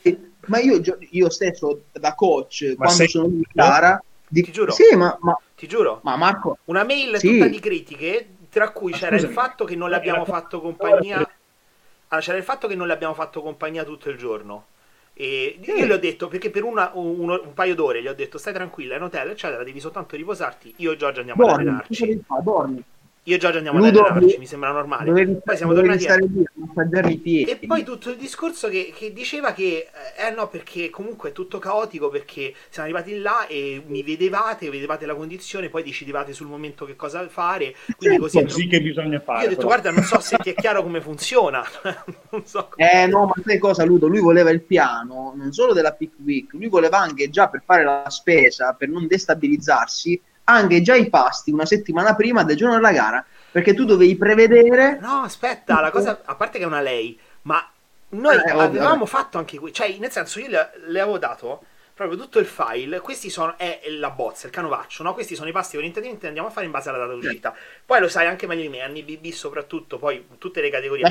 [0.47, 3.09] ma io, io stesso da coach, ma quando sei...
[3.09, 4.43] sono in gara, di...
[4.43, 4.73] ti giuro.
[4.73, 5.39] Sì, ma, ma...
[5.55, 6.01] Ti giuro.
[6.03, 6.59] Ma Marco...
[6.65, 7.33] Una mail sì.
[7.33, 9.33] tutta di critiche, tra cui ma c'era scusami.
[9.33, 11.17] il fatto che non le abbiamo fatto compagnia...
[11.17, 14.67] Allora, c'era il fatto che non le abbiamo fatto compagnia tutto il giorno
[15.15, 18.39] e io gli ho detto, perché per una, un, un, paio d'ore gli ho detto
[18.39, 20.75] stai tranquilla, in hotel, eccetera, devi soltanto riposarti.
[20.79, 22.25] Io e Giorgio andiamo dormi, ad allenarci.
[22.43, 22.83] dormi.
[23.27, 25.05] Io e Giorgio andiamo Lui ad allenarci, mi sembra normale.
[25.05, 26.17] Dovevi, poi siamo tornati a...
[26.17, 29.87] lì, E poi tutto il discorso che, che, diceva che
[30.17, 35.07] eh no, perché comunque è tutto caotico, perché siamo arrivati là e mi vedevate, vedevate
[35.07, 37.77] la condizione, poi decidevate sul momento che cosa fare.
[37.97, 39.43] Quindi così, così che bisogna fare.
[39.43, 39.69] Io ho detto, però.
[39.69, 41.65] guarda, non so se ti è chiaro come funziona.
[42.31, 42.91] non so come...
[42.91, 44.09] Eh no, ma sai cosa, Ludo?
[44.09, 47.85] Lui voleva il piano, non solo della pick week, lui voleva anche già per fare
[47.85, 50.21] la spesa, per non destabilizzarsi
[50.53, 54.99] anche già i pasti una settimana prima del giorno della gara, perché tu dovevi prevedere...
[55.01, 57.67] No, aspetta, la cosa, a parte che è una lei, ma
[58.11, 61.63] noi eh, avevamo fatto anche qui, cioè nel senso io le, le avevo dato
[61.95, 65.13] proprio tutto il file, questi sono, è la bozza, il canovaccio, no?
[65.15, 67.55] questi sono i pasti che orientativamente andiamo a fare in base alla data d'uscita.
[67.85, 71.05] Poi lo sai anche meglio di me, anni BB soprattutto, poi tutte le categorie.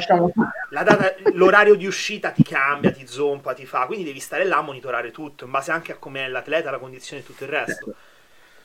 [0.70, 4.58] La data, l'orario di uscita ti cambia, ti zompa, ti fa, quindi devi stare là
[4.58, 7.50] a monitorare tutto, in base anche a come è l'atleta, la condizione e tutto il
[7.50, 7.86] resto.
[7.86, 7.96] Certo.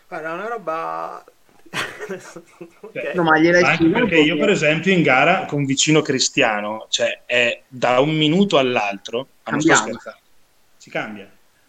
[0.08, 1.24] Guarda, una roba...
[2.80, 3.14] okay.
[3.14, 7.98] no, ma anche perché io per esempio in gara con vicino Cristiano cioè è da
[7.98, 10.20] un minuto all'altro non sto scherzando
[10.76, 11.28] si cambia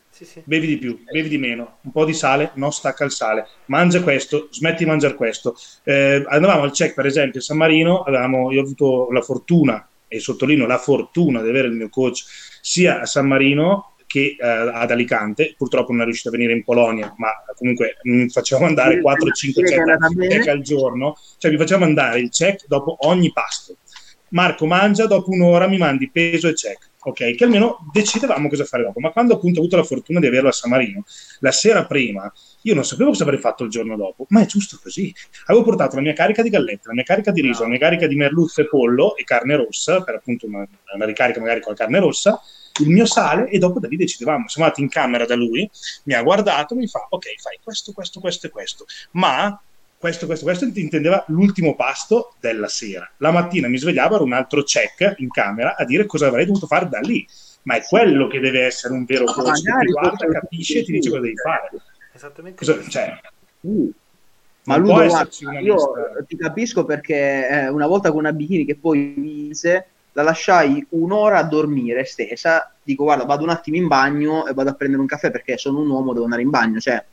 [0.09, 0.41] sì, sì.
[0.45, 4.01] bevi di più, bevi di meno un po' di sale, non stacca il sale mangia
[4.01, 8.51] questo, smetti di mangiare questo eh, andavamo al check per esempio a San Marino avevamo,
[8.51, 12.23] io ho avuto la fortuna e sottolineo la fortuna di avere il mio coach
[12.61, 16.63] sia a San Marino che eh, ad Alicante, purtroppo non è riuscito a venire in
[16.63, 22.29] Polonia, ma comunque mi facevamo andare 4-5 check al giorno, cioè mi facevamo andare il
[22.29, 23.77] check dopo ogni pasto.
[24.29, 27.35] Marco mangia, dopo un'ora mi mandi peso e check, ok?
[27.35, 28.99] Che almeno decidevamo cosa fare dopo.
[28.99, 31.05] Ma quando appunto ho avuto la fortuna di averlo a San Marino,
[31.39, 32.29] la sera prima,
[32.63, 35.13] io non sapevo cosa avrei fatto il giorno dopo, ma è giusto così.
[35.45, 38.05] Avevo portato la mia carica di gallette, la mia carica di riso, la mia carica
[38.05, 41.77] di merluzzo e pollo e carne rossa, per appunto una, una ricarica magari con la
[41.77, 42.41] carne rossa,
[42.79, 44.47] il mio sale e dopo da lì decidevamo.
[44.47, 45.69] Siamo andati in camera da lui,
[46.03, 48.85] mi ha guardato, mi fa ok, fai questo, questo, questo e questo.
[49.11, 49.59] Ma
[49.97, 53.09] questo, questo, questo intendeva l'ultimo pasto della sera.
[53.17, 56.67] La mattina mi svegliavo, era un altro check in camera a dire cosa avrei dovuto
[56.67, 57.25] fare da lì.
[57.63, 60.91] Ma è quello che deve essere un vero coach, che ti guarda, capisce e ti
[60.93, 61.69] dice cosa devi fare.
[62.13, 62.65] Esattamente.
[62.65, 63.19] Cosa, cioè,
[63.61, 63.91] uh.
[64.63, 65.01] Ma Ludo,
[65.61, 65.77] io
[66.27, 69.87] ti capisco perché eh, una volta con una bikini che poi mise,
[70.17, 74.71] la lasciai un'ora a dormire stesa, dico guarda vado un attimo in bagno e vado
[74.71, 77.03] a prendere un caffè perché sono un uomo, devo andare in bagno, cioè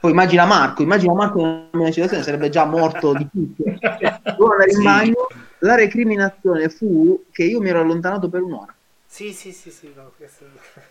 [0.00, 3.62] poi immagina Marco, immagina Marco nella mia situazione sarebbe già morto di tutto.
[3.78, 4.82] Cioè, devo andare in sì.
[4.82, 5.28] bagno,
[5.60, 8.74] la recriminazione fu che io mi ero allontanato per un'ora.
[9.06, 9.92] Sì, sì, sì, sì.
[9.94, 10.44] No, questo...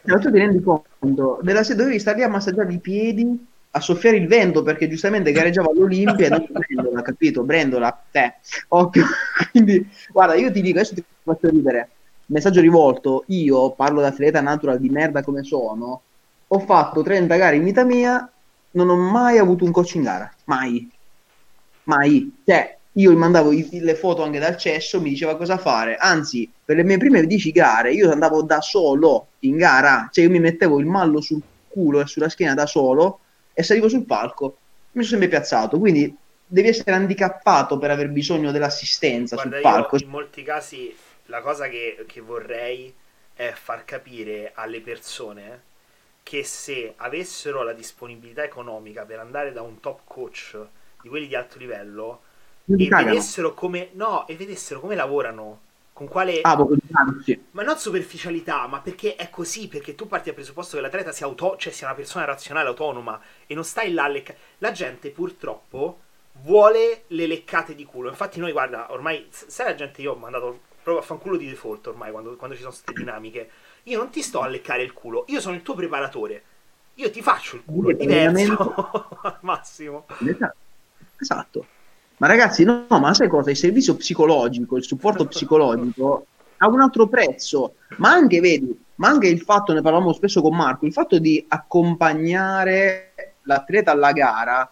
[0.05, 4.17] cioè, tu ti rendi conto, della dovevi stare lì a massaggiare i piedi a soffiare
[4.17, 7.43] il vento perché giustamente gareggiava all'Olimpia e non Brendola, capito?
[7.43, 8.35] Brendola, te,
[8.69, 9.05] occhio.
[9.51, 11.89] Quindi, guarda, io ti dico, adesso ti faccio ridere.
[12.27, 16.01] Messaggio rivolto, io parlo da atleta natural di merda come sono,
[16.47, 18.29] ho fatto 30 gare in vita mia
[18.71, 20.89] non ho mai avuto un coach in gara, mai,
[21.83, 22.39] mai.
[22.45, 25.95] Cioè, io gli mandavo i, le foto anche dal cesso, mi diceva cosa fare.
[25.97, 30.29] Anzi, per le mie prime 10 gare io andavo da solo in gara, cioè io
[30.29, 33.19] mi mettevo il mallo sul culo e sulla schiena da solo
[33.53, 34.57] e salivo sul palco.
[34.91, 36.15] Mi sono sempre piazzato, quindi
[36.45, 39.97] devi essere handicappato per aver bisogno dell'assistenza Guarda, sul palco.
[39.97, 40.95] in molti casi
[41.25, 42.93] la cosa che, che vorrei
[43.33, 45.69] è far capire alle persone
[46.23, 50.57] che se avessero la disponibilità economica per andare da un top coach
[51.01, 52.21] di quelli di alto livello
[52.65, 55.61] e vedessero come no, e vedessero come lavorano
[55.93, 56.55] con quale ah,
[57.51, 61.25] ma non superficialità ma perché è così perché tu parti dal presupposto che l'atleta sia,
[61.25, 61.55] auto...
[61.57, 64.33] cioè sia una persona razionale autonoma e non stai là lecca...
[64.59, 65.99] la gente purtroppo
[66.43, 68.09] vuole le leccate di culo.
[68.09, 71.87] Infatti noi guarda ormai sai la gente io ho mandato proprio a fanculo di default
[71.87, 73.49] ormai quando, quando ci sono queste dinamiche.
[73.83, 76.43] Io non ti sto a leccare il culo io sono il tuo preparatore.
[76.95, 78.73] Io ti faccio il culo, è diverso
[79.23, 80.05] al massimo.
[81.19, 81.65] Esatto.
[82.21, 83.49] Ma ragazzi, no, ma sai cosa?
[83.49, 86.27] Il servizio psicologico, il supporto psicologico
[86.57, 90.55] ha un altro prezzo, ma anche, vedi, ma anche il fatto, ne parlavamo spesso con
[90.55, 93.13] Marco, il fatto di accompagnare
[93.45, 94.71] l'atleta alla gara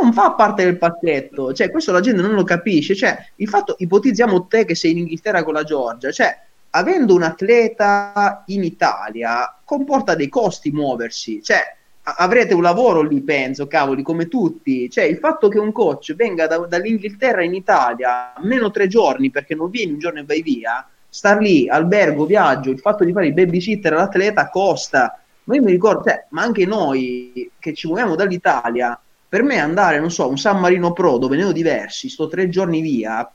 [0.00, 3.76] non fa parte del pacchetto, cioè questo la gente non lo capisce, cioè il fatto,
[3.78, 6.36] ipotizziamo te che sei in Inghilterra con la Georgia, cioè
[6.70, 11.76] avendo un atleta in Italia comporta dei costi muoversi, cioè
[12.16, 14.88] avrete un lavoro lì, penso, cavoli, come tutti.
[14.90, 19.54] Cioè, il fatto che un coach venga da, dall'Inghilterra in Italia meno tre giorni perché
[19.54, 23.26] non vieni un giorno e vai via, star lì, albergo, viaggio, il fatto di fare
[23.26, 25.20] il babysitter all'atleta costa.
[25.44, 28.98] Ma io mi ricordo, cioè, ma anche noi che ci muoviamo dall'Italia,
[29.28, 32.48] per me andare, non so, un San Marino Pro dove ne ho diversi, sto tre
[32.48, 33.30] giorni via,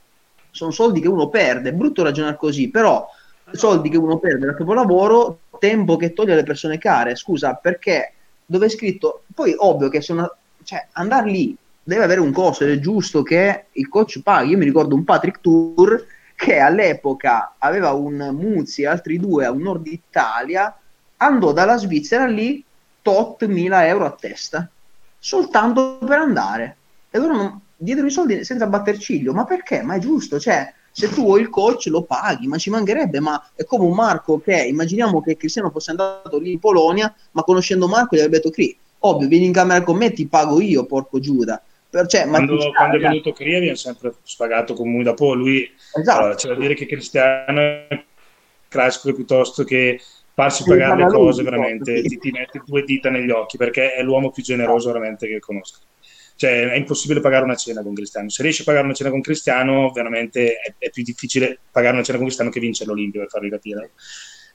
[0.50, 1.70] sono soldi che uno perde.
[1.70, 3.06] È brutto ragionare così, però
[3.52, 7.16] soldi che uno perde dal proprio lavoro, tempo che toglie alle persone care.
[7.16, 8.13] Scusa, perché
[8.46, 10.30] dove è scritto, poi ovvio che se una,
[10.62, 14.50] cioè, andare lì deve avere un costo ed è giusto che il coach paghi.
[14.50, 19.50] Io mi ricordo un Patrick Tour che all'epoca aveva un Muzzi e altri due a
[19.50, 20.76] un nord Italia,
[21.18, 22.62] andò dalla Svizzera lì
[23.02, 24.68] tot mila euro a testa,
[25.18, 26.76] soltanto per andare.
[27.10, 29.82] E loro non, diedero i soldi senza batter ciglio, ma perché?
[29.82, 33.50] Ma è giusto, cioè se tu vuoi il coach lo paghi, ma ci mancherebbe, ma
[33.56, 37.88] è come un Marco che immaginiamo che Cristiano fosse andato lì in Polonia, ma conoscendo
[37.88, 41.18] Marco gli avrebbe detto Cri, ovvio, vieni in camera con me, ti pago io, porco
[41.18, 41.60] Giuda.
[41.90, 46.18] Per, cioè, quando, ma quando è venuto Cri abbiamo sempre spagato lui, dopo lui esatto.
[46.18, 48.04] allora, c'è da dire che Cristiano è
[48.68, 50.00] classico piuttosto che
[50.32, 54.30] farsi pagare le cose veramente, ti, ti mette due dita negli occhi perché è l'uomo
[54.30, 55.78] più generoso veramente che conosco.
[56.36, 58.28] Cioè, è impossibile pagare una cena con Cristiano.
[58.28, 62.04] Se riesci a pagare una cena con Cristiano, veramente è, è più difficile pagare una
[62.04, 63.90] cena con Cristiano che vincere l'Olimpio, per farvi capire.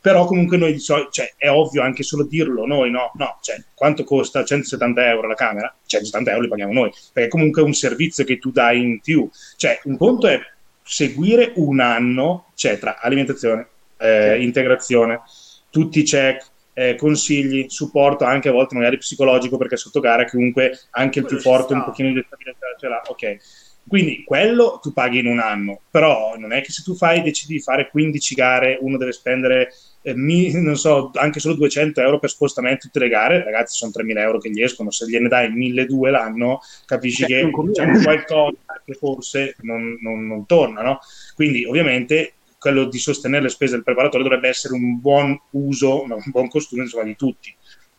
[0.02, 4.46] Però comunque noi cioè, è ovvio anche solo dirlo, noi no, no, cioè, quanto costa
[4.46, 5.76] 170 euro la camera?
[5.86, 9.30] 170 euro li paghiamo noi, perché comunque è un servizio che tu dai in più.
[9.58, 10.40] Cioè, un conto è
[10.82, 15.22] seguire un anno, cioè tra alimentazione, eh, integrazione,
[15.70, 16.48] tutti i check,
[16.80, 21.38] eh, consigli, supporto anche a volte magari psicologico perché sotto gara comunque anche il più
[21.38, 23.38] forte un pochino di stabilità ce l'ha, ok.
[23.86, 27.56] Quindi quello tu paghi in un anno, però non è che se tu fai, decidi
[27.56, 29.74] di fare 15 gare, uno deve spendere
[30.04, 33.92] eh, mi, non so, anche solo 200 euro per spostamento tutte le gare, ragazzi sono
[33.94, 38.56] 3.000 euro che gli escono, se gliene dai 1.200 l'anno capisci Beh, che c'è qualcosa
[38.86, 41.00] che forse non, non, non torna, no?
[41.36, 46.22] Quindi ovviamente quello di sostenere le spese del preparatore dovrebbe essere un buon uso, un
[46.26, 47.56] buon costume insomma, di tutti.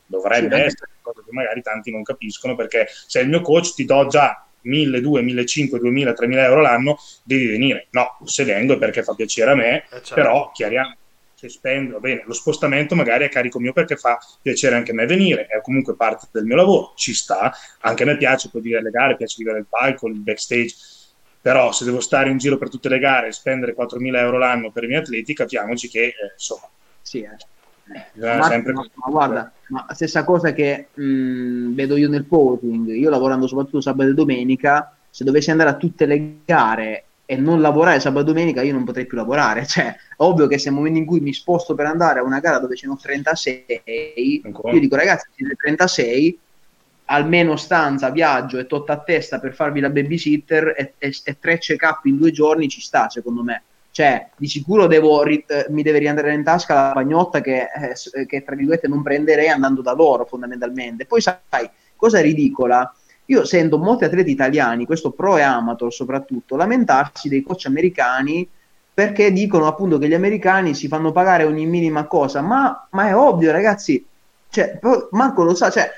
[0.07, 3.85] Dovrebbe sì, essere, cosa che magari tanti non capiscono, perché se il mio coach ti
[3.85, 7.87] do già 1.200, 1.500, 2.000, 3.000 euro l'anno, devi venire.
[7.91, 10.15] No, se vengo è perché fa piacere a me, eh certo.
[10.15, 10.95] però chiariamo
[11.41, 15.07] che spendo, bene, lo spostamento magari è carico mio perché fa piacere anche a me
[15.07, 17.51] venire, è comunque parte del mio lavoro, ci sta,
[17.81, 20.75] anche a me piace poi dire le gare, piace vivere il palco, il backstage,
[21.41, 24.71] però se devo stare in giro per tutte le gare e spendere 4.000 euro l'anno
[24.71, 26.69] per i miei atleti, capiamoci che eh, insomma...
[27.01, 27.37] Sì, eh.
[28.15, 28.73] Ma, sempre...
[28.73, 33.81] ma, ma, guarda, ma stessa cosa che mh, vedo io nel posing, io lavorando soprattutto
[33.81, 38.33] sabato e domenica, se dovessi andare a tutte le gare e non lavorare sabato e
[38.33, 39.67] domenica, io non potrei più lavorare.
[39.71, 42.59] Cioè, ovvio che se nel momento in cui mi sposto per andare a una gara
[42.59, 44.73] dove ce ne ho 36, Ancora?
[44.73, 46.39] io dico ragazzi, siete 36,
[47.11, 51.59] almeno stanza, viaggio e tot a testa per farvi la babysitter e, e, e tre
[51.59, 53.63] check-up in due giorni ci sta, secondo me.
[53.91, 57.67] Cioè, di sicuro devo, eh, mi deve riandare in tasca la pagnotta che,
[58.15, 61.07] eh, che, tra virgolette, non prenderei andando da loro, fondamentalmente.
[61.07, 62.95] Poi, sai, cosa ridicola?
[63.27, 68.49] Io sento molti atleti italiani, questo pro e amateur soprattutto, lamentarsi dei coach americani
[68.93, 73.17] perché dicono appunto che gli americani si fanno pagare ogni minima cosa, ma, ma è
[73.17, 74.05] ovvio, ragazzi.
[74.49, 74.79] Cioè,
[75.13, 75.91] Marco lo sa, cioè,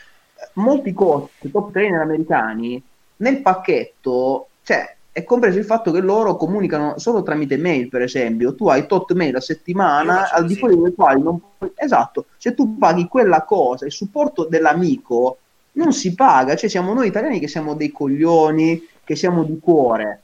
[0.54, 2.82] molti coach top trainer americani
[3.16, 8.54] nel pacchetto, cioè è compreso il fatto che loro comunicano solo tramite mail, per esempio.
[8.54, 11.70] Tu hai tot mail a settimana, al di fuori delle quali non puoi...
[11.74, 15.36] Esatto, se tu paghi quella cosa, il supporto dell'amico
[15.72, 20.22] non si paga, cioè siamo noi italiani che siamo dei coglioni, che siamo di cuore.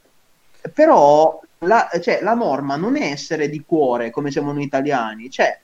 [0.72, 5.58] Però la, cioè, la norma non è essere di cuore come siamo noi italiani, cioè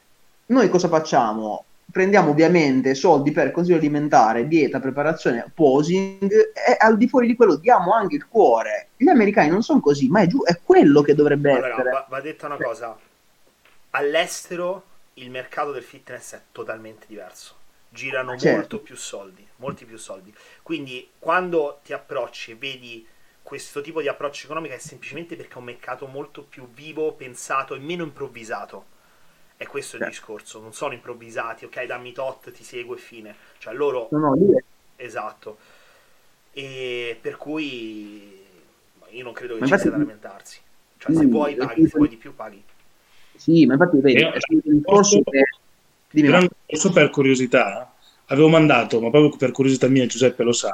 [0.46, 1.64] noi cosa facciamo?
[1.94, 7.54] Prendiamo ovviamente soldi per consiglio alimentare, dieta, preparazione, posing e al di fuori di quello
[7.54, 8.88] diamo anche il cuore.
[8.96, 11.90] Gli americani non sono così, ma è, giù, è quello che dovrebbe allora, essere.
[11.90, 12.98] Va, va detta una cosa,
[13.90, 14.82] all'estero
[15.14, 17.54] il mercato del fitness è totalmente diverso.
[17.90, 18.58] Girano certo.
[18.58, 20.34] molto più soldi, molti più soldi.
[20.64, 23.06] Quindi quando ti approcci e vedi
[23.40, 27.76] questo tipo di approccio economico è semplicemente perché è un mercato molto più vivo, pensato
[27.76, 28.86] e meno improvvisato
[29.64, 30.16] è questo il certo.
[30.16, 33.34] discorso, non sono improvvisati, ok, dammi tot, ti seguo e fine.
[33.58, 34.08] Cioè loro...
[34.10, 34.56] No, no, lì
[34.96, 35.58] Esatto.
[36.52, 38.42] E per cui
[39.08, 39.88] io non credo che ma ci infatti...
[39.88, 40.60] sia da lamentarsi.
[40.98, 42.62] Cioè sì, se vuoi paghi, se vuoi di più paghi.
[43.36, 45.44] Sì, ma infatti vedi, è un discorso che...
[46.10, 46.48] Dimmi,
[46.92, 47.92] per curiosità,
[48.26, 50.72] avevo mandato, ma proprio per curiosità mia, Giuseppe lo sa,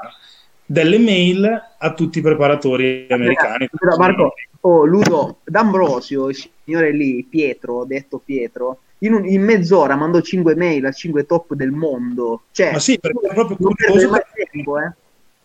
[0.71, 3.69] delle mail a tutti i preparatori americani.
[3.77, 9.97] Però Marco, oh, Ludo D'Ambrosio, il signore lì, Pietro, detto Pietro, in, un, in, mezz'ora
[9.97, 12.43] mandò 5 mail a 5 top del mondo.
[12.53, 14.11] Cioè, Ma sì, perché ero proprio curioso.
[14.11, 14.27] Per...
[14.53, 14.93] Tempo, eh.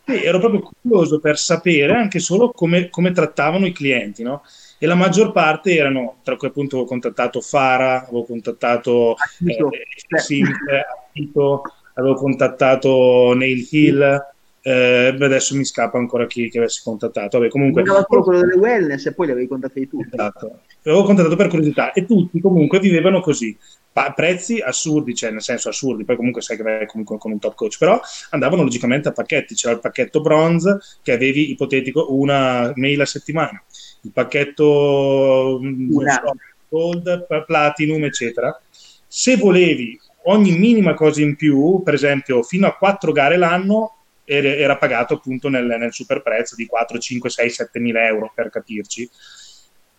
[0.06, 4.44] sì, ero proprio curioso per sapere anche solo come, come trattavano i clienti, no?
[4.78, 10.20] E la maggior parte erano, tra cui appunto avevo contattato Fara, avevo contattato Attito, eh,
[10.20, 11.64] Simple, Attito,
[11.96, 14.34] avevo contattato Nail Hill,
[14.68, 17.38] eh, adesso mi scappa ancora chi che avessi contattato.
[17.38, 17.86] Vabbè, comunque...
[17.86, 20.10] solo quello delle wellness e poi li avevi contattati tutti.
[20.12, 20.62] Esatto.
[20.82, 23.56] L'avevo contattato per curiosità e tutti comunque vivevano così.
[23.94, 27.38] Pa- prezzi assurdi, cioè nel senso assurdi, poi comunque sai che vai comunque con un
[27.38, 28.02] top coach, però
[28.32, 33.64] andavano logicamente a pacchetti, c'era il pacchetto bronze che avevi ipotetico una mail a settimana,
[34.02, 36.36] il pacchetto so,
[36.70, 38.60] gold, platinum, eccetera.
[39.06, 43.92] Se volevi ogni minima cosa in più, per esempio fino a quattro gare l'anno,
[44.26, 48.50] era pagato appunto nel, nel super prezzo di 4, 5, 6, 7 mila euro per
[48.50, 49.10] capirci.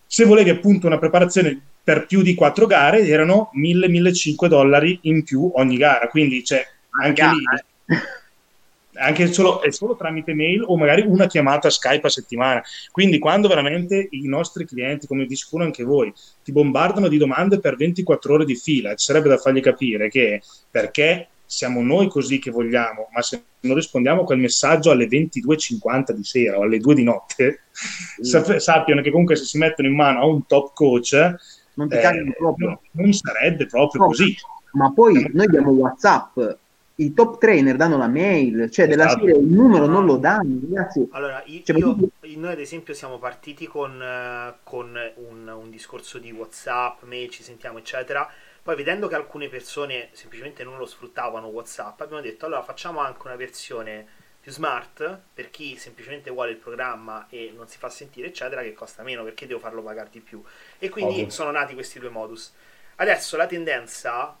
[0.05, 5.49] Se volevi appunto una preparazione per più di quattro gare erano 1000-1500 dollari in più
[5.55, 6.65] ogni gara, quindi c'è
[7.01, 7.43] anche lì
[8.97, 12.63] anche solo, solo tramite mail o magari una chiamata Skype a settimana.
[12.91, 16.13] Quindi quando veramente i nostri clienti, come di sicuro anche voi,
[16.43, 20.41] ti bombardano di domande per 24 ore di fila, ci sarebbe da fargli capire che
[20.69, 26.11] perché siamo noi così che vogliamo, ma se non rispondiamo a quel messaggio alle 22.50
[26.11, 27.61] di sera o alle 2 di notte,
[28.19, 28.57] mm.
[28.59, 31.13] sappiano che comunque se si mettono in mano a un top coach,
[31.75, 34.35] non, eh, non, non sarebbe proprio no, così.
[34.73, 36.37] Ma poi noi abbiamo WhatsApp,
[36.95, 38.87] i top trainer danno la mail, cioè esatto.
[38.87, 41.07] della serie il numero non lo danno, ragazzi.
[41.11, 41.95] Allora, io, cioè, io,
[42.35, 44.97] noi ad esempio siamo partiti con, uh, con
[45.29, 48.27] un, un discorso di WhatsApp, mail, ci sentiamo, eccetera
[48.67, 53.21] poi vedendo che alcune persone semplicemente non lo sfruttavano WhatsApp, abbiamo detto allora facciamo anche
[53.23, 54.05] una versione
[54.41, 58.73] più smart per chi semplicemente vuole il programma e non si fa sentire, eccetera, che
[58.73, 60.43] costa meno perché devo farlo pagare di più.
[60.79, 61.29] E quindi Ovvio.
[61.29, 62.51] sono nati questi due modus.
[62.95, 64.37] Adesso la tendenza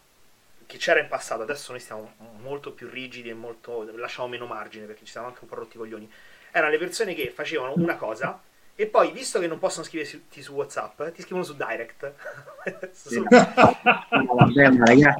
[0.65, 4.87] che c'era in passato, adesso noi stiamo molto più rigidi e molto lasciamo meno margine
[4.87, 6.11] perché ci siamo anche un po' rotti i coglioni.
[6.51, 8.37] Erano le persone che facevano una cosa
[8.79, 12.13] e poi, visto che non possono scriverti su WhatsApp, ti scrivono su Direct.
[12.93, 13.25] su...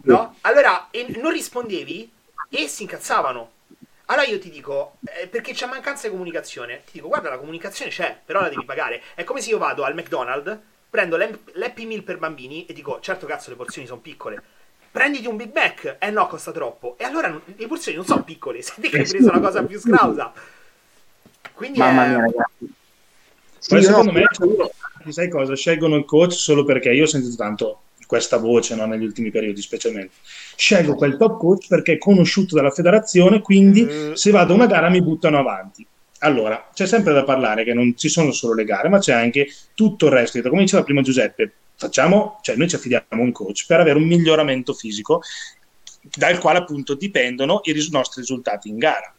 [0.03, 0.35] no?
[0.41, 0.87] Allora,
[1.19, 2.11] non rispondevi
[2.51, 3.49] e si incazzavano.
[4.05, 7.89] Allora io ti dico, eh, perché c'è mancanza di comunicazione, ti dico, guarda, la comunicazione
[7.89, 9.01] c'è, però la devi pagare.
[9.15, 10.55] È come se io vado al McDonald's,
[10.87, 14.39] prendo l'Happy Meal per bambini e dico, certo cazzo le porzioni sono piccole,
[14.91, 16.95] prenditi un Big Mac, eh no, costa troppo.
[16.99, 20.31] E allora le porzioni non sono piccole, senti che hai preso una cosa più scrausa.
[21.53, 22.09] Quindi Mamma è...
[22.09, 22.75] mia, ragazzi
[23.67, 24.71] sì, Poi secondo no,
[25.03, 25.53] me, sai cosa?
[25.53, 29.61] Scelgono il coach solo perché io ho sentito tanto questa voce no, negli ultimi periodi
[29.61, 30.13] specialmente.
[30.55, 34.13] Scelgo quel top coach perché è conosciuto dalla federazione, quindi mm.
[34.13, 35.85] se vado a una gara mi buttano avanti.
[36.19, 39.49] Allora, c'è sempre da parlare che non ci sono solo le gare, ma c'è anche
[39.75, 40.41] tutto il resto.
[40.41, 44.05] Come diceva prima Giuseppe, facciamo, cioè noi ci affidiamo a un coach per avere un
[44.05, 45.21] miglioramento fisico
[46.15, 49.13] dal quale appunto dipendono i ris- nostri risultati in gara.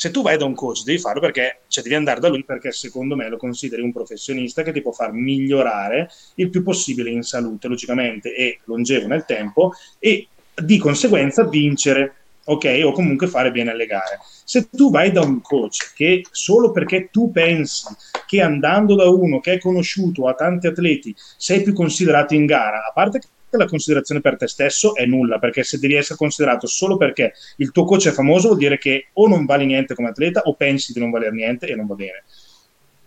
[0.00, 2.70] Se tu vai da un coach devi farlo perché, cioè devi andare da lui perché
[2.70, 7.22] secondo me lo consideri un professionista che ti può far migliorare il più possibile in
[7.22, 12.14] salute, logicamente, e longevo nel tempo e di conseguenza vincere
[12.44, 12.82] ok?
[12.84, 14.20] O comunque fare bene alle gare.
[14.44, 17.88] Se tu vai da un coach che solo perché tu pensi
[18.24, 22.86] che andando da uno che è conosciuto a tanti atleti sei più considerato in gara,
[22.86, 23.18] a parte
[23.56, 27.70] la considerazione per te stesso è nulla, perché se devi essere considerato solo perché il
[27.70, 30.92] tuo coach è famoso vuol dire che o non vali niente come atleta o pensi
[30.92, 32.24] di non valer niente e non va bene.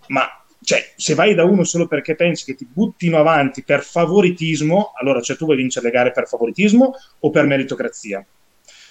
[0.07, 0.27] Ma
[0.63, 5.21] cioè, se vai da uno solo perché pensi che ti buttino avanti per favoritismo, allora
[5.21, 8.25] cioè tu vuoi vincere le gare per favoritismo o per meritocrazia?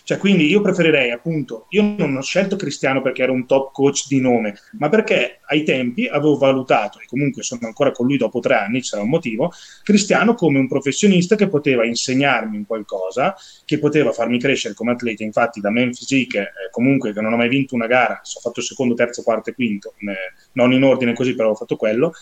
[0.03, 4.07] Cioè, quindi io preferirei, appunto, io non ho scelto Cristiano perché era un top coach
[4.09, 8.41] di nome, ma perché ai tempi avevo valutato, e comunque sono ancora con lui dopo
[8.41, 9.53] tre anni, c'era un motivo,
[9.83, 15.23] Cristiano come un professionista che poteva insegnarmi un qualcosa, che poteva farmi crescere come atleta.
[15.23, 18.61] Infatti, da Man Physique, eh, comunque, che non ho mai vinto una gara, ho fatto
[18.61, 22.13] secondo, terzo, quarto e quinto, eh, non in ordine così, però ho fatto quello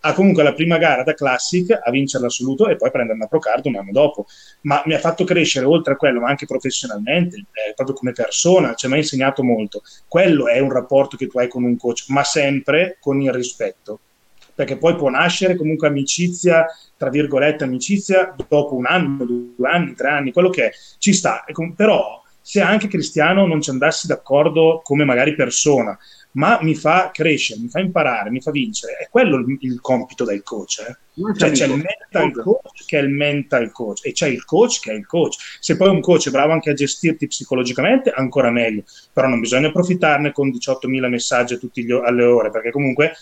[0.00, 3.38] ha comunque la prima gara da Classic a vincere l'assoluto e poi prendere una Pro
[3.38, 4.26] Card un anno dopo.
[4.62, 8.74] Ma mi ha fatto crescere oltre a quello, ma anche professionalmente, eh, proprio come persona,
[8.74, 9.82] ci ha mai insegnato molto.
[10.06, 14.00] Quello è un rapporto che tu hai con un coach, ma sempre con il rispetto.
[14.54, 16.66] Perché poi può nascere comunque amicizia,
[16.96, 21.44] tra virgolette amicizia, dopo un anno, due anni, tre anni, quello che è, ci sta.
[21.76, 25.96] Però se anche Cristiano non ci andassi d'accordo come magari persona,
[26.32, 28.96] ma mi fa crescere, mi fa imparare, mi fa vincere.
[28.96, 30.84] È quello il, il compito del coach.
[30.86, 31.34] Eh?
[31.36, 34.92] Cioè, c'è il mental coach che è il mental coach e c'è il coach che
[34.92, 35.36] è il coach.
[35.58, 38.84] Se poi un coach è bravo anche a gestirti psicologicamente, ancora meglio.
[39.12, 43.14] Però non bisogna approfittarne con 18.000 messaggi tutte alle ore, perché comunque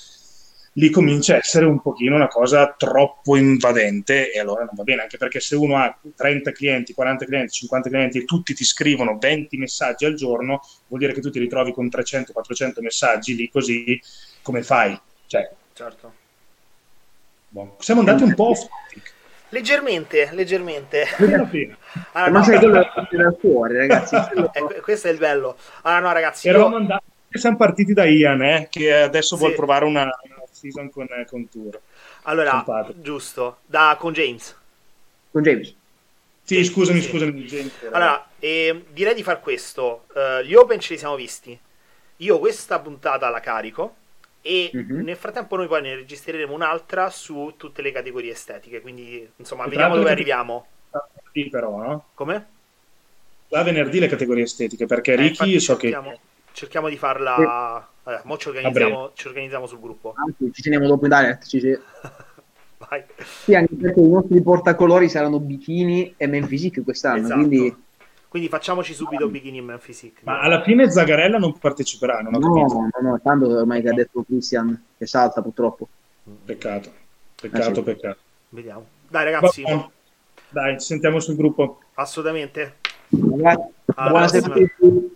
[0.76, 5.02] lì comincia a essere un pochino una cosa troppo invadente e allora non va bene,
[5.02, 9.16] anche perché se uno ha 30 clienti, 40 clienti, 50 clienti e tutti ti scrivono
[9.18, 14.00] 20 messaggi al giorno, vuol dire che tu ti ritrovi con 300-400 messaggi lì così,
[14.42, 14.98] come fai?
[15.26, 16.12] Cioè, certo.
[17.48, 17.76] Boh.
[17.78, 18.66] Siamo andati un po' off
[19.50, 21.06] Leggermente, leggermente.
[21.18, 21.48] Allora,
[22.12, 24.16] Ma no, sai quello da fuori, ragazzi.
[24.52, 25.56] eh, questo è il bello.
[25.82, 26.48] Allora, no, ragazzi.
[26.48, 26.66] Io...
[26.66, 29.40] andati, siamo partiti da Ian, eh, che adesso sì.
[29.40, 30.10] vuole provare una,
[30.66, 31.80] season con, eh, con Tour.
[32.22, 32.64] Allora,
[32.96, 34.56] giusto, da, con James.
[35.30, 35.74] Con James.
[36.42, 37.08] Sì, scusami, sì.
[37.08, 37.42] scusami.
[37.44, 40.06] James, allora, eh, direi di far questo.
[40.12, 41.58] Uh, gli Open ce li siamo visti.
[42.18, 43.96] Io questa puntata la carico
[44.40, 45.00] e mm-hmm.
[45.02, 48.80] nel frattempo noi poi ne registreremo un'altra su tutte le categorie estetiche.
[48.80, 50.66] Quindi, insomma, e vediamo dove arriviamo.
[51.32, 52.04] Sì, però, no?
[52.14, 52.46] Come?
[53.48, 55.90] Da venerdì le categorie estetiche, perché eh, Ricky so che...
[55.90, 56.18] Cerchiamo
[56.88, 57.88] di farla...
[58.06, 60.14] Vabbè, mo ci organizziamo, ci organizziamo sul gruppo.
[60.14, 61.46] Anzi, ci teniamo dopo in direct.
[61.46, 61.76] Ci, ci...
[62.78, 63.02] Vai.
[63.42, 67.24] Sì, anche perché i nostri portacolori saranno bikini e men physique quest'anno.
[67.24, 67.34] Esatto.
[67.40, 67.76] Quindi...
[68.28, 69.28] quindi facciamoci subito ah.
[69.28, 70.20] bikini e men physique.
[70.22, 73.94] Ma alla fine Zagarella non parteciperà, non ho no, no, no, tanto ormai che ha
[73.94, 75.88] detto Christian che salta purtroppo.
[76.44, 76.92] Peccato,
[77.40, 77.82] peccato, ah, sì.
[77.82, 78.18] peccato.
[78.50, 78.86] Vediamo.
[79.08, 79.62] Dai ragazzi.
[79.62, 79.90] Va,
[80.50, 81.80] dai, ci sentiamo sul gruppo.
[81.94, 82.76] Assolutamente.
[83.08, 85.15] Buonasera a tutti.